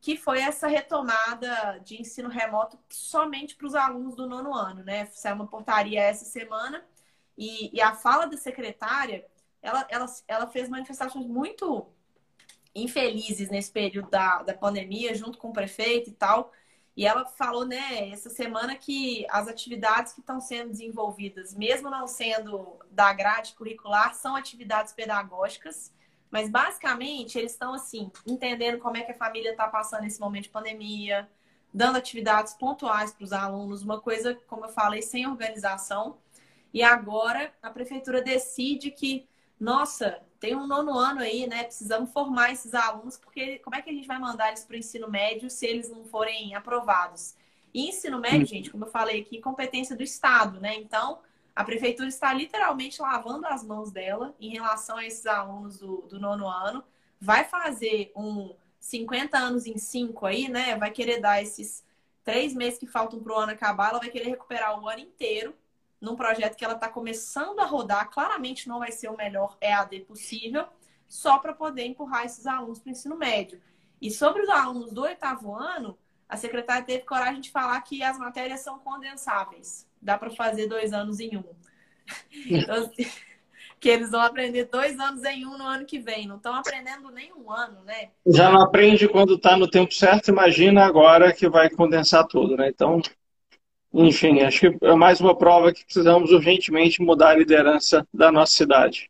Que 0.00 0.16
foi 0.16 0.40
essa 0.40 0.66
retomada 0.66 1.78
de 1.84 2.00
ensino 2.00 2.30
remoto 2.30 2.78
somente 2.88 3.54
para 3.56 3.66
os 3.66 3.74
alunos 3.74 4.16
do 4.16 4.26
nono 4.26 4.54
ano, 4.54 4.82
né? 4.82 5.04
Saiu 5.06 5.36
uma 5.36 5.46
portaria 5.46 6.00
essa 6.00 6.24
semana 6.24 6.82
e, 7.36 7.74
e 7.76 7.80
a 7.82 7.94
fala 7.94 8.26
da 8.26 8.38
secretária, 8.38 9.26
ela, 9.60 9.86
ela, 9.90 10.06
ela 10.26 10.46
fez 10.46 10.68
manifestações 10.70 11.26
muito 11.26 11.86
infelizes 12.74 13.50
nesse 13.50 13.70
período 13.70 14.08
da, 14.10 14.42
da 14.42 14.54
pandemia, 14.54 15.14
junto 15.14 15.38
com 15.38 15.50
o 15.50 15.52
prefeito 15.52 16.10
e 16.10 16.12
tal. 16.14 16.52
E 16.96 17.04
ela 17.06 17.24
falou, 17.24 17.66
né, 17.66 18.10
essa 18.10 18.30
semana 18.30 18.76
que 18.76 19.26
as 19.28 19.48
atividades 19.48 20.12
que 20.12 20.20
estão 20.20 20.40
sendo 20.40 20.70
desenvolvidas, 20.70 21.52
mesmo 21.54 21.90
não 21.90 22.06
sendo 22.06 22.78
da 22.90 23.12
grade 23.12 23.54
curricular, 23.54 24.14
são 24.14 24.36
atividades 24.36 24.92
pedagógicas, 24.92 25.92
mas 26.30 26.48
basicamente 26.48 27.38
eles 27.38 27.52
estão 27.52 27.74
assim, 27.74 28.10
entendendo 28.26 28.78
como 28.78 28.96
é 28.96 29.02
que 29.02 29.12
a 29.12 29.16
família 29.16 29.50
está 29.50 29.66
passando 29.68 30.04
esse 30.04 30.20
momento 30.20 30.44
de 30.44 30.50
pandemia, 30.50 31.28
dando 31.72 31.96
atividades 31.96 32.54
pontuais 32.54 33.12
para 33.12 33.24
os 33.24 33.32
alunos, 33.32 33.82
uma 33.82 34.00
coisa, 34.00 34.34
como 34.46 34.64
eu 34.64 34.68
falei, 34.68 35.02
sem 35.02 35.26
organização. 35.26 36.18
E 36.72 36.82
agora 36.82 37.52
a 37.60 37.70
prefeitura 37.70 38.22
decide 38.22 38.92
que, 38.92 39.28
nossa, 39.58 40.20
tem 40.40 40.54
um 40.54 40.66
nono 40.66 40.98
ano 40.98 41.20
aí, 41.20 41.46
né? 41.46 41.64
Precisamos 41.64 42.12
formar 42.12 42.52
esses 42.52 42.74
alunos, 42.74 43.16
porque 43.16 43.58
como 43.60 43.76
é 43.76 43.82
que 43.82 43.90
a 43.90 43.92
gente 43.92 44.06
vai 44.06 44.18
mandar 44.18 44.48
eles 44.48 44.64
para 44.64 44.74
o 44.74 44.78
ensino 44.78 45.10
médio 45.10 45.48
se 45.48 45.66
eles 45.66 45.88
não 45.88 46.04
forem 46.04 46.54
aprovados? 46.54 47.34
E 47.72 47.88
ensino 47.88 48.20
médio, 48.20 48.46
gente, 48.46 48.70
como 48.70 48.84
eu 48.84 48.90
falei 48.90 49.20
aqui, 49.20 49.40
competência 49.40 49.96
do 49.96 50.02
Estado, 50.02 50.60
né? 50.60 50.74
Então, 50.76 51.20
a 51.56 51.64
prefeitura 51.64 52.08
está 52.08 52.32
literalmente 52.32 53.00
lavando 53.00 53.46
as 53.46 53.64
mãos 53.64 53.90
dela 53.90 54.34
em 54.40 54.50
relação 54.50 54.96
a 54.96 55.06
esses 55.06 55.24
alunos 55.26 55.78
do, 55.78 56.02
do 56.02 56.20
nono 56.20 56.48
ano. 56.48 56.84
Vai 57.20 57.44
fazer 57.44 58.12
um 58.14 58.54
50 58.80 59.38
anos 59.38 59.66
em 59.66 59.78
5 59.78 60.26
aí, 60.26 60.48
né? 60.48 60.76
Vai 60.76 60.90
querer 60.90 61.20
dar 61.20 61.42
esses 61.42 61.82
três 62.22 62.54
meses 62.54 62.78
que 62.78 62.86
faltam 62.86 63.20
para 63.20 63.32
o 63.32 63.36
ano 63.36 63.52
acabar, 63.52 63.90
ela 63.90 63.98
vai 63.98 64.08
querer 64.08 64.30
recuperar 64.30 64.80
o 64.80 64.88
ano 64.88 65.00
inteiro 65.00 65.54
num 66.00 66.16
projeto 66.16 66.56
que 66.56 66.64
ela 66.64 66.74
está 66.74 66.88
começando 66.88 67.60
a 67.60 67.64
rodar, 67.64 68.10
claramente 68.10 68.68
não 68.68 68.78
vai 68.78 68.92
ser 68.92 69.08
o 69.08 69.16
melhor 69.16 69.56
EAD 69.60 70.00
possível, 70.00 70.66
só 71.06 71.38
para 71.38 71.52
poder 71.52 71.86
empurrar 71.86 72.24
esses 72.24 72.46
alunos 72.46 72.78
para 72.78 72.88
o 72.88 72.92
ensino 72.92 73.16
médio. 73.16 73.60
E 74.00 74.10
sobre 74.10 74.42
os 74.42 74.48
alunos 74.48 74.92
do 74.92 75.02
oitavo 75.02 75.54
ano, 75.54 75.96
a 76.28 76.36
secretária 76.36 76.84
teve 76.84 77.04
coragem 77.04 77.40
de 77.40 77.50
falar 77.50 77.80
que 77.82 78.02
as 78.02 78.18
matérias 78.18 78.60
são 78.60 78.78
condensáveis. 78.78 79.88
Dá 80.00 80.18
para 80.18 80.30
fazer 80.30 80.66
dois 80.66 80.92
anos 80.92 81.20
em 81.20 81.36
um. 81.36 81.44
Então, 82.46 82.74
assim, 82.74 83.06
que 83.80 83.88
eles 83.88 84.10
vão 84.10 84.20
aprender 84.20 84.64
dois 84.64 84.98
anos 84.98 85.22
em 85.24 85.46
um 85.46 85.58
no 85.58 85.64
ano 85.64 85.84
que 85.84 85.98
vem. 85.98 86.26
Não 86.26 86.36
estão 86.36 86.54
aprendendo 86.54 87.10
nem 87.10 87.32
um 87.34 87.50
ano, 87.50 87.82
né? 87.84 88.10
Já 88.26 88.50
não 88.50 88.62
aprende 88.62 89.06
quando 89.08 89.34
está 89.34 89.56
no 89.56 89.68
tempo 89.68 89.92
certo, 89.92 90.28
imagina 90.28 90.84
agora 90.84 91.32
que 91.32 91.48
vai 91.48 91.68
condensar 91.70 92.26
tudo, 92.26 92.56
né? 92.56 92.68
Então, 92.68 93.00
enfim, 93.94 94.40
acho 94.40 94.60
que 94.60 94.84
é 94.84 94.94
mais 94.94 95.20
uma 95.20 95.36
prova 95.38 95.72
que 95.72 95.84
precisamos 95.84 96.32
urgentemente 96.32 97.00
mudar 97.00 97.30
a 97.30 97.36
liderança 97.36 98.06
da 98.12 98.32
nossa 98.32 98.52
cidade. 98.52 99.08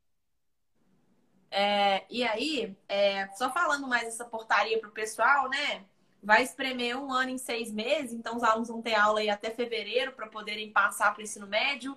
É, 1.50 2.04
e 2.10 2.22
aí, 2.22 2.76
é, 2.86 3.28
só 3.28 3.50
falando 3.50 3.86
mais 3.88 4.06
essa 4.08 4.24
portaria 4.24 4.78
para 4.78 4.88
o 4.88 4.92
pessoal, 4.92 5.48
né? 5.48 5.84
Vai 6.22 6.42
espremer 6.42 6.98
um 6.98 7.12
ano 7.12 7.30
em 7.30 7.38
seis 7.38 7.72
meses, 7.72 8.12
então 8.12 8.36
os 8.36 8.42
alunos 8.42 8.68
vão 8.68 8.82
ter 8.82 8.94
aula 8.94 9.20
aí 9.20 9.30
até 9.30 9.50
fevereiro 9.50 10.12
para 10.12 10.26
poderem 10.26 10.70
passar 10.70 11.12
para 11.12 11.20
o 11.20 11.24
ensino 11.24 11.46
médio. 11.46 11.96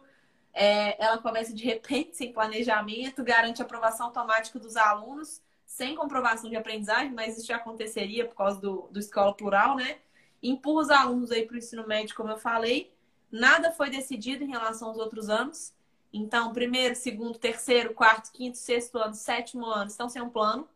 É, 0.53 1.03
ela 1.03 1.17
começa 1.17 1.53
de 1.53 1.65
repente, 1.65 2.15
sem 2.17 2.31
planejamento, 2.31 3.23
garante 3.23 3.61
aprovação 3.61 4.05
automática 4.05 4.59
dos 4.59 4.77
alunos, 4.77 5.41
sem 5.65 5.95
comprovação 5.95 6.49
de 6.49 6.55
aprendizagem, 6.55 7.11
mas 7.11 7.37
isso 7.37 7.47
já 7.47 7.57
aconteceria 7.57 8.25
por 8.25 8.35
causa 8.35 8.61
do, 8.61 8.87
do 8.91 8.99
escola 8.99 9.33
plural, 9.33 9.75
né? 9.75 9.97
Empurra 10.41 10.81
os 10.81 10.89
alunos 10.89 11.31
aí 11.31 11.45
para 11.45 11.55
o 11.55 11.57
ensino 11.57 11.87
médio, 11.87 12.15
como 12.15 12.29
eu 12.29 12.37
falei. 12.37 12.93
Nada 13.31 13.71
foi 13.71 13.89
decidido 13.89 14.43
em 14.43 14.49
relação 14.49 14.89
aos 14.89 14.97
outros 14.97 15.29
anos. 15.29 15.73
Então, 16.11 16.53
primeiro, 16.53 16.95
segundo, 16.95 17.37
terceiro, 17.37 17.93
quarto, 17.93 18.31
quinto, 18.31 18.57
sexto 18.57 18.97
ano, 18.97 19.13
sétimo 19.13 19.65
ano 19.65 19.87
estão 19.87 20.09
sem 20.09 20.21
um 20.21 20.29
plano. 20.29 20.67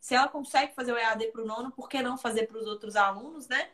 Se 0.00 0.14
ela 0.14 0.28
consegue 0.28 0.74
fazer 0.74 0.92
o 0.92 0.98
EAD 0.98 1.28
para 1.28 1.42
o 1.42 1.46
nono, 1.46 1.70
por 1.70 1.88
que 1.88 2.02
não 2.02 2.16
fazer 2.16 2.46
para 2.46 2.58
os 2.58 2.66
outros 2.66 2.96
alunos, 2.96 3.46
né? 3.48 3.70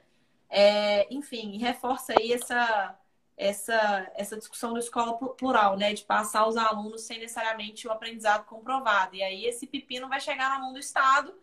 É, 0.51 1.07
enfim, 1.13 1.57
reforça 1.59 2.15
aí 2.19 2.33
essa, 2.33 2.99
essa, 3.37 4.13
essa 4.15 4.37
discussão 4.37 4.73
da 4.75 4.81
escola 4.81 5.17
plural, 5.35 5.77
né? 5.77 5.95
De 5.95 6.05
passar 6.05 6.47
os 6.47 6.57
alunos 6.57 7.03
sem 7.03 7.19
necessariamente 7.19 7.87
o 7.87 7.93
aprendizado 7.93 8.45
comprovado. 8.45 9.15
E 9.15 9.23
aí 9.23 9.47
esse 9.47 9.67
pepino 9.67 10.09
vai 10.09 10.21
chegar 10.21 10.51
na 10.51 10.59
mão 10.59 10.73
do 10.73 10.79
Estado 10.79 11.35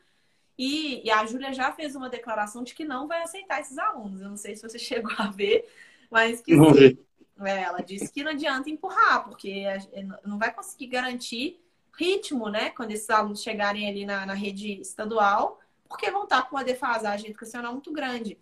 e, 0.58 1.06
e 1.06 1.12
a 1.12 1.26
Júlia 1.26 1.54
já 1.54 1.72
fez 1.72 1.96
uma 1.96 2.10
declaração 2.10 2.64
de 2.64 2.74
que 2.74 2.86
não 2.86 3.08
vai 3.08 3.22
aceitar 3.22 3.60
esses 3.60 3.78
alunos. 3.78 4.22
Eu 4.22 4.30
não 4.30 4.38
sei 4.38 4.56
se 4.56 4.62
você 4.62 4.80
chegou 4.80 5.14
a 5.18 5.28
ver, 5.28 5.68
mas 6.10 6.42
que 6.42 6.54
sim. 6.54 6.98
É, 7.42 7.64
ela 7.64 7.82
disse 7.82 8.12
que 8.12 8.24
não 8.24 8.32
adianta 8.32 8.70
empurrar, 8.70 9.26
porque 9.26 9.66
não 10.24 10.40
vai 10.40 10.54
conseguir 10.54 10.88
garantir 10.88 11.60
ritmo, 11.98 12.48
né? 12.50 12.70
Quando 12.70 12.92
esses 12.92 13.10
alunos 13.10 13.42
chegarem 13.42 13.90
ali 13.90 14.06
na, 14.06 14.26
na 14.26 14.34
rede 14.34 14.80
estadual, 14.80 15.60
porque 15.88 16.10
vão 16.12 16.24
estar 16.24 16.44
com 16.44 16.56
uma 16.56 16.64
defasagem 16.64 17.30
educacional 17.30 17.74
muito 17.74 17.92
grande. 17.92 18.38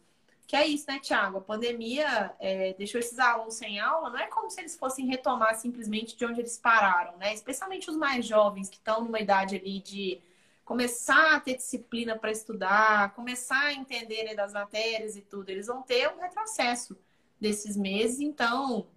Que 0.45 0.55
é 0.55 0.67
isso, 0.67 0.85
né, 0.87 0.99
Tiago? 0.99 1.37
A 1.37 1.41
pandemia 1.41 2.35
é, 2.39 2.73
deixou 2.73 2.99
esses 2.99 3.17
alunos 3.17 3.55
sem 3.55 3.79
aula, 3.79 4.09
não 4.09 4.19
é 4.19 4.27
como 4.27 4.49
se 4.49 4.61
eles 4.61 4.75
fossem 4.75 5.07
retomar 5.07 5.55
simplesmente 5.55 6.15
de 6.15 6.25
onde 6.25 6.41
eles 6.41 6.57
pararam, 6.59 7.17
né? 7.17 7.33
Especialmente 7.33 7.89
os 7.89 7.97
mais 7.97 8.25
jovens, 8.25 8.69
que 8.69 8.75
estão 8.75 9.03
numa 9.03 9.19
idade 9.19 9.55
ali 9.55 9.79
de 9.79 10.21
começar 10.65 11.35
a 11.35 11.39
ter 11.39 11.55
disciplina 11.55 12.17
para 12.17 12.31
estudar, 12.31 13.13
começar 13.13 13.67
a 13.67 13.73
entender 13.73 14.23
né, 14.23 14.35
das 14.35 14.53
matérias 14.53 15.15
e 15.15 15.21
tudo, 15.21 15.49
eles 15.49 15.67
vão 15.67 15.81
ter 15.81 16.09
um 16.09 16.19
retrocesso 16.19 16.97
desses 17.39 17.75
meses, 17.75 18.19
então 18.19 18.87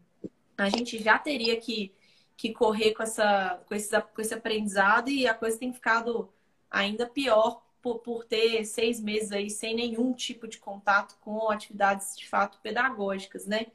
a 0.56 0.68
gente 0.68 1.02
já 1.02 1.18
teria 1.18 1.56
que, 1.56 1.92
que 2.36 2.52
correr 2.52 2.92
com, 2.92 3.02
essa, 3.02 3.60
com, 3.66 3.74
esse, 3.74 4.00
com 4.00 4.20
esse 4.20 4.34
aprendizado 4.34 5.10
e 5.10 5.26
a 5.26 5.34
coisa 5.34 5.58
tem 5.58 5.72
ficado 5.72 6.32
ainda 6.70 7.06
pior 7.06 7.62
por, 7.82 7.98
por 7.98 8.24
ter 8.24 8.64
seis 8.64 9.00
meses 9.00 9.32
aí 9.32 9.50
sem 9.50 9.74
nenhum 9.74 10.12
tipo 10.12 10.46
de 10.48 10.58
contato 10.58 11.16
com 11.20 11.50
atividades 11.50 12.16
de 12.16 12.28
fato 12.28 12.58
pedagógicas, 12.62 13.46
né? 13.46 13.66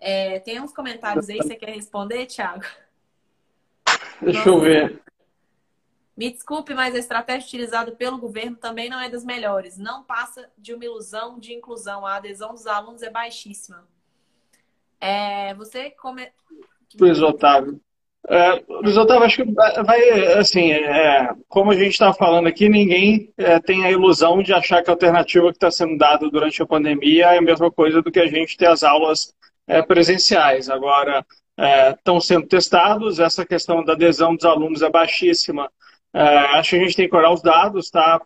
É, 0.00 0.40
tem 0.40 0.60
uns 0.60 0.72
comentários 0.72 1.28
aí, 1.28 1.38
você 1.38 1.54
quer 1.54 1.70
responder, 1.70 2.26
Thiago? 2.26 2.64
Deixa 4.20 4.38
Nossa. 4.38 4.48
eu 4.48 4.60
ver. 4.60 5.02
Me 6.16 6.30
desculpe, 6.30 6.74
mas 6.74 6.94
a 6.94 6.98
estratégia 6.98 7.46
utilizada 7.46 7.90
pelo 7.92 8.18
governo 8.18 8.56
também 8.56 8.88
não 8.88 9.00
é 9.00 9.08
das 9.08 9.24
melhores. 9.24 9.76
Não 9.76 10.04
passa 10.04 10.48
de 10.56 10.72
uma 10.72 10.84
ilusão 10.84 11.38
de 11.38 11.52
inclusão. 11.52 12.06
A 12.06 12.16
adesão 12.16 12.52
dos 12.52 12.66
alunos 12.66 13.02
é 13.02 13.10
baixíssima. 13.10 13.84
É, 15.00 15.52
você 15.54 15.90
come... 15.90 16.30
Luiz 16.98 17.20
Otávio. 17.20 17.80
É, 18.28 18.64
Luiz 18.68 18.96
Otávio, 18.96 19.24
acho 19.24 19.44
que 19.44 19.52
vai, 19.52 20.38
assim, 20.38 20.72
é, 20.72 21.34
como 21.48 21.72
a 21.72 21.74
gente 21.74 21.92
está 21.92 22.12
falando 22.12 22.46
aqui, 22.46 22.68
ninguém 22.68 23.32
é, 23.36 23.58
tem 23.58 23.84
a 23.84 23.90
ilusão 23.90 24.42
de 24.42 24.54
achar 24.54 24.82
que 24.82 24.88
a 24.88 24.94
alternativa 24.94 25.50
que 25.50 25.56
está 25.56 25.70
sendo 25.70 25.98
dada 25.98 26.30
durante 26.30 26.62
a 26.62 26.66
pandemia 26.66 27.26
é 27.34 27.38
a 27.38 27.42
mesma 27.42 27.70
coisa 27.70 28.00
do 28.00 28.10
que 28.10 28.20
a 28.20 28.26
gente 28.26 28.56
ter 28.56 28.66
as 28.66 28.82
aulas 28.82 29.34
é, 29.66 29.82
presenciais. 29.82 30.70
Agora, 30.70 31.26
estão 31.90 32.16
é, 32.16 32.20
sendo 32.20 32.46
testados, 32.46 33.20
essa 33.20 33.44
questão 33.44 33.84
da 33.84 33.92
adesão 33.92 34.34
dos 34.34 34.44
alunos 34.44 34.80
é 34.80 34.88
baixíssima. 34.88 35.70
É, 36.14 36.38
acho 36.58 36.70
que 36.70 36.76
a 36.76 36.78
gente 36.78 36.94
tem 36.96 37.08
que 37.08 37.16
olhar 37.16 37.32
os 37.32 37.42
dados, 37.42 37.90
tá? 37.90 38.22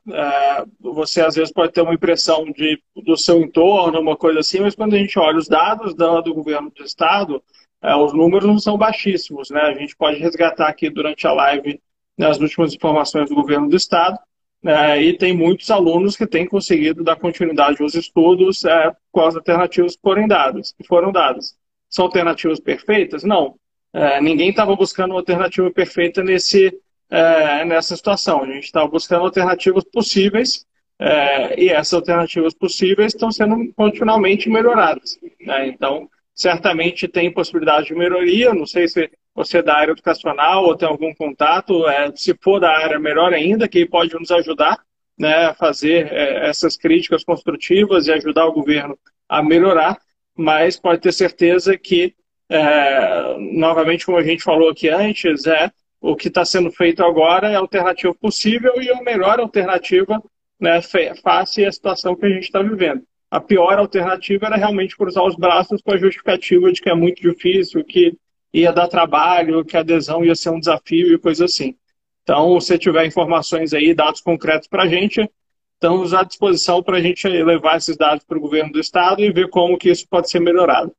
você 0.78 1.22
às 1.22 1.36
vezes 1.36 1.50
pode 1.50 1.72
ter 1.72 1.80
uma 1.80 1.94
impressão 1.94 2.44
de, 2.52 2.78
do 2.94 3.16
seu 3.16 3.40
entorno, 3.40 3.98
uma 3.98 4.14
coisa 4.14 4.40
assim, 4.40 4.60
mas 4.60 4.74
quando 4.74 4.94
a 4.94 4.98
gente 4.98 5.18
olha 5.18 5.38
os 5.38 5.48
dados 5.48 5.94
do, 5.94 6.20
do 6.20 6.34
governo 6.34 6.70
do 6.70 6.84
estado, 6.84 7.42
é, 7.82 7.96
os 7.96 8.12
números 8.12 8.46
não 8.46 8.58
são 8.58 8.76
baixíssimos, 8.76 9.50
né? 9.50 9.60
A 9.60 9.74
gente 9.74 9.96
pode 9.96 10.18
resgatar 10.18 10.68
aqui 10.68 10.90
durante 10.90 11.26
a 11.26 11.32
live 11.32 11.80
né, 12.18 12.26
as 12.26 12.38
últimas 12.40 12.74
informações 12.74 13.28
do 13.28 13.36
governo 13.36 13.68
do 13.68 13.76
estado, 13.76 14.18
né, 14.60 15.00
e 15.00 15.16
tem 15.16 15.32
muitos 15.32 15.70
alunos 15.70 16.16
que 16.16 16.26
têm 16.26 16.46
conseguido 16.46 17.04
dar 17.04 17.14
continuidade 17.14 17.80
aos 17.80 17.94
estudos 17.94 18.64
é, 18.64 18.92
com 19.12 19.20
as 19.20 19.36
alternativas 19.36 19.94
que 19.94 20.02
foram 20.02 20.26
dadas. 20.26 20.72
Que 20.72 20.86
foram 20.86 21.12
dadas. 21.12 21.56
São 21.88 22.06
alternativas 22.06 22.58
perfeitas? 22.58 23.22
Não. 23.22 23.54
É, 23.92 24.20
ninguém 24.20 24.50
estava 24.50 24.74
buscando 24.74 25.12
uma 25.12 25.20
alternativa 25.20 25.70
perfeita 25.70 26.22
nesse, 26.22 26.76
é, 27.10 27.64
nessa 27.64 27.96
situação. 27.96 28.42
A 28.42 28.46
gente 28.46 28.64
estava 28.64 28.88
buscando 28.88 29.24
alternativas 29.24 29.84
possíveis 29.84 30.66
é, 30.98 31.60
e 31.60 31.68
essas 31.68 31.94
alternativas 31.94 32.54
possíveis 32.54 33.14
estão 33.14 33.30
sendo 33.30 33.72
continuamente 33.74 34.48
melhoradas. 34.48 35.18
Né? 35.40 35.68
Então, 35.68 36.08
certamente 36.34 37.08
tem 37.08 37.32
possibilidade 37.32 37.86
de 37.86 37.94
melhoria. 37.94 38.52
Não 38.52 38.66
sei 38.66 38.88
se 38.88 39.10
você 39.34 39.58
é 39.58 39.62
da 39.62 39.76
área 39.76 39.92
educacional 39.92 40.64
ou 40.64 40.76
tem 40.76 40.88
algum 40.88 41.14
contato. 41.14 41.88
É, 41.88 42.12
se 42.14 42.36
for 42.42 42.60
da 42.60 42.70
área, 42.70 42.98
melhor 42.98 43.32
ainda, 43.32 43.68
que 43.68 43.86
pode 43.86 44.14
nos 44.14 44.30
ajudar 44.30 44.78
né, 45.18 45.46
a 45.46 45.54
fazer 45.54 46.12
é, 46.12 46.48
essas 46.48 46.76
críticas 46.76 47.24
construtivas 47.24 48.06
e 48.06 48.12
ajudar 48.12 48.46
o 48.46 48.52
governo 48.52 48.98
a 49.28 49.42
melhorar. 49.42 49.98
Mas 50.36 50.78
pode 50.78 51.00
ter 51.00 51.12
certeza 51.12 51.76
que, 51.76 52.14
é, 52.48 53.36
novamente, 53.38 54.06
como 54.06 54.18
a 54.18 54.22
gente 54.22 54.42
falou 54.42 54.70
aqui 54.70 54.88
antes, 54.88 55.46
é 55.46 55.70
o 56.00 56.14
que 56.16 56.28
está 56.28 56.44
sendo 56.44 56.70
feito 56.70 57.02
agora 57.02 57.50
é 57.50 57.56
a 57.56 57.60
alternativa 57.60 58.14
possível 58.14 58.80
e 58.80 58.90
a 58.90 59.02
melhor 59.02 59.40
alternativa 59.40 60.22
né, 60.60 60.80
face 61.22 61.64
à 61.64 61.72
situação 61.72 62.16
que 62.16 62.26
a 62.26 62.30
gente 62.30 62.44
está 62.44 62.62
vivendo 62.62 63.02
a 63.30 63.40
pior 63.40 63.78
alternativa 63.78 64.46
era 64.46 64.56
realmente 64.56 64.96
cruzar 64.96 65.24
os 65.24 65.36
braços 65.36 65.82
com 65.82 65.92
a 65.92 65.98
justificativa 65.98 66.72
de 66.72 66.80
que 66.80 66.88
é 66.88 66.94
muito 66.94 67.20
difícil, 67.20 67.84
que 67.84 68.16
ia 68.52 68.72
dar 68.72 68.88
trabalho, 68.88 69.64
que 69.64 69.76
a 69.76 69.80
adesão 69.80 70.24
ia 70.24 70.34
ser 70.34 70.50
um 70.50 70.58
desafio 70.58 71.12
e 71.12 71.18
coisa 71.18 71.44
assim. 71.44 71.74
Então, 72.22 72.58
se 72.60 72.78
tiver 72.78 73.06
informações 73.06 73.74
aí, 73.74 73.94
dados 73.94 74.20
concretos 74.20 74.68
para 74.68 74.84
a 74.84 74.88
gente, 74.88 75.30
estamos 75.74 76.14
à 76.14 76.22
disposição 76.22 76.82
para 76.82 76.96
a 76.96 77.00
gente 77.00 77.26
levar 77.28 77.76
esses 77.76 77.96
dados 77.96 78.24
para 78.24 78.38
o 78.38 78.40
governo 78.40 78.72
do 78.72 78.80
estado 78.80 79.22
e 79.22 79.30
ver 79.30 79.48
como 79.50 79.78
que 79.78 79.90
isso 79.90 80.06
pode 80.08 80.30
ser 80.30 80.40
melhorado. 80.40 80.92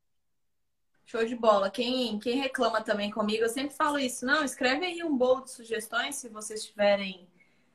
Show 1.10 1.24
de 1.24 1.34
bola. 1.34 1.68
Quem, 1.68 2.20
quem 2.20 2.36
reclama 2.36 2.80
também 2.82 3.10
comigo, 3.10 3.42
eu 3.42 3.48
sempre 3.48 3.74
falo 3.74 3.98
isso. 3.98 4.24
Não, 4.24 4.44
escreve 4.44 4.86
aí 4.86 5.02
um 5.02 5.16
bolo 5.16 5.40
de 5.40 5.50
sugestões 5.50 6.14
se 6.14 6.28
vocês 6.28 6.64
tiverem 6.64 7.26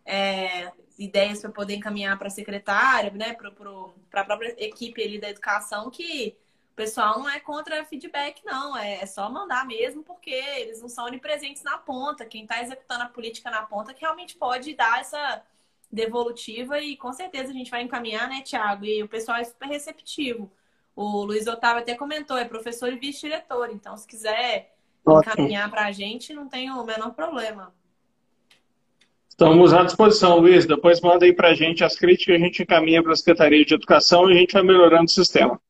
é, 0.06 0.72
ideias 0.98 1.42
para 1.42 1.52
poder 1.52 1.76
encaminhar 1.76 2.18
para 2.18 2.28
a 2.28 2.32
secretária, 2.32 3.12
né, 3.12 3.34
para 3.34 3.50
a 4.22 4.24
própria 4.24 4.56
equipe 4.58 5.04
ali 5.04 5.20
da 5.20 5.30
educação, 5.30 5.92
que 5.92 6.38
o 6.72 6.76
pessoal 6.78 7.20
não 7.20 7.30
é 7.30 7.38
contra 7.42 7.84
feedback, 7.84 8.42
não. 8.46 8.78
É, 8.78 9.02
é 9.02 9.06
só 9.06 9.30
mandar 9.30 9.68
mesmo, 9.68 10.02
porque 10.02 10.32
eles 10.32 10.82
não 10.82 10.88
são 10.88 11.04
onipresentes 11.04 11.62
na 11.62 11.78
ponta. 11.78 12.26
Quem 12.26 12.44
está 12.44 12.62
executando 12.62 13.04
a 13.04 13.10
política 13.10 13.52
na 13.52 13.64
ponta 13.64 13.94
que 13.94 14.00
realmente 14.00 14.38
pode 14.38 14.74
dar 14.76 15.02
essa 15.02 15.44
devolutiva 15.92 16.80
e 16.80 16.96
com 16.96 17.12
certeza 17.12 17.50
a 17.50 17.54
gente 17.54 17.70
vai 17.70 17.82
encaminhar, 17.82 18.30
né, 18.30 18.42
Tiago? 18.42 18.86
E 18.86 19.04
o 19.04 19.10
pessoal 19.10 19.40
é 19.40 19.44
super 19.44 19.68
receptivo. 19.68 20.50
O 20.96 21.24
Luiz 21.24 21.46
Otávio 21.46 21.82
até 21.82 21.96
comentou, 21.96 22.38
é 22.38 22.46
professor 22.46 22.92
e 22.92 22.98
vice-diretor, 22.98 23.70
então 23.70 23.98
se 23.98 24.08
quiser 24.08 24.76
encaminhar 25.06 25.70
para 25.70 25.86
a 25.86 25.92
gente, 25.92 26.34
não 26.34 26.48
tem 26.48 26.72
o 26.72 26.84
menor 26.84 27.14
problema. 27.14 27.74
Estamos 29.28 29.74
à 29.74 29.84
disposição, 29.84 30.38
Luiz. 30.40 30.66
Depois 30.66 31.02
manda 31.02 31.26
aí 31.26 31.34
para 31.34 31.50
a 31.50 31.54
gente 31.54 31.84
as 31.84 31.98
críticas, 31.98 32.36
a 32.36 32.40
gente 32.40 32.64
encaminha 32.64 33.04
para 33.04 33.12
a 33.12 33.16
Secretaria 33.18 33.66
de 33.66 33.74
Educação 33.74 34.30
e 34.30 34.34
a 34.34 34.38
gente 34.38 34.54
vai 34.54 34.64
melhorando 34.64 35.04
o 35.04 35.10
sistema. 35.10 35.62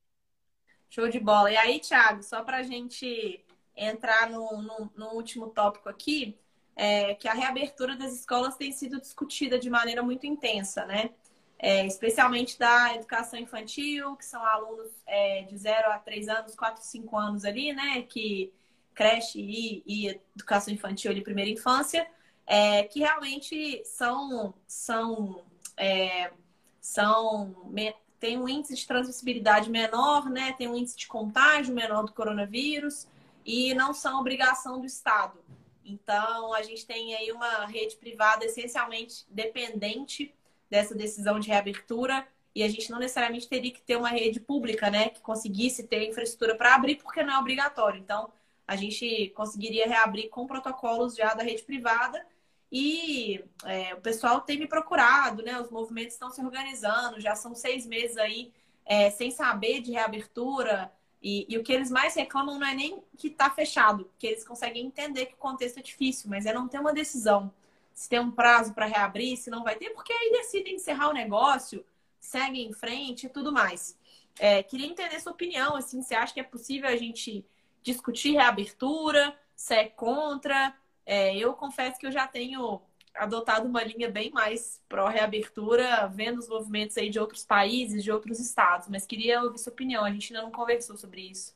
Show 0.87 1.09
de 1.09 1.19
bola. 1.19 1.51
E 1.51 1.57
aí, 1.57 1.79
Thiago, 1.79 2.21
só 2.21 2.43
para 2.43 2.57
a 2.57 2.63
gente 2.63 3.43
entrar 3.75 4.29
no, 4.29 4.61
no, 4.61 4.91
no, 4.95 5.07
último 5.15 5.47
tópico 5.47 5.89
aqui, 5.89 6.37
é 6.75 7.15
que 7.15 7.27
a 7.27 7.33
reabertura 7.33 7.97
das 7.97 8.13
escolas 8.13 8.55
tem 8.55 8.71
sido 8.71 9.01
discutida 9.01 9.57
de 9.57 9.69
maneira 9.69 10.03
muito 10.03 10.27
intensa, 10.27 10.85
né? 10.85 11.09
É, 11.57 11.85
especialmente 11.87 12.59
da 12.59 12.93
educação 12.95 13.39
infantil, 13.39 14.15
que 14.17 14.25
são 14.25 14.45
alunos 14.45 14.91
é, 15.05 15.43
de 15.43 15.57
0 15.57 15.91
a 15.91 15.99
3 15.99 16.27
anos, 16.27 16.55
4, 16.55 16.83
5 16.83 17.17
anos 17.17 17.45
ali, 17.45 17.73
né? 17.73 18.01
Que 18.01 18.53
creche 18.93 19.39
e, 19.39 19.83
e 19.85 20.21
educação 20.35 20.73
infantil 20.73 21.11
ali, 21.11 21.21
primeira 21.21 21.49
infância 21.49 22.07
é, 22.45 22.83
que 22.83 22.99
realmente 22.99 23.83
são, 23.85 24.53
são, 24.67 25.43
é, 25.75 26.31
são 26.79 27.73
tem 28.19 28.37
um 28.37 28.47
índice 28.47 28.75
de 28.75 28.87
transmissibilidade 28.87 29.69
menor, 29.69 30.29
né? 30.29 30.53
Tem 30.53 30.67
um 30.67 30.75
índice 30.75 30.97
de 30.97 31.07
contágio 31.07 31.73
menor 31.73 32.03
do 32.03 32.13
coronavírus 32.13 33.07
e 33.45 33.73
não 33.73 33.93
são 33.93 34.19
obrigação 34.19 34.79
do 34.79 34.85
Estado. 34.85 35.37
Então, 35.83 36.53
a 36.53 36.63
gente 36.63 36.85
tem 36.85 37.13
aí 37.15 37.31
uma 37.31 37.65
rede 37.65 37.95
privada 37.97 38.45
essencialmente 38.45 39.25
dependente 39.29 40.33
dessa 40.69 40.95
decisão 40.95 41.39
de 41.39 41.49
reabertura 41.49 42.27
e 42.53 42.63
a 42.63 42.69
gente 42.69 42.89
não 42.89 42.99
necessariamente 42.99 43.49
teria 43.49 43.71
que 43.71 43.81
ter 43.81 43.97
uma 43.97 44.09
rede 44.09 44.39
pública, 44.39 44.89
né, 44.89 45.09
que 45.09 45.21
conseguisse 45.21 45.83
ter 45.83 46.07
infraestrutura 46.07 46.55
para 46.55 46.73
abrir, 46.73 46.95
porque 46.95 47.21
não 47.21 47.33
é 47.33 47.37
obrigatório. 47.37 47.99
Então, 47.99 48.31
a 48.65 48.75
gente 48.75 49.29
conseguiria 49.35 49.87
reabrir 49.87 50.29
com 50.29 50.47
protocolos 50.47 51.15
já 51.15 51.33
da 51.33 51.43
rede 51.43 51.63
privada 51.63 52.25
e 52.71 53.43
é, 53.63 53.93
o 53.93 54.01
pessoal 54.01 54.41
tem 54.41 54.57
me 54.57 54.67
procurado, 54.67 55.43
né? 55.43 55.59
Os 55.61 55.69
movimentos 55.69 56.13
estão 56.13 56.29
se 56.29 56.41
organizando, 56.41 57.19
já 57.19 57.35
são 57.35 57.53
seis 57.53 57.85
meses 57.85 58.17
aí 58.17 58.51
é, 58.85 59.09
sem 59.11 59.31
saber 59.31 59.81
de 59.81 59.91
reabertura. 59.91 60.91
E, 61.21 61.45
e, 61.49 61.57
o 61.57 61.63
que 61.63 61.73
eles 61.73 61.89
mais 61.89 62.13
reclamam 62.15 62.59
não 62.59 62.67
é 62.67 62.75
nem 62.75 63.03
que 63.17 63.27
está 63.27 63.49
fechado, 63.49 64.09
que 64.19 64.27
eles 64.27 64.45
conseguem 64.45 64.85
entender 64.85 65.27
que 65.27 65.33
o 65.33 65.37
contexto 65.37 65.79
é 65.79 65.81
difícil, 65.81 66.29
mas 66.29 66.45
é 66.45 66.53
não 66.53 66.67
ter 66.67 66.79
uma 66.79 66.93
decisão. 66.93 67.51
Se 67.95 68.09
tem 68.09 68.19
um 68.19 68.29
prazo 68.29 68.73
para 68.73 68.85
reabrir, 68.85 69.37
se 69.37 69.49
não 69.49 69.63
vai 69.63 69.75
ter, 69.75 69.89
porque 69.91 70.13
aí 70.13 70.31
decidem 70.33 70.75
encerrar 70.75 71.09
o 71.09 71.13
negócio, 71.13 71.83
seguem 72.19 72.67
em 72.67 72.73
frente 72.73 73.25
e 73.25 73.29
tudo 73.29 73.51
mais. 73.51 73.97
É, 74.37 74.61
queria 74.61 74.85
entender 74.85 75.19
sua 75.19 75.31
opinião, 75.31 75.77
assim, 75.77 76.01
você 76.01 76.13
acha 76.13 76.33
que 76.33 76.39
é 76.41 76.43
possível 76.43 76.89
a 76.89 76.95
gente 76.97 77.45
discutir 77.81 78.33
reabertura? 78.33 79.35
Se 79.55 79.73
é 79.73 79.85
contra? 79.85 80.75
É, 81.05 81.35
eu 81.37 81.53
confesso 81.53 81.97
que 81.97 82.05
eu 82.05 82.11
já 82.11 82.27
tenho 82.27 82.81
adotado 83.13 83.67
uma 83.67 83.81
linha 83.81 84.11
bem 84.11 84.29
mais 84.29 84.81
pró-reabertura, 84.89 86.05
vendo 86.07 86.39
os 86.39 86.49
movimentos 86.49 86.97
aí 86.97 87.09
de 87.09 87.17
outros 87.17 87.45
países, 87.45 88.03
de 88.03 88.11
outros 88.11 88.39
estados, 88.39 88.89
mas 88.89 89.05
queria 89.05 89.41
ouvir 89.41 89.57
sua 89.57 89.71
opinião. 89.71 90.03
A 90.03 90.11
gente 90.11 90.33
ainda 90.33 90.45
não 90.45 90.51
conversou 90.51 90.97
sobre 90.97 91.21
isso. 91.21 91.55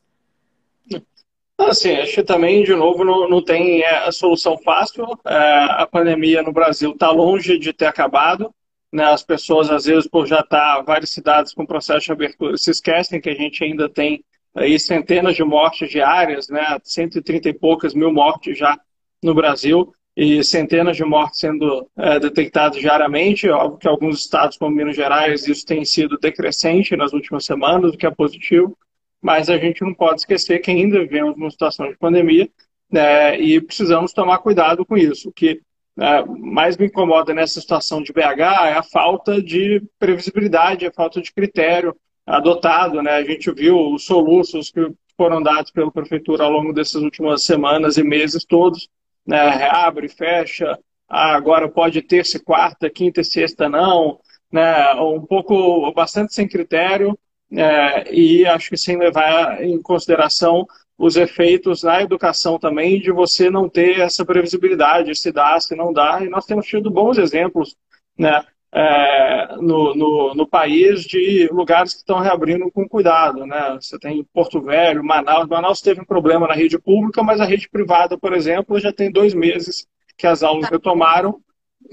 Assim, 1.59 1.91
acho 1.91 2.15
que 2.15 2.23
também, 2.23 2.63
de 2.63 2.73
novo, 2.73 3.03
não, 3.03 3.29
não 3.29 3.43
tem 3.43 3.81
é, 3.81 4.07
a 4.07 4.11
solução 4.11 4.57
fácil. 4.57 5.05
É, 5.25 5.35
a 5.35 5.85
pandemia 5.85 6.41
no 6.41 6.53
Brasil 6.53 6.91
está 6.91 7.11
longe 7.11 7.57
de 7.57 7.73
ter 7.73 7.85
acabado. 7.85 8.53
Né? 8.91 9.03
As 9.03 9.23
pessoas, 9.23 9.69
às 9.69 9.85
vezes, 9.85 10.07
por 10.07 10.25
já 10.25 10.39
estar 10.39 10.77
tá 10.77 10.81
várias 10.81 11.09
cidades 11.09 11.53
com 11.53 11.65
processo 11.65 12.05
de 12.05 12.11
abertura, 12.11 12.57
se 12.57 12.71
esquecem 12.71 13.19
que 13.19 13.29
a 13.29 13.35
gente 13.35 13.63
ainda 13.63 13.89
tem 13.89 14.23
aí 14.55 14.79
centenas 14.79 15.35
de 15.35 15.43
mortes 15.43 15.89
diárias, 15.89 16.49
né? 16.49 16.77
130 16.83 17.49
e 17.49 17.53
poucas 17.53 17.93
mil 17.93 18.11
mortes 18.11 18.57
já 18.57 18.79
no 19.21 19.35
Brasil 19.35 19.93
e 20.17 20.43
centenas 20.43 20.97
de 20.97 21.03
mortes 21.03 21.39
sendo 21.39 21.87
é, 21.97 22.19
detectadas 22.19 22.79
diariamente. 22.79 23.49
Óbvio 23.49 23.77
que 23.77 23.87
alguns 23.87 24.19
estados, 24.19 24.57
como 24.57 24.75
Minas 24.75 24.95
Gerais, 24.95 25.47
isso 25.47 25.65
tem 25.65 25.85
sido 25.85 26.17
decrescente 26.17 26.95
nas 26.95 27.13
últimas 27.13 27.45
semanas, 27.45 27.93
o 27.93 27.97
que 27.97 28.07
é 28.07 28.11
positivo, 28.11 28.77
mas 29.21 29.49
a 29.49 29.57
gente 29.57 29.81
não 29.81 29.93
pode 29.93 30.21
esquecer 30.21 30.59
que 30.59 30.71
ainda 30.71 30.99
vivemos 30.99 31.35
numa 31.35 31.51
situação 31.51 31.89
de 31.89 31.97
pandemia 31.97 32.49
né, 32.91 33.39
e 33.39 33.59
precisamos 33.61 34.13
tomar 34.13 34.39
cuidado 34.39 34.85
com 34.85 34.97
isso. 34.97 35.29
O 35.29 35.33
que 35.33 35.61
é, 35.99 36.23
mais 36.25 36.77
me 36.77 36.85
incomoda 36.85 37.33
nessa 37.33 37.59
situação 37.59 38.01
de 38.01 38.13
BH 38.13 38.39
é 38.39 38.73
a 38.73 38.83
falta 38.83 39.41
de 39.41 39.83
previsibilidade, 39.99 40.85
a 40.85 40.93
falta 40.93 41.21
de 41.21 41.33
critério 41.33 41.95
adotado. 42.25 43.01
Né? 43.01 43.11
A 43.11 43.23
gente 43.23 43.51
viu 43.51 43.91
os 43.91 44.05
soluços 44.05 44.71
que 44.71 44.91
foram 45.17 45.43
dados 45.43 45.71
pela 45.71 45.91
prefeitura 45.91 46.45
ao 46.45 46.51
longo 46.51 46.71
dessas 46.71 47.01
últimas 47.03 47.43
semanas 47.43 47.97
e 47.97 48.03
meses 48.03 48.45
todos, 48.45 48.87
né, 49.27 49.49
reabre, 49.49 50.07
fecha, 50.07 50.79
ah, 51.09 51.35
agora 51.35 51.67
pode 51.67 52.01
terça, 52.01 52.39
quarta, 52.39 52.89
quinta 52.89 53.19
e 53.19 53.25
sexta 53.25 53.67
não, 53.67 54.19
né, 54.49 54.93
um 54.93 55.25
pouco, 55.25 55.91
bastante 55.91 56.33
sem 56.33 56.47
critério, 56.47 57.19
é, 57.51 58.13
e 58.13 58.45
acho 58.45 58.69
que 58.69 58.77
sem 58.77 58.97
levar 58.97 59.63
em 59.63 59.81
consideração 59.81 60.67
os 60.97 61.15
efeitos 61.15 61.81
na 61.81 62.01
educação 62.01 62.59
também 62.59 62.99
de 62.99 63.11
você 63.11 63.49
não 63.49 63.69
ter 63.69 63.99
essa 64.01 64.25
previsibilidade, 64.25 65.15
se 65.15 65.31
dá, 65.31 65.59
se 65.59 65.73
não 65.75 65.93
dá, 65.93 66.19
e 66.21 66.29
nós 66.29 66.45
temos 66.45 66.67
tido 66.67 66.91
bons 66.91 67.17
exemplos 67.17 67.77
né, 68.17 68.43
é, 68.71 69.55
no, 69.55 69.95
no, 69.95 70.35
no, 70.35 70.47
país 70.47 71.03
de 71.03 71.47
lugares 71.51 71.93
que 71.93 71.99
estão 71.99 72.19
reabrindo 72.19 72.69
com 72.69 72.87
cuidado. 72.87 73.45
Né? 73.45 73.77
Você 73.81 73.97
tem 73.97 74.23
Porto 74.33 74.61
Velho, 74.61 75.03
Manaus. 75.03 75.47
Manaus 75.47 75.81
teve 75.81 76.01
um 76.01 76.05
problema 76.05 76.47
na 76.47 76.53
rede 76.53 76.77
pública, 76.77 77.23
mas 77.23 77.39
a 77.39 77.45
rede 77.45 77.69
privada, 77.69 78.17
por 78.17 78.33
exemplo, 78.33 78.79
já 78.79 78.91
tem 78.91 79.09
dois 79.09 79.33
meses 79.33 79.87
que 80.17 80.27
as 80.27 80.43
aulas 80.43 80.69
retomaram 80.69 81.41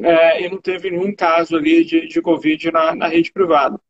é, 0.01 0.45
e 0.45 0.51
não 0.51 0.61
teve 0.61 0.91
nenhum 0.91 1.15
caso 1.15 1.57
ali 1.57 1.85
de, 1.85 2.09
de 2.09 2.21
Covid 2.21 2.73
na, 2.73 2.95
na 2.95 3.07
rede 3.07 3.33
privada. 3.33 3.81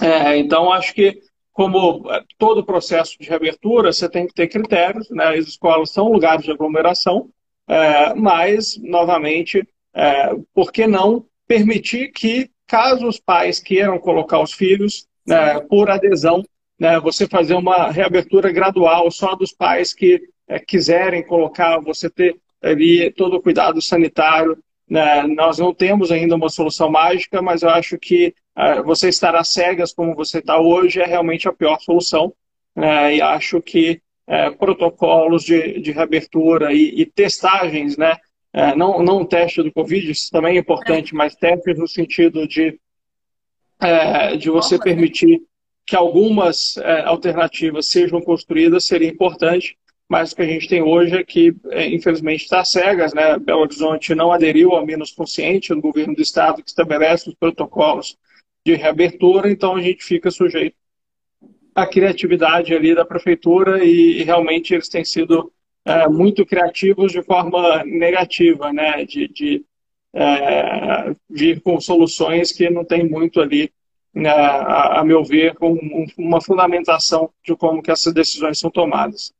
É, 0.00 0.36
então, 0.36 0.72
acho 0.72 0.94
que, 0.94 1.20
como 1.52 2.10
é, 2.10 2.22
todo 2.38 2.64
processo 2.64 3.16
de 3.18 3.28
reabertura, 3.28 3.92
você 3.92 4.08
tem 4.08 4.26
que 4.26 4.34
ter 4.34 4.48
critérios, 4.48 5.10
né? 5.10 5.36
as 5.36 5.46
escolas 5.46 5.90
são 5.90 6.10
lugares 6.10 6.44
de 6.44 6.50
aglomeração, 6.50 7.28
é, 7.68 8.14
mas, 8.14 8.78
novamente, 8.82 9.66
é, 9.94 10.34
por 10.54 10.72
que 10.72 10.86
não 10.86 11.24
permitir 11.46 12.12
que, 12.12 12.50
caso 12.66 13.06
os 13.06 13.18
pais 13.18 13.58
queiram 13.60 13.98
colocar 13.98 14.40
os 14.40 14.52
filhos 14.52 15.06
né, 15.26 15.60
por 15.60 15.90
adesão, 15.90 16.42
né, 16.78 16.98
você 16.98 17.26
fazer 17.26 17.54
uma 17.54 17.90
reabertura 17.90 18.50
gradual 18.50 19.10
só 19.10 19.34
dos 19.34 19.52
pais 19.52 19.92
que 19.92 20.20
é, 20.48 20.58
quiserem 20.58 21.24
colocar, 21.24 21.78
você 21.80 22.08
ter 22.08 22.36
ali 22.62 23.10
todo 23.12 23.36
o 23.36 23.42
cuidado 23.42 23.80
sanitário. 23.80 24.58
Né? 24.90 25.22
Nós 25.22 25.58
não 25.58 25.72
temos 25.72 26.10
ainda 26.10 26.34
uma 26.34 26.48
solução 26.48 26.90
mágica, 26.90 27.40
mas 27.40 27.62
eu 27.62 27.70
acho 27.70 27.96
que 27.96 28.34
é, 28.56 28.82
você 28.82 29.08
estar 29.08 29.36
às 29.36 29.48
cegas 29.48 29.92
como 29.92 30.16
você 30.16 30.40
está 30.40 30.60
hoje 30.60 31.00
é 31.00 31.06
realmente 31.06 31.48
a 31.48 31.52
pior 31.52 31.78
solução. 31.80 32.34
Né? 32.74 33.16
E 33.16 33.22
acho 33.22 33.62
que 33.62 34.02
é, 34.26 34.50
protocolos 34.50 35.44
de, 35.44 35.80
de 35.80 35.92
reabertura 35.92 36.72
e, 36.72 37.00
e 37.00 37.06
testagens, 37.06 37.96
né? 37.96 38.16
É, 38.52 38.74
não, 38.74 39.00
não 39.00 39.24
teste 39.24 39.62
do 39.62 39.72
Covid, 39.72 40.10
isso 40.10 40.28
também 40.30 40.56
é 40.56 40.60
importante, 40.60 41.14
mas 41.14 41.36
testes 41.36 41.78
no 41.78 41.86
sentido 41.86 42.48
de, 42.48 42.80
é, 43.80 44.36
de 44.36 44.50
você 44.50 44.76
permitir 44.76 45.40
que 45.86 45.94
algumas 45.94 46.76
é, 46.78 47.02
alternativas 47.02 47.88
sejam 47.88 48.20
construídas 48.20 48.84
seria 48.84 49.08
importante, 49.08 49.76
mas 50.10 50.32
o 50.32 50.36
que 50.36 50.42
a 50.42 50.46
gente 50.46 50.68
tem 50.68 50.82
hoje 50.82 51.16
é 51.16 51.22
que, 51.22 51.54
é, 51.70 51.86
infelizmente, 51.86 52.42
está 52.42 52.64
cegas. 52.64 53.14
Né? 53.14 53.38
Belo 53.38 53.60
Horizonte 53.60 54.12
não 54.12 54.32
aderiu 54.32 54.72
ao 54.72 54.84
menos 54.84 55.12
consciente 55.12 55.72
do 55.72 55.80
governo 55.80 56.16
do 56.16 56.20
estado 56.20 56.64
que 56.64 56.68
estabelece 56.68 57.28
os 57.28 57.34
protocolos 57.36 58.18
de 58.66 58.74
reabertura, 58.74 59.48
então 59.48 59.76
a 59.76 59.80
gente 59.80 60.02
fica 60.02 60.28
sujeito 60.32 60.74
à 61.76 61.86
criatividade 61.86 62.74
ali 62.74 62.92
da 62.92 63.04
prefeitura 63.04 63.84
e, 63.84 64.20
e 64.20 64.24
realmente 64.24 64.74
eles 64.74 64.88
têm 64.88 65.04
sido 65.04 65.52
é, 65.84 66.08
muito 66.08 66.44
criativos 66.44 67.12
de 67.12 67.22
forma 67.22 67.84
negativa, 67.84 68.72
né? 68.72 69.04
De, 69.04 69.28
de 69.28 69.64
é, 70.12 71.14
vir 71.30 71.60
com 71.60 71.80
soluções 71.80 72.50
que 72.50 72.68
não 72.68 72.84
tem 72.84 73.08
muito 73.08 73.40
ali, 73.40 73.72
né, 74.12 74.28
a, 74.28 74.98
a, 74.98 75.04
meu 75.04 75.22
ver, 75.22 75.54
com 75.54 75.78
uma 76.18 76.40
fundamentação 76.40 77.30
de 77.44 77.54
como 77.54 77.80
que 77.80 77.92
essas 77.92 78.12
decisões 78.12 78.58
são 78.58 78.72
tomadas. 78.72 79.32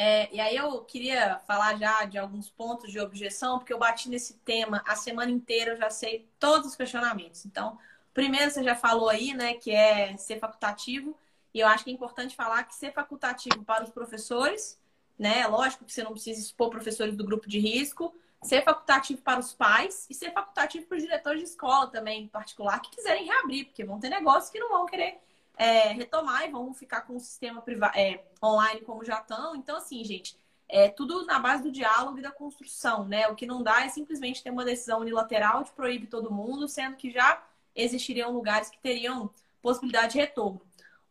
É, 0.00 0.32
e 0.32 0.40
aí 0.40 0.54
eu 0.56 0.84
queria 0.84 1.40
falar 1.40 1.76
já 1.76 2.04
de 2.04 2.16
alguns 2.18 2.48
pontos 2.48 2.92
de 2.92 3.00
objeção, 3.00 3.58
porque 3.58 3.72
eu 3.72 3.78
bati 3.78 4.08
nesse 4.08 4.34
tema 4.38 4.82
a 4.86 4.94
semana 4.94 5.30
inteira, 5.30 5.72
eu 5.72 5.76
já 5.76 5.90
sei 5.90 6.28
todos 6.38 6.68
os 6.68 6.76
questionamentos. 6.76 7.44
Então, 7.44 7.76
primeiro 8.14 8.50
você 8.50 8.62
já 8.62 8.76
falou 8.76 9.08
aí, 9.08 9.34
né, 9.34 9.54
que 9.54 9.72
é 9.72 10.16
ser 10.16 10.38
facultativo, 10.38 11.18
e 11.52 11.60
eu 11.60 11.66
acho 11.66 11.82
que 11.82 11.90
é 11.90 11.92
importante 11.92 12.36
falar 12.36 12.62
que 12.64 12.74
ser 12.76 12.92
facultativo 12.92 13.64
para 13.64 13.82
os 13.82 13.90
professores 13.90 14.78
né? 15.18 15.46
Lógico 15.46 15.84
que 15.84 15.92
você 15.92 16.02
não 16.02 16.12
precisa 16.12 16.40
expor 16.40 16.70
professores 16.70 17.16
do 17.16 17.24
grupo 17.24 17.48
de 17.48 17.58
risco, 17.58 18.14
ser 18.42 18.62
facultativo 18.62 19.20
para 19.20 19.40
os 19.40 19.52
pais 19.52 20.06
e 20.08 20.14
ser 20.14 20.32
facultativo 20.32 20.86
para 20.86 20.96
os 20.96 21.02
diretores 21.02 21.40
de 21.40 21.48
escola 21.48 21.88
também, 21.88 22.22
em 22.22 22.28
particular, 22.28 22.80
que 22.80 22.90
quiserem 22.90 23.26
reabrir, 23.26 23.66
porque 23.66 23.84
vão 23.84 23.98
ter 23.98 24.08
negócios 24.08 24.50
que 24.50 24.60
não 24.60 24.68
vão 24.68 24.86
querer 24.86 25.18
é, 25.58 25.92
retomar 25.92 26.44
e 26.44 26.50
vão 26.50 26.72
ficar 26.72 27.00
com 27.00 27.16
o 27.16 27.20
sistema 27.20 27.62
é, 27.94 28.24
online 28.42 28.80
como 28.82 29.04
já 29.04 29.18
estão. 29.18 29.56
Então, 29.56 29.76
assim, 29.76 30.04
gente, 30.04 30.38
é 30.68 30.88
tudo 30.88 31.26
na 31.26 31.40
base 31.40 31.64
do 31.64 31.72
diálogo 31.72 32.18
e 32.18 32.22
da 32.22 32.30
construção, 32.30 33.04
né? 33.04 33.26
O 33.28 33.34
que 33.34 33.44
não 33.44 33.62
dá 33.62 33.84
é 33.84 33.88
simplesmente 33.88 34.42
ter 34.42 34.50
uma 34.50 34.64
decisão 34.64 35.00
unilateral 35.00 35.64
de 35.64 35.72
proibir 35.72 36.08
todo 36.08 36.30
mundo, 36.30 36.68
sendo 36.68 36.96
que 36.96 37.10
já 37.10 37.42
existiriam 37.74 38.30
lugares 38.30 38.70
que 38.70 38.78
teriam 38.78 39.30
possibilidade 39.60 40.12
de 40.12 40.18
retorno. 40.18 40.62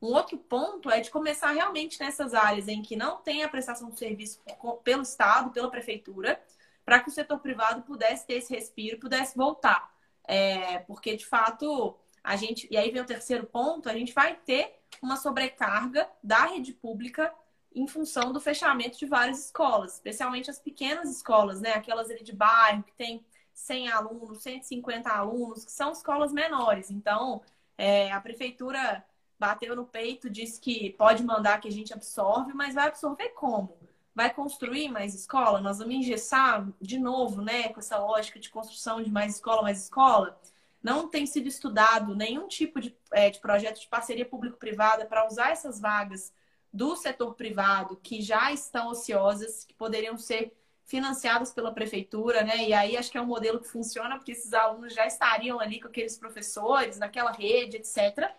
Um 0.02 0.08
outro 0.14 0.38
ponto 0.38 0.90
é 0.90 1.02
de 1.02 1.10
começar 1.10 1.52
realmente 1.52 2.00
nessas 2.00 2.34
áreas 2.34 2.68
em 2.68 2.82
que 2.82 2.96
não 2.96 3.18
tem 3.18 3.44
a 3.44 3.50
prestação 3.50 3.90
de 3.90 3.98
serviço 3.98 4.40
pelo 4.84 5.02
Estado, 5.02 5.50
pela 5.50 5.72
Prefeitura, 5.72 6.42
para 6.86 7.00
que 7.00 7.10
o 7.10 7.12
setor 7.12 7.40
privado 7.40 7.82
pudesse 7.82 8.26
ter 8.26 8.36
esse 8.36 8.54
respiro, 8.54 9.00
pudesse 9.00 9.36
voltar. 9.36 9.92
É, 10.24 10.80
porque, 10.80 11.16
de 11.16 11.26
fato, 11.26 11.98
a 12.28 12.36
gente. 12.36 12.68
E 12.70 12.76
aí 12.76 12.92
vem 12.92 13.02
o 13.02 13.06
terceiro 13.06 13.48
ponto: 13.48 13.90
a 13.90 13.94
gente 13.94 14.14
vai 14.14 14.36
ter 14.36 14.82
uma 15.02 15.16
sobrecarga 15.16 16.08
da 16.22 16.46
rede 16.46 16.74
pública 16.74 17.34
em 17.74 17.88
função 17.88 18.34
do 18.34 18.42
fechamento 18.42 18.98
de 18.98 19.06
várias 19.06 19.46
escolas, 19.46 19.94
especialmente 19.94 20.50
as 20.50 20.60
pequenas 20.60 21.10
escolas, 21.10 21.62
né? 21.62 21.74
Aquelas 21.74 22.10
ali 22.10 22.24
de 22.24 22.34
bairro 22.34 22.84
que 22.84 22.94
tem 22.94 23.26
100 23.54 23.92
alunos, 23.92 24.44
150 24.44 25.10
alunos, 25.10 25.64
que 25.64 25.72
são 25.72 25.92
escolas 25.92 26.34
menores. 26.34 26.92
Então, 26.92 27.42
é, 27.78 28.12
a 28.12 28.20
prefeitura 28.20 29.06
bateu 29.40 29.76
no 29.76 29.86
peito, 29.86 30.30
disse 30.30 30.60
que 30.60 30.90
pode 30.92 31.24
mandar 31.24 31.62
que 31.62 31.68
a 31.68 31.72
gente 31.72 31.94
absorve, 31.94 32.54
mas 32.54 32.76
vai 32.76 32.88
absorver 32.88 33.30
como? 33.30 33.78
Vai 34.14 34.34
construir 34.34 34.90
mais 34.90 35.14
escola? 35.14 35.62
Nós 35.62 35.78
vamos 35.78 35.94
engessar 35.94 36.68
de 36.82 36.98
novo, 36.98 37.42
né, 37.42 37.70
com 37.70 37.80
essa 37.80 37.98
lógica 38.00 38.40
de 38.40 38.50
construção 38.50 39.02
de 39.02 39.12
mais 39.12 39.36
escola, 39.36 39.62
mais 39.62 39.84
escola? 39.84 40.38
Não 40.82 41.10
tem 41.10 41.26
sido 41.26 41.48
estudado 41.48 42.16
nenhum 42.16 42.48
tipo 42.48 42.80
de, 42.80 42.96
é, 43.12 43.30
de 43.30 43.40
projeto 43.40 43.80
de 43.80 43.88
parceria 43.88 44.26
público-privada 44.26 45.06
para 45.06 45.28
usar 45.28 45.52
essas 45.52 45.80
vagas 45.80 46.34
do 46.72 46.96
setor 46.96 47.34
privado 47.34 47.98
que 47.98 48.22
já 48.22 48.52
estão 48.52 48.90
ociosas, 48.90 49.64
que 49.64 49.74
poderiam 49.74 50.18
ser 50.18 50.56
financiadas 50.86 51.52
pela 51.52 51.74
prefeitura, 51.74 52.44
né? 52.44 52.68
E 52.68 52.74
aí 52.74 52.96
acho 52.96 53.12
que 53.12 53.18
é 53.18 53.22
um 53.22 53.26
modelo 53.26 53.60
que 53.60 53.68
funciona 53.68 54.16
porque 54.16 54.32
esses 54.32 54.54
alunos 54.54 54.94
já 54.94 55.06
estariam 55.06 55.60
ali 55.60 55.82
com 55.82 55.88
aqueles 55.88 56.18
professores, 56.18 56.98
naquela 56.98 57.32
rede, 57.32 57.78
etc. 57.78 58.32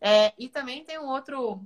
É, 0.00 0.32
e 0.38 0.48
também 0.48 0.84
tem 0.84 0.98
um 0.98 1.08
outro 1.08 1.60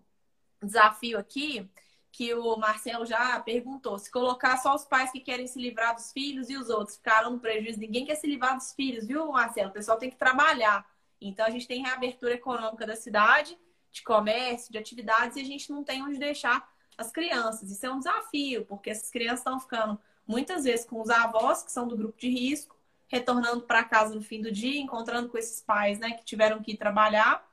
desafio 0.63 1.19
aqui 1.19 1.69
que 2.15 2.33
o 2.33 2.57
Marcelo 2.57 3.05
já 3.05 3.41
perguntou: 3.41 3.99
se 3.99 4.09
colocar 4.09 4.57
só 4.59 4.73
os 4.73 4.85
pais 4.85 5.11
que 5.11 5.19
querem 5.19 5.49
se 5.49 5.61
livrar 5.61 5.97
dos 5.97 6.13
filhos 6.13 6.49
e 6.49 6.57
os 6.57 6.71
outros 6.71 6.97
ficaram 6.97 7.33
no 7.33 7.41
prejuízo, 7.41 7.81
ninguém 7.81 8.07
quer 8.07 8.15
se 8.15 8.29
livrar 8.29 8.57
dos 8.57 8.73
filhos, 8.73 9.05
viu, 9.05 9.33
Marcelo? 9.33 9.71
O 9.71 9.73
pessoal 9.73 9.99
tem 9.99 10.11
que 10.11 10.17
trabalhar. 10.17 10.89
Então 11.21 11.45
a 11.45 11.51
gente 11.51 11.67
tem 11.67 11.83
reabertura 11.83 12.35
econômica 12.35 12.87
da 12.87 12.95
cidade, 12.95 13.59
de 13.91 14.05
comércio, 14.05 14.71
de 14.71 14.79
atividades, 14.79 15.37
e 15.37 15.41
a 15.41 15.45
gente 15.45 15.73
não 15.73 15.83
tem 15.83 16.05
onde 16.05 16.17
deixar 16.17 16.73
as 16.97 17.11
crianças. 17.11 17.69
Isso 17.69 17.85
é 17.85 17.91
um 17.91 17.99
desafio, 17.99 18.65
porque 18.65 18.91
essas 18.91 19.11
crianças 19.11 19.41
estão 19.41 19.59
ficando 19.59 19.99
muitas 20.25 20.63
vezes 20.63 20.87
com 20.87 21.01
os 21.01 21.11
avós, 21.11 21.65
que 21.65 21.73
são 21.73 21.89
do 21.89 21.97
grupo 21.97 22.17
de 22.17 22.29
risco, 22.29 22.77
retornando 23.09 23.63
para 23.63 23.83
casa 23.83 24.15
no 24.15 24.23
fim 24.23 24.41
do 24.41 24.53
dia, 24.53 24.81
encontrando 24.81 25.29
com 25.29 25.37
esses 25.37 25.61
pais 25.61 25.99
né, 25.99 26.13
que 26.13 26.25
tiveram 26.25 26.63
que 26.63 26.73
ir 26.73 26.77
trabalhar 26.77 27.45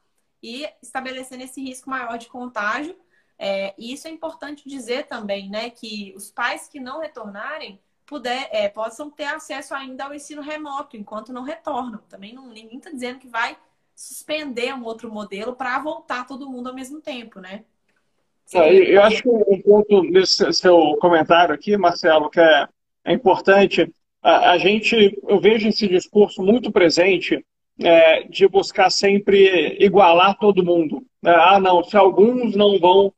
e 0.41 0.69
estabelecendo 0.83 1.43
esse 1.43 1.59
risco 1.59 1.89
maior 1.89 2.19
de 2.19 2.27
contágio. 2.27 2.95
É, 3.43 3.73
e 3.75 3.91
isso 3.91 4.07
é 4.07 4.11
importante 4.11 4.69
dizer 4.69 5.07
também, 5.07 5.49
né, 5.49 5.71
que 5.71 6.13
os 6.15 6.29
pais 6.29 6.67
que 6.67 6.79
não 6.79 6.99
retornarem 6.99 7.79
puder, 8.05 8.47
é, 8.51 8.69
possam 8.69 9.09
ter 9.09 9.23
acesso 9.23 9.73
ainda 9.73 10.03
ao 10.03 10.13
ensino 10.13 10.43
remoto 10.43 10.95
enquanto 10.95 11.33
não 11.33 11.41
retornam. 11.41 12.01
Também 12.07 12.35
não, 12.35 12.45
ninguém 12.49 12.77
está 12.77 12.91
dizendo 12.91 13.17
que 13.17 13.27
vai 13.27 13.57
suspender 13.95 14.75
um 14.75 14.83
outro 14.83 15.11
modelo 15.11 15.55
para 15.55 15.79
voltar 15.79 16.27
todo 16.27 16.47
mundo 16.47 16.69
ao 16.69 16.75
mesmo 16.75 17.01
tempo, 17.01 17.39
né? 17.39 17.63
É, 18.53 18.95
eu 18.95 19.01
acho 19.01 19.23
que 19.23 19.29
um 19.29 19.59
ponto 19.59 20.03
nesse 20.03 20.53
seu 20.53 20.95
comentário 21.01 21.55
aqui, 21.55 21.75
Marcelo, 21.77 22.29
que 22.29 22.39
é, 22.39 22.67
é 23.05 23.11
importante, 23.11 23.91
a, 24.21 24.51
a, 24.51 24.57
gente, 24.59 25.17
eu 25.27 25.39
vejo 25.39 25.67
esse 25.67 25.87
discurso 25.87 26.43
muito 26.43 26.71
presente 26.71 27.43
é, 27.79 28.21
de 28.23 28.47
buscar 28.47 28.91
sempre 28.91 29.77
igualar 29.79 30.37
todo 30.37 30.63
mundo. 30.63 31.03
É, 31.25 31.31
ah, 31.31 31.59
não, 31.59 31.83
se 31.83 31.97
alguns 31.97 32.55
não 32.55 32.77
vão 32.77 33.11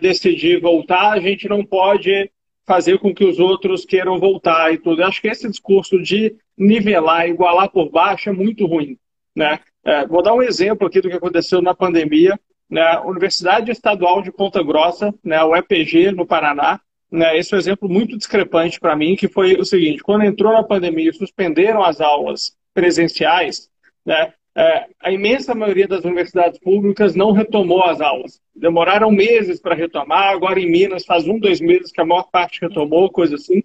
decidir 0.00 0.60
voltar, 0.60 1.12
a 1.12 1.20
gente 1.20 1.48
não 1.48 1.64
pode 1.64 2.30
fazer 2.66 2.98
com 2.98 3.14
que 3.14 3.24
os 3.24 3.38
outros 3.38 3.84
queiram 3.84 4.18
voltar 4.18 4.72
e 4.72 4.78
tudo. 4.78 5.02
Eu 5.02 5.06
acho 5.06 5.20
que 5.20 5.28
esse 5.28 5.48
discurso 5.48 6.00
de 6.00 6.34
nivelar, 6.56 7.28
igualar 7.28 7.70
por 7.70 7.90
baixo 7.90 8.30
é 8.30 8.32
muito 8.32 8.66
ruim. 8.66 8.96
Né? 9.36 9.60
É, 9.84 10.06
vou 10.06 10.22
dar 10.22 10.34
um 10.34 10.42
exemplo 10.42 10.86
aqui 10.86 11.00
do 11.00 11.08
que 11.08 11.16
aconteceu 11.16 11.60
na 11.60 11.74
pandemia. 11.74 12.38
Né? 12.70 12.98
Universidade 13.00 13.70
Estadual 13.70 14.22
de 14.22 14.32
Ponta 14.32 14.62
Grossa, 14.62 15.14
né, 15.22 15.42
o 15.44 15.54
EPG, 15.54 16.12
no 16.12 16.26
Paraná, 16.26 16.80
né, 17.14 17.38
esse 17.38 17.52
é 17.52 17.56
um 17.56 17.60
exemplo 17.60 17.88
muito 17.88 18.16
discrepante 18.16 18.80
para 18.80 18.96
mim, 18.96 19.14
que 19.14 19.28
foi 19.28 19.54
o 19.54 19.64
seguinte: 19.64 20.02
quando 20.02 20.24
entrou 20.24 20.52
na 20.52 20.64
pandemia 20.64 21.10
e 21.10 21.14
suspenderam 21.14 21.84
as 21.84 22.00
aulas 22.00 22.56
presenciais, 22.72 23.70
né, 24.04 24.32
é, 24.56 24.86
a 25.00 25.10
imensa 25.10 25.54
maioria 25.54 25.88
das 25.88 26.04
universidades 26.04 26.60
públicas 26.60 27.14
não 27.14 27.32
retomou 27.32 27.82
as 27.82 28.00
aulas. 28.00 28.40
Demoraram 28.54 29.10
meses 29.10 29.60
para 29.60 29.74
retomar, 29.74 30.28
agora 30.28 30.60
em 30.60 30.70
Minas 30.70 31.04
faz 31.04 31.26
um, 31.26 31.38
dois 31.38 31.60
meses 31.60 31.90
que 31.90 32.00
a 32.00 32.06
maior 32.06 32.30
parte 32.30 32.60
retomou, 32.60 33.10
coisa 33.10 33.34
assim. 33.34 33.64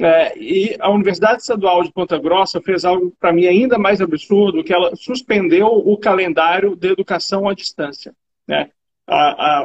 É, 0.00 0.36
e 0.36 0.76
a 0.80 0.90
Universidade 0.90 1.42
Estadual 1.42 1.84
de 1.84 1.92
Ponta 1.92 2.18
Grossa 2.18 2.60
fez 2.60 2.84
algo 2.84 3.14
para 3.20 3.32
mim 3.32 3.46
ainda 3.46 3.78
mais 3.78 4.00
absurdo, 4.00 4.64
que 4.64 4.72
ela 4.72 4.96
suspendeu 4.96 5.68
o 5.68 5.96
calendário 5.96 6.74
de 6.74 6.88
educação 6.88 7.48
à 7.48 7.54
distância. 7.54 8.12
Né? 8.46 8.70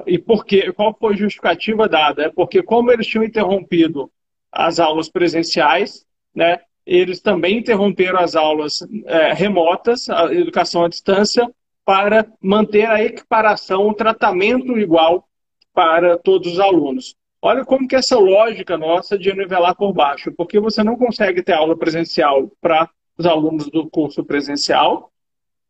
e 0.06 0.20
por 0.20 0.46
quê? 0.46 0.72
Qual 0.74 0.96
foi 1.00 1.14
a 1.14 1.18
justificativa 1.18 1.88
dada? 1.88 2.24
É 2.24 2.30
porque 2.30 2.62
como 2.62 2.92
eles 2.92 3.08
tinham 3.08 3.24
interrompido 3.24 4.12
as 4.52 4.80
aulas 4.80 5.10
presenciais, 5.10 6.06
né, 6.36 6.60
eles 6.90 7.22
também 7.22 7.60
interromperam 7.60 8.20
as 8.20 8.36
aulas 8.36 8.80
é, 9.06 9.32
remotas, 9.32 10.10
a 10.10 10.34
educação 10.34 10.84
à 10.84 10.90
distância, 10.90 11.48
para 11.86 12.26
manter 12.42 12.88
a 12.88 13.04
equiparação, 13.04 13.88
o 13.88 13.94
tratamento 13.94 14.76
igual 14.76 15.28
para 15.72 16.18
todos 16.18 16.54
os 16.54 16.60
alunos. 16.60 17.16
Olha 17.40 17.64
como 17.64 17.88
que 17.88 17.96
essa 17.96 18.18
lógica 18.18 18.76
nossa 18.76 19.20
de 19.20 19.32
nivelar 19.32 19.76
por 19.76 19.94
baixo, 19.94 20.34
porque 20.36 20.60
você 20.60 20.84
não 20.84 20.96
consegue 20.96 21.44
ter 21.44 21.54
aula 21.54 21.78
presencial 21.78 22.52
para 22.60 22.90
os 23.16 23.26
alunos 23.26 23.70
do 23.70 23.88
curso 23.88 24.24
presencial, 24.24 25.12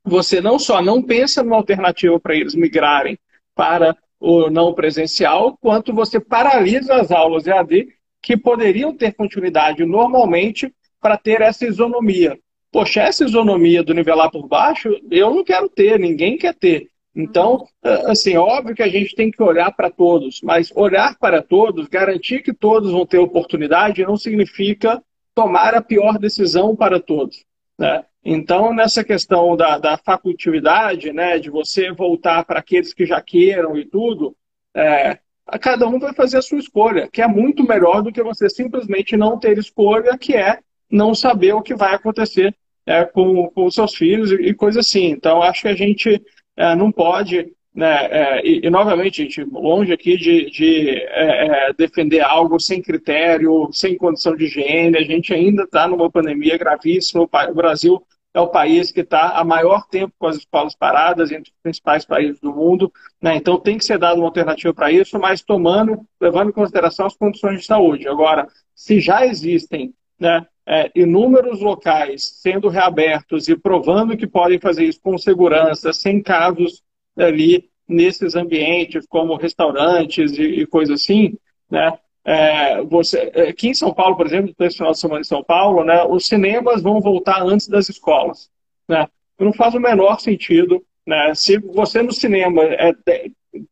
você 0.05 0.39
não 0.39 0.57
só 0.57 0.82
não 0.82 1.03
pensa 1.03 1.43
numa 1.43 1.57
alternativa 1.57 2.17
para 2.17 2.36
eles 2.36 2.55
migrarem 2.55 3.20
para 3.53 3.95
o 4.22 4.49
não 4.49 4.74
presencial, 4.74 5.57
quanto 5.57 5.93
você 5.93 6.17
paralisa 6.17 6.95
as 6.95 7.11
aulas 7.11 7.45
EAD 7.45 7.89
que 8.22 8.38
poderiam 8.38 8.95
ter 8.95 9.13
continuidade 9.13 9.86
normalmente 9.86 10.74
para 11.01 11.17
ter 11.17 11.41
essa 11.41 11.65
isonomia. 11.65 12.37
Poxa, 12.71 13.01
essa 13.01 13.23
isonomia 13.23 13.83
do 13.83 13.93
nivelar 13.93 14.29
por 14.29 14.47
baixo, 14.47 14.89
eu 15.09 15.33
não 15.33 15.43
quero 15.43 15.67
ter, 15.67 15.99
ninguém 15.99 16.37
quer 16.37 16.53
ter. 16.53 16.87
Então, 17.15 17.65
assim, 18.05 18.37
óbvio 18.37 18.75
que 18.75 18.83
a 18.83 18.87
gente 18.87 19.15
tem 19.15 19.31
que 19.31 19.41
olhar 19.41 19.71
para 19.71 19.89
todos, 19.89 20.41
mas 20.43 20.71
olhar 20.75 21.17
para 21.17 21.41
todos, 21.41 21.87
garantir 21.87 22.43
que 22.43 22.53
todos 22.53 22.91
vão 22.91 23.05
ter 23.05 23.17
oportunidade, 23.17 24.05
não 24.05 24.15
significa 24.15 25.01
tomar 25.33 25.73
a 25.73 25.81
pior 25.81 26.19
decisão 26.19 26.75
para 26.75 26.99
todos. 26.99 27.43
Né? 27.77 28.03
Então, 28.23 28.73
nessa 28.73 29.03
questão 29.03 29.55
da, 29.55 29.77
da 29.77 29.97
facultividade, 29.97 31.11
né, 31.11 31.39
de 31.39 31.49
você 31.49 31.91
voltar 31.91 32.45
para 32.45 32.59
aqueles 32.59 32.93
que 32.93 33.05
já 33.05 33.21
queiram 33.21 33.77
e 33.77 33.85
tudo, 33.85 34.35
é, 34.75 35.17
cada 35.59 35.87
um 35.87 35.97
vai 35.97 36.13
fazer 36.13 36.37
a 36.37 36.41
sua 36.41 36.59
escolha, 36.59 37.09
que 37.11 37.21
é 37.21 37.27
muito 37.27 37.63
melhor 37.63 38.03
do 38.03 38.11
que 38.11 38.21
você 38.21 38.49
simplesmente 38.49 39.17
não 39.17 39.39
ter 39.39 39.57
escolha, 39.57 40.17
que 40.17 40.35
é 40.35 40.59
não 40.91 41.13
saber 41.13 41.53
o 41.53 41.61
que 41.61 41.75
vai 41.75 41.93
acontecer 41.93 42.55
é, 42.85 43.05
com, 43.05 43.47
com 43.49 43.65
os 43.65 43.75
seus 43.75 43.93
filhos 43.93 44.31
e, 44.31 44.35
e 44.35 44.53
coisa 44.53 44.79
assim. 44.79 45.05
Então, 45.05 45.41
acho 45.43 45.61
que 45.61 45.67
a 45.67 45.75
gente 45.75 46.21
é, 46.57 46.75
não 46.75 46.91
pode, 46.91 47.53
né, 47.73 48.07
é, 48.11 48.45
e, 48.45 48.65
e, 48.65 48.69
novamente, 48.69 49.23
gente, 49.23 49.43
longe 49.43 49.93
aqui 49.93 50.17
de, 50.17 50.49
de 50.49 50.89
é, 50.89 51.69
é, 51.69 51.73
defender 51.73 52.21
algo 52.21 52.59
sem 52.59 52.81
critério, 52.81 53.69
sem 53.71 53.95
condição 53.95 54.35
de 54.35 54.45
higiene, 54.45 54.97
a 54.97 55.03
gente 55.03 55.33
ainda 55.33 55.63
está 55.63 55.87
numa 55.87 56.09
pandemia 56.09 56.57
gravíssima, 56.57 57.21
o 57.21 57.53
Brasil 57.53 58.01
é 58.33 58.39
o 58.39 58.47
país 58.47 58.91
que 58.91 59.01
está 59.01 59.39
há 59.39 59.43
maior 59.43 59.87
tempo 59.87 60.13
com 60.17 60.27
as 60.27 60.37
escolas 60.37 60.75
paradas, 60.75 61.31
entre 61.31 61.51
os 61.51 61.57
principais 61.61 62.05
países 62.05 62.39
do 62.39 62.53
mundo, 62.53 62.91
né? 63.21 63.35
então 63.35 63.59
tem 63.59 63.77
que 63.77 63.85
ser 63.85 63.97
dada 63.97 64.19
uma 64.19 64.27
alternativa 64.27 64.73
para 64.73 64.91
isso, 64.91 65.19
mas 65.19 65.41
tomando, 65.41 66.05
levando 66.19 66.49
em 66.49 66.53
consideração 66.53 67.05
as 67.05 67.15
condições 67.15 67.59
de 67.59 67.65
saúde. 67.65 68.07
Agora, 68.07 68.47
se 68.75 68.99
já 68.99 69.25
existem 69.25 69.93
né, 70.19 70.45
é, 70.70 70.91
inúmeros 70.93 71.59
locais 71.61 72.39
sendo 72.41 72.70
reabertos 72.70 73.47
e 73.47 73.57
provando 73.57 74.15
que 74.15 74.28
podem 74.28 74.59
fazer 74.59 74.86
isso 74.86 75.01
com 75.01 75.17
segurança, 75.17 75.91
sem 75.91 76.22
casos 76.22 76.84
ali 77.17 77.67
nesses 77.88 78.36
ambientes, 78.36 79.07
como 79.07 79.36
restaurantes 79.36 80.38
e, 80.38 80.43
e 80.43 80.67
coisas 80.67 81.01
assim, 81.01 81.36
né? 81.72 81.97
É, 82.24 82.84
você, 82.84 83.32
é, 83.34 83.49
aqui 83.49 83.70
em 83.70 83.74
São 83.74 83.91
Paulo, 83.91 84.15
por 84.15 84.28
exemplo, 84.28 84.53
nesse 84.59 84.78
final 84.78 84.91
de 84.91 84.99
semana 84.99 85.22
em 85.22 85.24
São 85.24 85.43
Paulo, 85.43 85.84
né, 85.84 86.03
os 86.03 86.28
cinemas 86.28 86.84
vão 86.84 87.01
voltar 87.01 87.41
antes 87.41 87.67
das 87.67 87.89
escolas. 87.89 88.51
Né? 88.88 89.07
Não 89.39 89.51
faz 89.51 89.74
o 89.74 89.80
menor 89.80 90.20
sentido. 90.20 90.86
Né? 91.07 91.34
Se 91.34 91.57
você 91.57 92.03
no 92.03 92.13
cinema 92.13 92.61
é, 92.63 92.93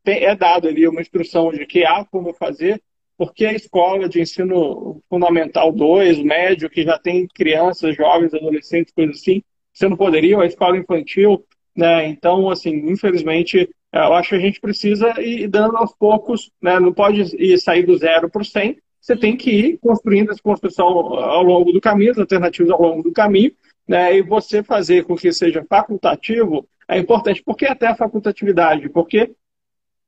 é 0.06 0.36
dado 0.36 0.68
ali 0.68 0.88
uma 0.88 1.02
instrução 1.02 1.52
de 1.52 1.68
que 1.68 1.86
há 1.86 2.04
como 2.06 2.34
fazer, 2.34 2.82
porque 3.18 3.45
a 3.45 3.53
escola 3.53 4.07
de 4.07 4.22
ensino 4.22 5.01
fundamental 5.09 5.72
2, 5.72 6.20
médio, 6.20 6.70
que 6.70 6.84
já 6.84 6.97
tem 6.99 7.28
crianças, 7.28 7.95
jovens, 7.95 8.34
adolescentes, 8.34 8.93
coisas 8.93 9.18
assim, 9.18 9.41
você 9.74 9.88
não 9.89 9.97
poderia, 9.97 10.39
a 10.39 10.45
escola 10.45 10.78
infantil, 10.78 11.43
né? 11.76 12.07
Então, 12.07 12.49
assim, 12.49 12.72
infelizmente, 12.89 13.70
eu 13.93 14.13
acho 14.13 14.30
que 14.30 14.36
a 14.36 14.39
gente 14.39 14.59
precisa 14.59 15.13
ir 15.22 15.47
dando 15.47 15.78
aos 15.78 15.93
poucos, 15.93 16.51
né? 16.61 16.80
Não 16.80 16.93
pode 16.93 17.22
ir 17.38 17.57
sair 17.59 17.84
do 17.84 17.97
zero 17.97 18.30
por 18.30 18.45
cem, 18.45 18.78
você 18.99 19.15
tem 19.15 19.38
que 19.38 19.51
ir 19.51 19.78
construindo 19.78 20.32
essa 20.32 20.41
construção 20.41 20.86
ao 20.86 21.41
longo 21.41 21.72
do 21.72 21.80
caminho, 21.80 22.11
as 22.11 22.18
alternativas 22.18 22.72
ao 22.72 22.82
longo 22.82 23.03
do 23.03 23.11
caminho, 23.11 23.51
né? 23.88 24.18
E 24.18 24.22
você 24.22 24.61
fazer 24.61 25.05
com 25.05 25.15
que 25.15 25.32
seja 25.32 25.65
facultativo 25.68 26.68
é 26.88 26.97
importante. 26.97 27.43
Por 27.43 27.55
que 27.55 27.65
até 27.65 27.88
a 27.88 27.95
facultatividade? 27.95 28.89
Porque 28.89 29.32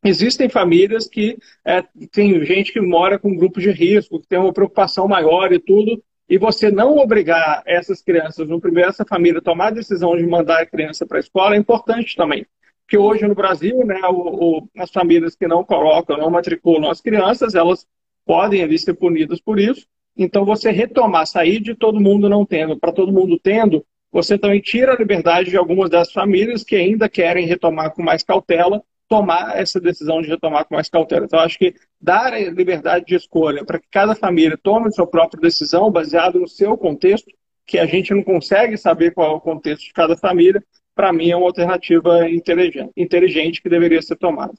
Existem 0.04 0.48
famílias 0.48 1.08
que 1.08 1.38
é, 1.66 1.84
tem 2.12 2.44
gente 2.46 2.72
que 2.72 2.80
mora 2.80 3.20
com 3.20 3.36
grupos 3.36 3.64
de 3.64 3.72
risco, 3.72 4.20
que 4.20 4.28
tem 4.28 4.40
uma 4.40 4.54
preocupação 4.54 5.08
maior 5.08 5.52
e 5.52 5.60
tudo, 5.60 6.02
e 6.30 6.38
você 6.38 6.72
não 6.72 6.98
obrigar 6.98 7.64
essas 7.66 8.02
crianças, 8.02 8.48
no 8.48 8.62
primeiro, 8.62 8.90
essa 8.90 9.04
família, 9.04 9.40
a 9.40 9.44
tomar 9.44 9.68
a 9.68 9.72
decisão 9.72 10.16
de 10.16 10.26
mandar 10.26 10.62
a 10.62 10.66
criança 10.66 11.06
para 11.06 11.18
a 11.18 11.20
escola 11.20 11.56
é 11.56 11.58
importante 11.58 12.16
também. 12.16 12.46
Porque 12.84 12.98
hoje 12.98 13.28
no 13.28 13.36
Brasil, 13.36 13.86
né, 13.86 14.00
o, 14.08 14.60
o, 14.60 14.70
as 14.78 14.90
famílias 14.90 15.36
que 15.36 15.48
não 15.48 15.64
colocam, 15.64 16.18
não 16.18 16.30
matriculam 16.30 16.90
as 16.90 17.02
crianças, 17.02 17.54
elas 17.54 17.86
podem 18.26 18.64
ali 18.64 18.80
ser 18.80 18.94
punidas 18.94 19.42
por 19.42 19.60
isso. 19.60 19.86
Então, 20.16 20.46
você 20.46 20.72
retomar, 20.72 21.28
sair 21.28 21.60
de 21.60 21.76
todo 21.76 22.00
mundo 22.00 22.30
não 22.30 22.46
tendo, 22.46 22.78
para 22.80 22.92
todo 22.92 23.12
mundo 23.12 23.40
tendo, 23.42 23.86
você 24.12 24.38
também 24.38 24.62
tira 24.62 24.94
a 24.94 24.98
liberdade 24.98 25.50
de 25.50 25.58
algumas 25.58 25.90
das 25.90 26.12
famílias 26.12 26.64
que 26.64 26.76
ainda 26.76 27.10
querem 27.10 27.46
retomar 27.46 27.92
com 27.92 28.02
mais 28.02 28.24
cautela 28.24 28.82
tomar 29.10 29.58
essa 29.58 29.82
decisão 29.82 30.22
de 30.22 30.30
retomar 30.30 30.64
com 30.66 30.76
mais 30.76 30.88
cautela. 30.88 31.26
Então, 31.26 31.40
acho 31.40 31.58
que 31.58 31.74
dar 32.00 32.32
a 32.32 32.40
liberdade 32.40 33.06
de 33.06 33.16
escolha 33.16 33.66
para 33.66 33.80
que 33.80 33.88
cada 33.90 34.14
família 34.14 34.56
tome 34.56 34.88
a 34.88 34.92
sua 34.92 35.08
própria 35.08 35.42
decisão, 35.42 35.92
baseado 35.92 36.40
no 36.40 36.48
seu 36.48 36.78
contexto, 36.78 37.28
que 37.66 37.80
a 37.80 37.88
gente 37.88 38.14
não 38.14 38.24
consegue 38.24 38.78
saber 38.78 39.12
qual 39.12 39.34
é 39.34 39.36
o 39.36 39.42
contexto 39.42 39.84
de 39.86 39.94
cada 39.94 40.16
família, 40.16 40.64
para 40.94 41.12
mim 41.12 41.32
é 41.32 41.36
uma 41.36 41.48
alternativa 41.48 42.30
inteligente, 42.30 42.92
inteligente 42.96 43.62
que 43.62 43.70
deveria 43.70 44.02
ser 44.02 44.16
tomada. 44.16 44.54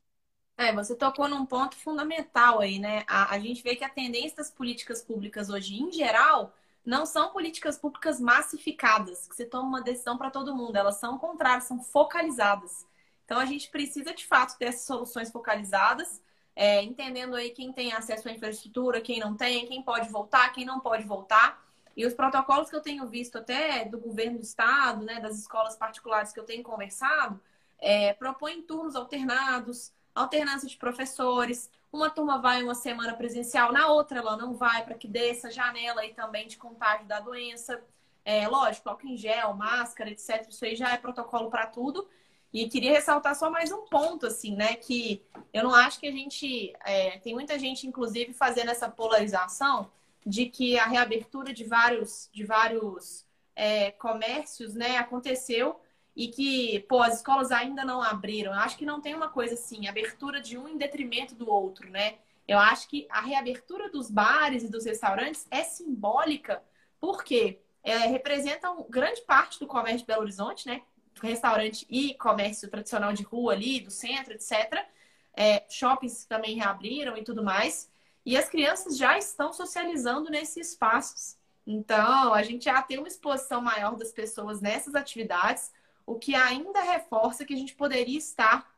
É, 0.59 0.73
você 0.73 0.95
tocou 0.95 1.29
num 1.29 1.47
ponto 1.47 1.77
fundamental 1.77 2.61
aí, 2.61 2.79
né? 2.79 3.05
A, 3.07 3.35
a 3.35 3.39
gente 3.39 3.63
vê 3.63 3.77
que 3.77 3.85
a 3.85 3.89
tendência 3.89 4.37
das 4.37 4.51
políticas 4.51 5.01
públicas 5.01 5.49
hoje, 5.49 5.81
em 5.81 5.93
geral, 5.93 6.53
não 6.85 7.07
são 7.07 7.31
políticas 7.31 7.79
públicas 7.79 8.21
massificadas, 8.21 9.27
que 9.29 9.37
você 9.37 9.47
toma 9.47 9.69
uma 9.69 9.83
decisão 9.83 10.19
para 10.19 10.31
todo 10.31 10.55
mundo. 10.55 10.77
Elas 10.77 10.97
são 10.97 11.19
contrárias, 11.19 11.65
são 11.65 11.81
focalizadas. 11.83 12.85
Então 13.31 13.39
a 13.39 13.47
gente 13.47 13.71
precisa 13.71 14.13
de 14.13 14.27
fato 14.27 14.59
ter 14.59 14.65
essas 14.65 14.83
soluções 14.83 15.31
focalizadas, 15.31 16.21
é, 16.57 16.83
entendendo 16.83 17.37
aí 17.37 17.51
quem 17.51 17.73
tem 17.73 17.93
acesso 17.93 18.29
à 18.29 18.33
infraestrutura, 18.33 19.01
quem 19.01 19.21
não 19.21 19.37
tem, 19.37 19.67
quem 19.67 19.81
pode 19.85 20.09
voltar, 20.09 20.53
quem 20.53 20.65
não 20.65 20.81
pode 20.81 21.05
voltar. 21.05 21.65
E 21.97 22.05
os 22.05 22.13
protocolos 22.13 22.69
que 22.69 22.75
eu 22.75 22.81
tenho 22.81 23.07
visto 23.07 23.39
até 23.39 23.85
do 23.85 24.01
governo 24.01 24.39
do 24.39 24.43
estado, 24.43 25.05
né, 25.05 25.21
das 25.21 25.39
escolas 25.39 25.77
particulares 25.77 26.33
que 26.33 26.41
eu 26.41 26.45
tenho 26.45 26.65
conversado, 26.65 27.41
é, 27.79 28.13
propõem 28.15 28.63
turnos 28.63 28.97
alternados, 28.97 29.93
alternância 30.13 30.69
de 30.69 30.77
professores. 30.77 31.71
Uma 31.93 32.11
turma 32.11 32.41
vai 32.41 32.65
uma 32.65 32.75
semana 32.75 33.15
presencial, 33.15 33.73
na 33.73 33.87
outra 33.93 34.19
ela 34.19 34.37
não 34.37 34.55
vai, 34.55 34.85
para 34.85 34.97
que 34.97 35.07
dê 35.07 35.31
essa 35.31 35.53
janela 35.53 36.01
aí 36.01 36.13
também 36.15 36.49
de 36.49 36.57
contágio 36.57 37.07
da 37.07 37.21
doença. 37.21 37.81
É, 38.25 38.49
lógico, 38.49 38.89
álcool 38.89 39.07
em 39.07 39.17
gel, 39.17 39.55
máscara, 39.55 40.11
etc. 40.11 40.49
Isso 40.49 40.65
aí 40.65 40.75
já 40.75 40.93
é 40.93 40.97
protocolo 40.97 41.49
para 41.49 41.69
tudo. 41.69 42.09
E 42.53 42.69
queria 42.69 42.93
ressaltar 42.93 43.35
só 43.37 43.49
mais 43.49 43.71
um 43.71 43.83
ponto, 43.83 44.27
assim, 44.27 44.57
né? 44.57 44.75
Que 44.75 45.23
eu 45.53 45.63
não 45.63 45.75
acho 45.75 46.01
que 46.01 46.07
a 46.07 46.11
gente. 46.11 46.73
É, 46.85 47.19
tem 47.19 47.33
muita 47.33 47.59
gente, 47.59 47.87
inclusive, 47.87 48.33
fazendo 48.33 48.71
essa 48.71 48.89
polarização 48.89 49.91
de 50.27 50.47
que 50.47 50.79
a 50.79 50.87
reabertura 50.87 51.53
de 51.53 51.65
vários, 51.65 52.29
de 52.33 52.45
vários 52.45 53.25
é, 53.55 53.93
comércios 53.93 54.75
né, 54.75 54.97
aconteceu 54.99 55.81
e 56.15 56.29
que, 56.29 56.81
pô, 56.81 57.03
as 57.03 57.17
escolas 57.17 57.53
ainda 57.53 57.85
não 57.85 58.03
abriram. 58.03 58.53
Eu 58.53 58.59
acho 58.59 58.77
que 58.77 58.85
não 58.85 59.01
tem 59.01 59.15
uma 59.15 59.29
coisa 59.29 59.55
assim, 59.55 59.87
abertura 59.87 60.41
de 60.41 60.59
um 60.59 60.69
em 60.69 60.77
detrimento 60.77 61.35
do 61.35 61.49
outro, 61.49 61.89
né? 61.89 62.17
Eu 62.47 62.59
acho 62.59 62.89
que 62.89 63.07
a 63.11 63.21
reabertura 63.21 63.89
dos 63.89 64.11
bares 64.11 64.65
e 64.65 64.69
dos 64.69 64.85
restaurantes 64.85 65.47
é 65.51 65.63
simbólica 65.63 66.63
porque 66.99 67.61
é, 67.83 67.99
representam 68.09 68.85
grande 68.91 69.23
parte 69.23 69.59
do 69.59 69.67
comércio 69.67 70.01
de 70.01 70.07
Belo 70.07 70.23
Horizonte, 70.23 70.67
né? 70.67 70.83
Restaurante 71.27 71.87
e 71.89 72.15
comércio 72.15 72.69
tradicional 72.69 73.13
de 73.13 73.23
rua 73.23 73.53
ali, 73.53 73.81
do 73.81 73.91
centro, 73.91 74.33
etc. 74.33 74.87
É, 75.35 75.65
shoppings 75.69 76.25
também 76.25 76.57
reabriram 76.57 77.17
e 77.17 77.25
tudo 77.25 77.43
mais. 77.43 77.91
e 78.25 78.37
as 78.37 78.49
crianças 78.49 78.99
já 78.99 79.17
estão 79.19 79.53
socializando 79.53 80.31
nesses 80.31 80.73
espaços. 80.73 81.37
Então, 81.67 82.35
a 82.35 82.43
gente 82.43 82.65
já 82.65 82.83
tem 82.83 82.99
uma 82.99 83.09
exposição 83.09 83.61
maior 83.63 83.97
das 83.97 84.13
pessoas 84.13 84.61
nessas 84.61 84.95
atividades, 84.95 85.73
o 86.05 86.19
que 86.19 86.35
ainda 86.35 86.81
reforça 86.83 87.45
que 87.45 87.55
a 87.55 87.57
gente 87.57 87.75
poderia 87.75 88.19
estar 88.19 88.69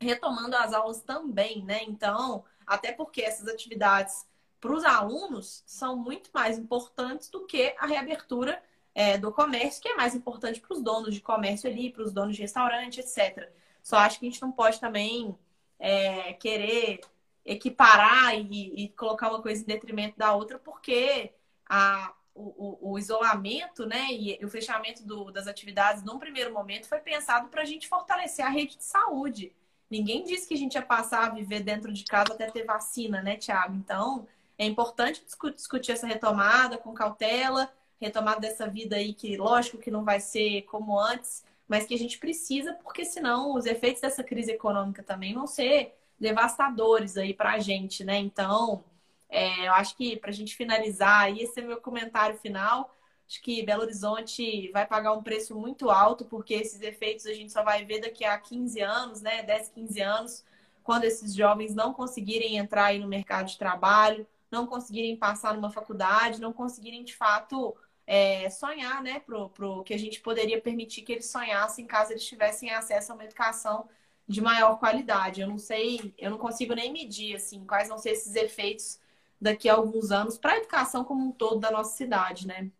retomando 0.00 0.56
as 0.56 0.72
aulas 0.72 1.02
também, 1.02 1.64
né? 1.64 1.82
Então, 1.84 2.44
até 2.66 2.92
porque 2.92 3.22
essas 3.22 3.48
atividades 3.48 4.26
para 4.60 4.72
os 4.72 4.84
alunos 4.84 5.62
são 5.66 5.96
muito 5.96 6.30
mais 6.32 6.58
importantes 6.58 7.28
do 7.28 7.46
que 7.46 7.74
a 7.78 7.86
reabertura 7.86 8.62
é, 8.96 9.18
do 9.18 9.30
comércio, 9.30 9.82
que 9.82 9.90
é 9.90 9.94
mais 9.94 10.14
importante 10.14 10.58
para 10.58 10.72
os 10.72 10.82
donos 10.82 11.14
de 11.14 11.20
comércio 11.20 11.68
ali, 11.68 11.92
para 11.92 12.02
os 12.02 12.14
donos 12.14 12.34
de 12.34 12.40
restaurante, 12.40 12.98
etc. 12.98 13.52
Só 13.82 13.98
acho 13.98 14.18
que 14.18 14.26
a 14.26 14.30
gente 14.30 14.40
não 14.40 14.50
pode 14.50 14.80
também 14.80 15.36
é, 15.78 16.32
querer 16.32 17.00
equiparar 17.44 18.34
e, 18.34 18.84
e, 18.84 18.88
colocar 18.88 19.28
uma 19.28 19.42
coisa 19.42 19.62
em 19.62 19.66
detrimento 19.66 20.16
da 20.18 20.34
outra, 20.34 20.58
porque 20.58 21.30
a, 21.68 22.14
o, 22.34 22.92
o, 22.92 22.98
isolamento 22.98 23.84
né, 23.84 24.06
e 24.10 24.42
o 24.42 24.48
fechamento 24.48 25.04
do, 25.04 25.30
das 25.30 25.46
atividades 25.46 26.02
num 26.02 26.18
primeiro 26.18 26.50
momento 26.50 26.88
foi 26.88 26.98
pensado 26.98 27.48
para 27.48 27.62
a 27.62 27.66
gente 27.66 27.86
fortalecer 27.86 28.46
a 28.46 28.48
rede 28.48 28.78
de 28.78 28.84
saúde. 28.84 29.52
Ninguém 29.90 30.24
disse 30.24 30.48
que 30.48 30.54
a 30.54 30.58
gente 30.58 30.74
ia 30.74 30.82
passar 30.82 31.26
a 31.26 31.34
viver 31.34 31.60
dentro 31.60 31.92
de 31.92 32.02
casa 32.02 32.32
até 32.32 32.50
ter 32.50 32.64
vacina, 32.64 33.20
né, 33.20 33.36
Tiago? 33.36 33.74
Então, 33.76 34.26
é 34.56 34.64
importante 34.64 35.22
discutir 35.54 35.92
essa 35.92 36.06
retomada 36.06 36.78
com 36.78 36.94
cautela, 36.94 37.70
retomada 38.00 38.40
dessa 38.40 38.68
vida 38.68 38.96
aí 38.96 39.12
que, 39.14 39.36
lógico, 39.36 39.78
que 39.78 39.90
não 39.90 40.04
vai 40.04 40.20
ser 40.20 40.62
como 40.62 40.98
antes, 40.98 41.44
mas 41.68 41.86
que 41.86 41.94
a 41.94 41.98
gente 41.98 42.18
precisa, 42.18 42.74
porque 42.74 43.04
senão 43.04 43.54
os 43.54 43.66
efeitos 43.66 44.00
dessa 44.00 44.22
crise 44.22 44.52
econômica 44.52 45.02
também 45.02 45.34
vão 45.34 45.46
ser 45.46 45.94
devastadores 46.18 47.16
aí 47.16 47.34
para 47.34 47.52
a 47.52 47.58
gente, 47.58 48.04
né? 48.04 48.18
Então, 48.18 48.84
é, 49.28 49.66
eu 49.66 49.72
acho 49.72 49.96
que 49.96 50.16
para 50.16 50.30
a 50.30 50.32
gente 50.32 50.56
finalizar, 50.56 51.24
aí 51.24 51.40
esse 51.40 51.60
é 51.60 51.62
meu 51.62 51.80
comentário 51.80 52.38
final. 52.38 52.94
Acho 53.28 53.42
que 53.42 53.62
Belo 53.64 53.82
Horizonte 53.82 54.70
vai 54.70 54.86
pagar 54.86 55.12
um 55.12 55.22
preço 55.22 55.54
muito 55.58 55.90
alto, 55.90 56.24
porque 56.24 56.54
esses 56.54 56.80
efeitos 56.80 57.26
a 57.26 57.32
gente 57.32 57.52
só 57.52 57.62
vai 57.64 57.84
ver 57.84 58.00
daqui 58.00 58.24
a 58.24 58.38
15 58.38 58.80
anos, 58.80 59.20
né? 59.20 59.42
10, 59.42 59.70
15 59.70 60.00
anos, 60.00 60.44
quando 60.84 61.04
esses 61.04 61.34
jovens 61.34 61.74
não 61.74 61.92
conseguirem 61.92 62.56
entrar 62.56 62.86
aí 62.86 62.98
no 63.00 63.08
mercado 63.08 63.48
de 63.48 63.58
trabalho, 63.58 64.26
não 64.50 64.66
conseguirem 64.66 65.16
passar 65.16 65.54
numa 65.54 65.70
faculdade, 65.70 66.40
não 66.40 66.52
conseguirem 66.52 67.02
de 67.02 67.14
fato 67.16 67.76
é, 68.06 68.48
sonhar, 68.50 69.02
né? 69.02 69.20
Pro, 69.20 69.48
pro 69.50 69.82
que 69.82 69.92
a 69.92 69.98
gente 69.98 70.20
poderia 70.20 70.60
permitir 70.60 71.02
que 71.02 71.12
eles 71.12 71.26
sonhassem 71.26 71.86
caso 71.86 72.12
eles 72.12 72.24
tivessem 72.24 72.70
acesso 72.70 73.12
a 73.12 73.14
uma 73.14 73.24
educação 73.24 73.88
de 74.28 74.40
maior 74.40 74.78
qualidade. 74.78 75.40
Eu 75.40 75.48
não 75.48 75.58
sei, 75.58 76.14
eu 76.18 76.30
não 76.30 76.38
consigo 76.38 76.74
nem 76.74 76.92
medir 76.92 77.36
assim 77.36 77.64
quais 77.64 77.88
vão 77.88 77.98
ser 77.98 78.10
esses 78.10 78.34
efeitos 78.36 78.98
daqui 79.40 79.68
a 79.68 79.74
alguns 79.74 80.10
anos 80.10 80.38
para 80.38 80.52
a 80.52 80.58
educação 80.58 81.04
como 81.04 81.24
um 81.24 81.32
todo 81.32 81.60
da 81.60 81.70
nossa 81.70 81.96
cidade, 81.96 82.46
né? 82.46 82.70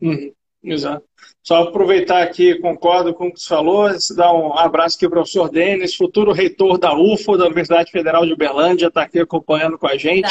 Uhum, 0.00 0.32
exato. 0.62 1.06
Só 1.42 1.62
aproveitar 1.62 2.22
aqui, 2.22 2.58
concordo 2.60 3.14
com 3.14 3.28
o 3.28 3.32
que 3.32 3.40
você 3.40 3.48
falou, 3.48 3.88
dar 4.16 4.32
um 4.32 4.56
abraço 4.58 4.96
aqui 4.96 5.08
para 5.08 5.18
o 5.18 5.22
professor 5.22 5.50
Denis, 5.50 5.96
futuro 5.96 6.32
reitor 6.32 6.78
da 6.78 6.94
UFO, 6.94 7.36
da 7.36 7.46
Universidade 7.46 7.90
Federal 7.90 8.24
de 8.24 8.32
Uberlândia, 8.32 8.86
está 8.86 9.02
aqui 9.02 9.18
acompanhando 9.18 9.78
com 9.78 9.86
a 9.86 9.96
gente. 9.96 10.28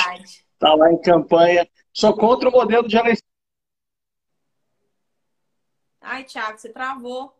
Está 0.53 0.75
lá 0.75 0.91
em 0.91 1.01
campanha. 1.01 1.67
Sou 1.91 2.15
contra 2.15 2.47
o 2.47 2.51
modelo 2.51 2.87
de 2.87 2.95
eleição. 2.95 3.32
Ai, 6.03 6.25
Tiago, 6.25 6.57
você 6.57 6.67
travou. 6.69 7.33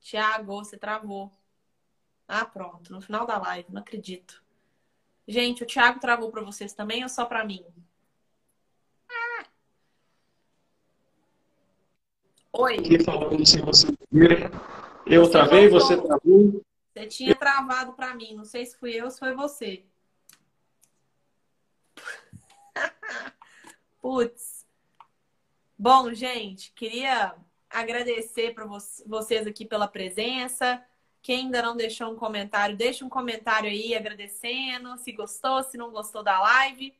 Tiago, 0.00 0.46
você 0.64 0.76
travou. 0.76 1.30
Ah, 2.26 2.44
pronto, 2.44 2.92
no 2.92 3.00
final 3.00 3.24
da 3.24 3.38
live, 3.38 3.72
não 3.72 3.80
acredito. 3.80 4.42
Gente, 5.28 5.62
o 5.62 5.66
Thiago 5.66 6.00
travou 6.00 6.30
para 6.30 6.42
vocês 6.42 6.72
também 6.72 7.04
ou 7.04 7.08
só 7.08 7.24
para 7.24 7.44
mim? 7.44 7.64
Ah. 9.08 9.46
Oi. 12.52 12.76
Você 12.78 12.96
Eu 15.06 15.22
você 15.22 15.30
travei, 15.30 15.68
voltou. 15.68 15.80
você 15.88 16.02
travou. 16.02 16.62
Você 16.92 17.06
tinha 17.06 17.34
travado 17.36 17.92
para 17.92 18.12
mim, 18.14 18.34
não 18.34 18.44
sei 18.44 18.66
se 18.66 18.76
fui 18.76 18.92
eu 18.94 19.04
ou 19.04 19.10
se 19.10 19.20
foi 19.20 19.34
você. 19.34 19.84
Putz. 24.00 24.55
Bom, 25.78 26.12
gente, 26.14 26.72
queria 26.74 27.34
agradecer 27.68 28.54
para 28.54 28.66
vocês 29.06 29.46
aqui 29.46 29.64
pela 29.64 29.86
presença. 29.86 30.82
Quem 31.20 31.46
ainda 31.46 31.60
não 31.60 31.76
deixou 31.76 32.10
um 32.10 32.16
comentário, 32.16 32.76
deixa 32.76 33.04
um 33.04 33.10
comentário 33.10 33.68
aí 33.68 33.94
agradecendo, 33.94 34.96
se 34.96 35.12
gostou, 35.12 35.62
se 35.62 35.76
não 35.76 35.90
gostou 35.90 36.22
da 36.22 36.40
live. 36.40 36.94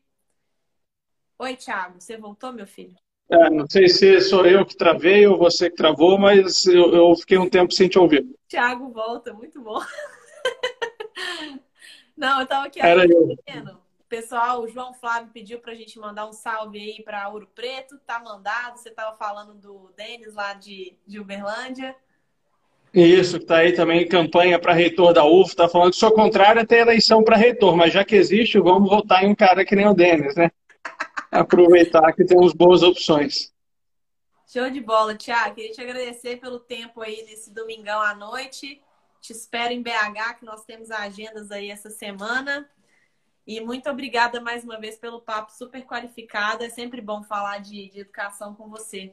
Oi, 1.39 1.57
Thiago, 1.57 2.01
você 2.01 2.18
voltou, 2.18 2.53
meu 2.53 2.66
filho? 2.66 2.95
É, 3.31 3.49
não 3.49 3.66
sei 3.68 3.89
se 3.89 4.20
sou 4.20 4.45
eu 4.45 4.64
que 4.66 4.77
travei 4.77 5.27
ou 5.27 5.39
você 5.39 5.70
que 5.70 5.77
travou, 5.77 6.18
mas 6.18 6.66
eu, 6.66 6.95
eu 6.95 7.16
fiquei 7.16 7.39
um 7.39 7.49
tempo 7.49 7.72
sem 7.72 7.89
te 7.89 7.99
ouvir. 7.99 8.27
Thiago 8.47 8.91
volta, 8.91 9.33
muito 9.33 9.61
bom. 9.62 9.81
não, 12.16 12.39
eu 12.39 12.45
estava 12.45 12.66
aqui 12.66 12.81
Era 12.81 13.07
eu. 13.07 13.39
Pessoal, 14.09 14.63
o 14.63 14.69
João 14.69 14.95
Flávio 14.95 15.31
pediu 15.33 15.59
para 15.59 15.73
a 15.73 15.75
gente 15.75 15.99
mandar 15.99 16.29
um 16.29 16.33
salve 16.33 16.79
aí 16.79 17.03
para 17.03 17.29
Ouro 17.29 17.49
Preto. 17.55 17.99
Tá 18.07 18.21
mandado. 18.21 18.79
Você 18.79 18.91
estava 18.91 19.17
falando 19.17 19.55
do 19.55 19.93
Denis 19.97 20.35
lá 20.35 20.55
de, 20.55 20.97
de 21.07 21.19
Uberlândia. 21.19 21.95
Isso, 22.95 23.39
que 23.39 23.45
está 23.45 23.59
aí 23.59 23.73
também 23.73 24.03
em 24.03 24.09
campanha 24.09 24.59
para 24.59 24.73
reitor 24.73 25.13
da 25.13 25.25
UF, 25.25 25.51
está 25.51 25.69
falando 25.69 25.91
que 25.91 25.99
sou 25.99 26.13
contrário 26.13 26.63
a 26.63 26.67
ter 26.67 26.79
eleição 26.79 27.23
para 27.23 27.37
reitor, 27.37 27.77
mas 27.77 27.93
já 27.93 28.03
que 28.05 28.15
existe, 28.15 28.59
vamos 28.59 28.89
votar 28.89 29.23
em 29.23 29.29
um 29.29 29.35
cara 29.35 29.67
que 29.67 29.77
nem 29.77 29.87
o 29.87 29.93
Denis, 29.93 30.35
né? 30.35 30.51
Aproveitar 31.31 32.13
que 32.15 32.25
temos 32.25 32.55
boas 32.55 32.83
opções. 32.83 33.53
Show 34.47 34.71
de 34.71 34.81
bola, 34.81 35.15
Tiago. 35.15 35.57
Queria 35.57 35.73
te 35.73 35.81
agradecer 35.83 36.37
pelo 36.37 36.61
tempo 36.61 37.03
aí 37.03 37.25
nesse 37.25 37.53
domingão 37.53 38.01
à 38.01 38.15
noite. 38.15 38.81
Te 39.21 39.33
espero 39.33 39.73
em 39.75 39.83
BH, 39.83 40.39
que 40.39 40.47
nós 40.47 40.65
temos 40.65 40.91
agendas 40.91 41.51
aí 41.51 41.71
essa 41.71 41.91
semana. 41.91 42.67
E 43.47 43.61
muito 43.61 43.88
obrigada 43.88 44.40
mais 44.40 44.64
uma 44.64 44.78
vez 44.78 44.97
pelo 44.97 45.20
papo 45.20 45.53
super 45.53 45.84
qualificado. 45.84 46.64
É 46.64 46.68
sempre 46.68 47.01
bom 47.01 47.22
falar 47.22 47.59
de, 47.59 47.88
de 47.88 48.01
educação 48.01 48.55
com 48.55 48.68
você. 48.68 49.12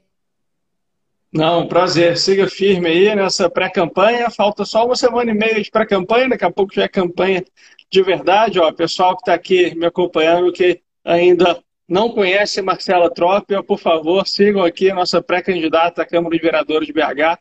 Não, 1.32 1.68
prazer. 1.68 2.18
Siga 2.18 2.50
firme 2.50 2.88
aí 2.88 3.16
nessa 3.16 3.48
pré-campanha. 3.48 4.32
Falta 4.32 4.66
só 4.66 4.86
uma 4.86 4.96
semana 4.96 5.30
e 5.30 5.34
meia 5.36 5.62
de 5.62 5.70
pré-campanha, 5.70 6.30
daqui 6.30 6.46
a 6.46 6.52
pouco 6.52 6.74
já 6.74 6.84
é 6.84 6.88
campanha 6.88 7.44
de 7.92 8.02
verdade. 8.02 8.60
Ó, 8.60 8.72
pessoal 8.72 9.16
que 9.16 9.22
está 9.22 9.36
aqui 9.36 9.76
me 9.76 9.86
acompanhando, 9.86 10.52
que 10.52 10.82
ainda 11.04 11.64
não 11.88 12.10
conhece 12.10 12.62
Marcela 12.62 13.14
Trópia, 13.14 13.62
por 13.62 13.78
favor, 13.78 14.26
sigam 14.26 14.64
aqui 14.64 14.90
a 14.90 14.96
nossa 14.96 15.22
pré-candidata 15.22 16.02
à 16.02 16.06
Câmara 16.06 16.36
de 16.36 16.42
Vereadores 16.42 16.88
de 16.88 16.94
BH. 16.94 17.38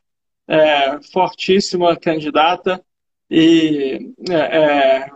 É, 0.48 1.00
fortíssima 1.10 1.96
candidata 1.96 2.84
e, 3.34 4.12
é, 4.28 4.58
é, 4.58 5.10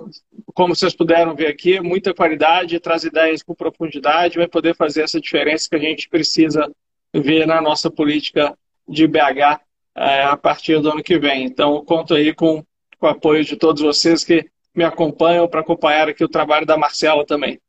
como 0.54 0.74
vocês 0.74 0.96
puderam 0.96 1.34
ver 1.34 1.48
aqui, 1.48 1.78
muita 1.80 2.14
qualidade, 2.14 2.80
traz 2.80 3.04
ideias 3.04 3.42
com 3.42 3.54
profundidade, 3.54 4.38
vai 4.38 4.48
poder 4.48 4.74
fazer 4.74 5.02
essa 5.02 5.20
diferença 5.20 5.68
que 5.68 5.76
a 5.76 5.78
gente 5.78 6.08
precisa 6.08 6.66
ver 7.12 7.46
na 7.46 7.60
nossa 7.60 7.90
política 7.90 8.56
de 8.88 9.06
BH 9.06 9.60
é, 9.94 10.22
a 10.22 10.34
partir 10.34 10.80
do 10.80 10.92
ano 10.92 11.02
que 11.02 11.18
vem. 11.18 11.44
Então, 11.44 11.84
conto 11.84 12.14
aí 12.14 12.34
com, 12.34 12.64
com 12.98 13.06
o 13.06 13.10
apoio 13.10 13.44
de 13.44 13.54
todos 13.54 13.82
vocês 13.82 14.24
que 14.24 14.48
me 14.74 14.82
acompanham 14.82 15.46
para 15.46 15.60
acompanhar 15.60 16.08
aqui 16.08 16.24
o 16.24 16.28
trabalho 16.28 16.64
da 16.64 16.78
Marcela 16.78 17.26
também. 17.26 17.60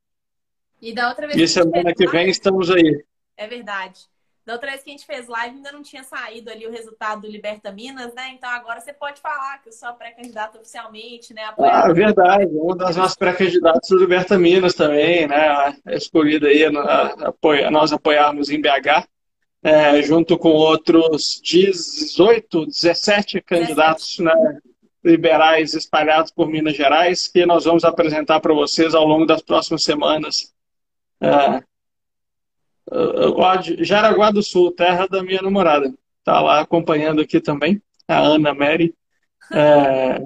E 0.82 0.94
da 0.94 1.10
outra 1.10 1.28
vez. 1.28 1.38
E 1.38 1.46
semana 1.46 1.94
que 1.94 2.08
vem 2.08 2.30
estamos 2.30 2.72
aí. 2.72 3.04
É 3.36 3.48
verdade. 3.48 4.00
Da 4.48 4.54
outra 4.54 4.70
vez 4.72 4.82
que 4.82 4.90
a 4.90 4.94
gente 4.94 5.06
fez 5.06 5.28
live, 5.28 5.58
ainda 5.58 5.74
não 5.74 5.84
tinha 5.84 6.06
saído 6.06 6.50
ali 6.50 6.66
o 6.66 6.72
resultado 6.72 7.24
do 7.24 7.28
Liberta 7.28 7.70
Minas, 7.70 8.14
né? 8.14 8.32
Então 8.34 8.50
agora 8.50 8.80
você 8.80 8.94
pode 8.94 9.20
falar 9.20 9.62
que 9.62 9.68
eu 9.68 9.74
sou 9.74 9.92
pré-candidata 9.96 10.58
oficialmente, 10.58 11.34
né? 11.34 11.42
Ah, 11.60 11.92
verdade. 11.92 12.50
Uma 12.54 12.78
das 12.78 12.96
nossas 12.96 13.18
pré-candidatas 13.18 13.90
do 13.90 14.00
Liberta 14.00 14.40
Minas 14.40 14.74
também, 14.74 15.28
né? 15.28 15.76
Escolhida 15.88 16.48
aí, 16.48 16.64
a, 16.64 16.70
a, 16.70 17.72
nós 17.72 17.92
apoiarmos 17.92 18.50
em 18.50 18.62
BH 18.62 19.06
é, 19.62 20.02
junto 20.02 20.38
com 20.38 20.52
outros 20.52 21.42
18, 21.44 22.68
17 22.68 23.42
candidatos 23.42 24.18
né, 24.20 24.32
liberais 25.04 25.74
espalhados 25.74 26.32
por 26.32 26.48
Minas 26.48 26.78
Gerais, 26.78 27.28
que 27.28 27.46
nós 27.46 27.66
vamos 27.66 27.84
apresentar 27.84 28.40
para 28.40 28.54
vocês 28.54 28.96
ao 28.96 29.06
longo 29.06 29.26
das 29.26 29.42
próximas 29.42 29.84
semanas. 29.84 30.54
É, 31.20 31.62
Jaraguá 33.80 34.32
do 34.32 34.42
Sul, 34.42 34.72
terra 34.72 35.08
da 35.08 35.24
minha 35.24 35.42
namorada. 35.42 35.94
Está 36.20 36.42
lá 36.42 36.60
acompanhando 36.62 37.22
aqui 37.22 37.40
também, 37.40 37.82
a 38.08 38.20
Ana 38.20 38.54
Mary. 38.54 38.94
É, 39.52 40.22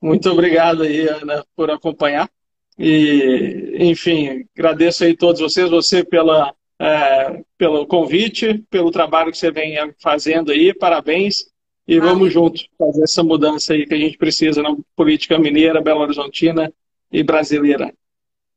muito 0.00 0.30
obrigado 0.30 0.82
aí, 0.82 1.08
Ana, 1.08 1.44
por 1.54 1.70
acompanhar. 1.70 2.28
E, 2.78 3.76
enfim, 3.78 4.46
agradeço 4.56 5.04
aí 5.04 5.16
todos 5.16 5.40
vocês, 5.40 5.70
você 5.70 6.04
pela 6.04 6.54
é, 6.82 7.44
pelo 7.56 7.86
convite, 7.86 8.64
pelo 8.68 8.90
trabalho 8.90 9.30
que 9.30 9.38
você 9.38 9.52
vem 9.52 9.76
fazendo 10.00 10.50
aí, 10.50 10.74
parabéns. 10.74 11.46
E 11.86 11.98
Valeu. 11.98 12.14
vamos 12.14 12.32
juntos 12.32 12.66
fazer 12.76 13.04
essa 13.04 13.22
mudança 13.22 13.72
aí 13.72 13.86
que 13.86 13.94
a 13.94 13.98
gente 13.98 14.18
precisa 14.18 14.62
na 14.62 14.76
política 14.96 15.38
mineira, 15.38 15.80
belo-horizontina 15.80 16.72
e 17.12 17.22
brasileira. 17.22 17.94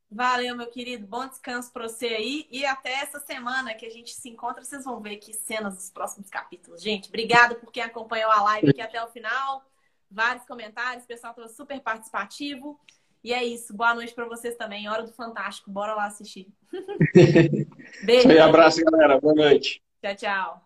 Valeu, 0.10 0.56
meu 0.56 0.68
querido. 0.68 1.06
Bom 1.06 1.28
descanso 1.28 1.72
para 1.74 1.88
você 1.88 2.08
aí. 2.08 2.47
E 2.51 2.66
até 2.66 2.93
essa 2.93 3.20
semana 3.20 3.74
que 3.74 3.86
a 3.86 3.89
gente 3.89 4.14
se 4.14 4.30
encontra, 4.30 4.64
vocês 4.64 4.86
vão 4.86 5.01
ver 5.01 5.18
que 5.18 5.34
cenas 5.34 5.76
dos 5.76 5.89
próximos 5.89 6.30
capítulos. 6.30 6.82
Gente, 6.82 7.10
obrigado 7.10 7.56
por 7.56 7.72
quem 7.72 7.84
acompanhou 7.84 8.32
a 8.32 8.41
live 8.43 8.70
aqui 8.70 8.82
até 8.82 9.03
o 9.03 9.08
final. 9.08 9.66
Vários 10.10 10.45
comentários, 10.45 11.03
o 11.03 11.08
pessoal 11.08 11.32
estava 11.32 11.49
super 11.49 11.82
participativo. 11.82 12.80
E 13.24 13.34
é 13.34 13.43
isso. 13.43 13.74
Boa 13.76 13.95
noite 13.95 14.14
para 14.14 14.26
vocês 14.26 14.56
também. 14.56 14.88
Hora 14.88 15.01
do 15.01 15.12
Fantástico. 15.12 15.72
Bora 15.72 15.95
lá 15.95 16.06
assistir. 16.06 16.47
Beijo. 18.06 18.30
Um 18.30 18.43
abraço, 18.43 18.86
galera. 18.86 19.20
Boa 19.20 19.34
noite. 19.34 19.82
Tchau, 19.99 20.16
tchau. 20.16 20.64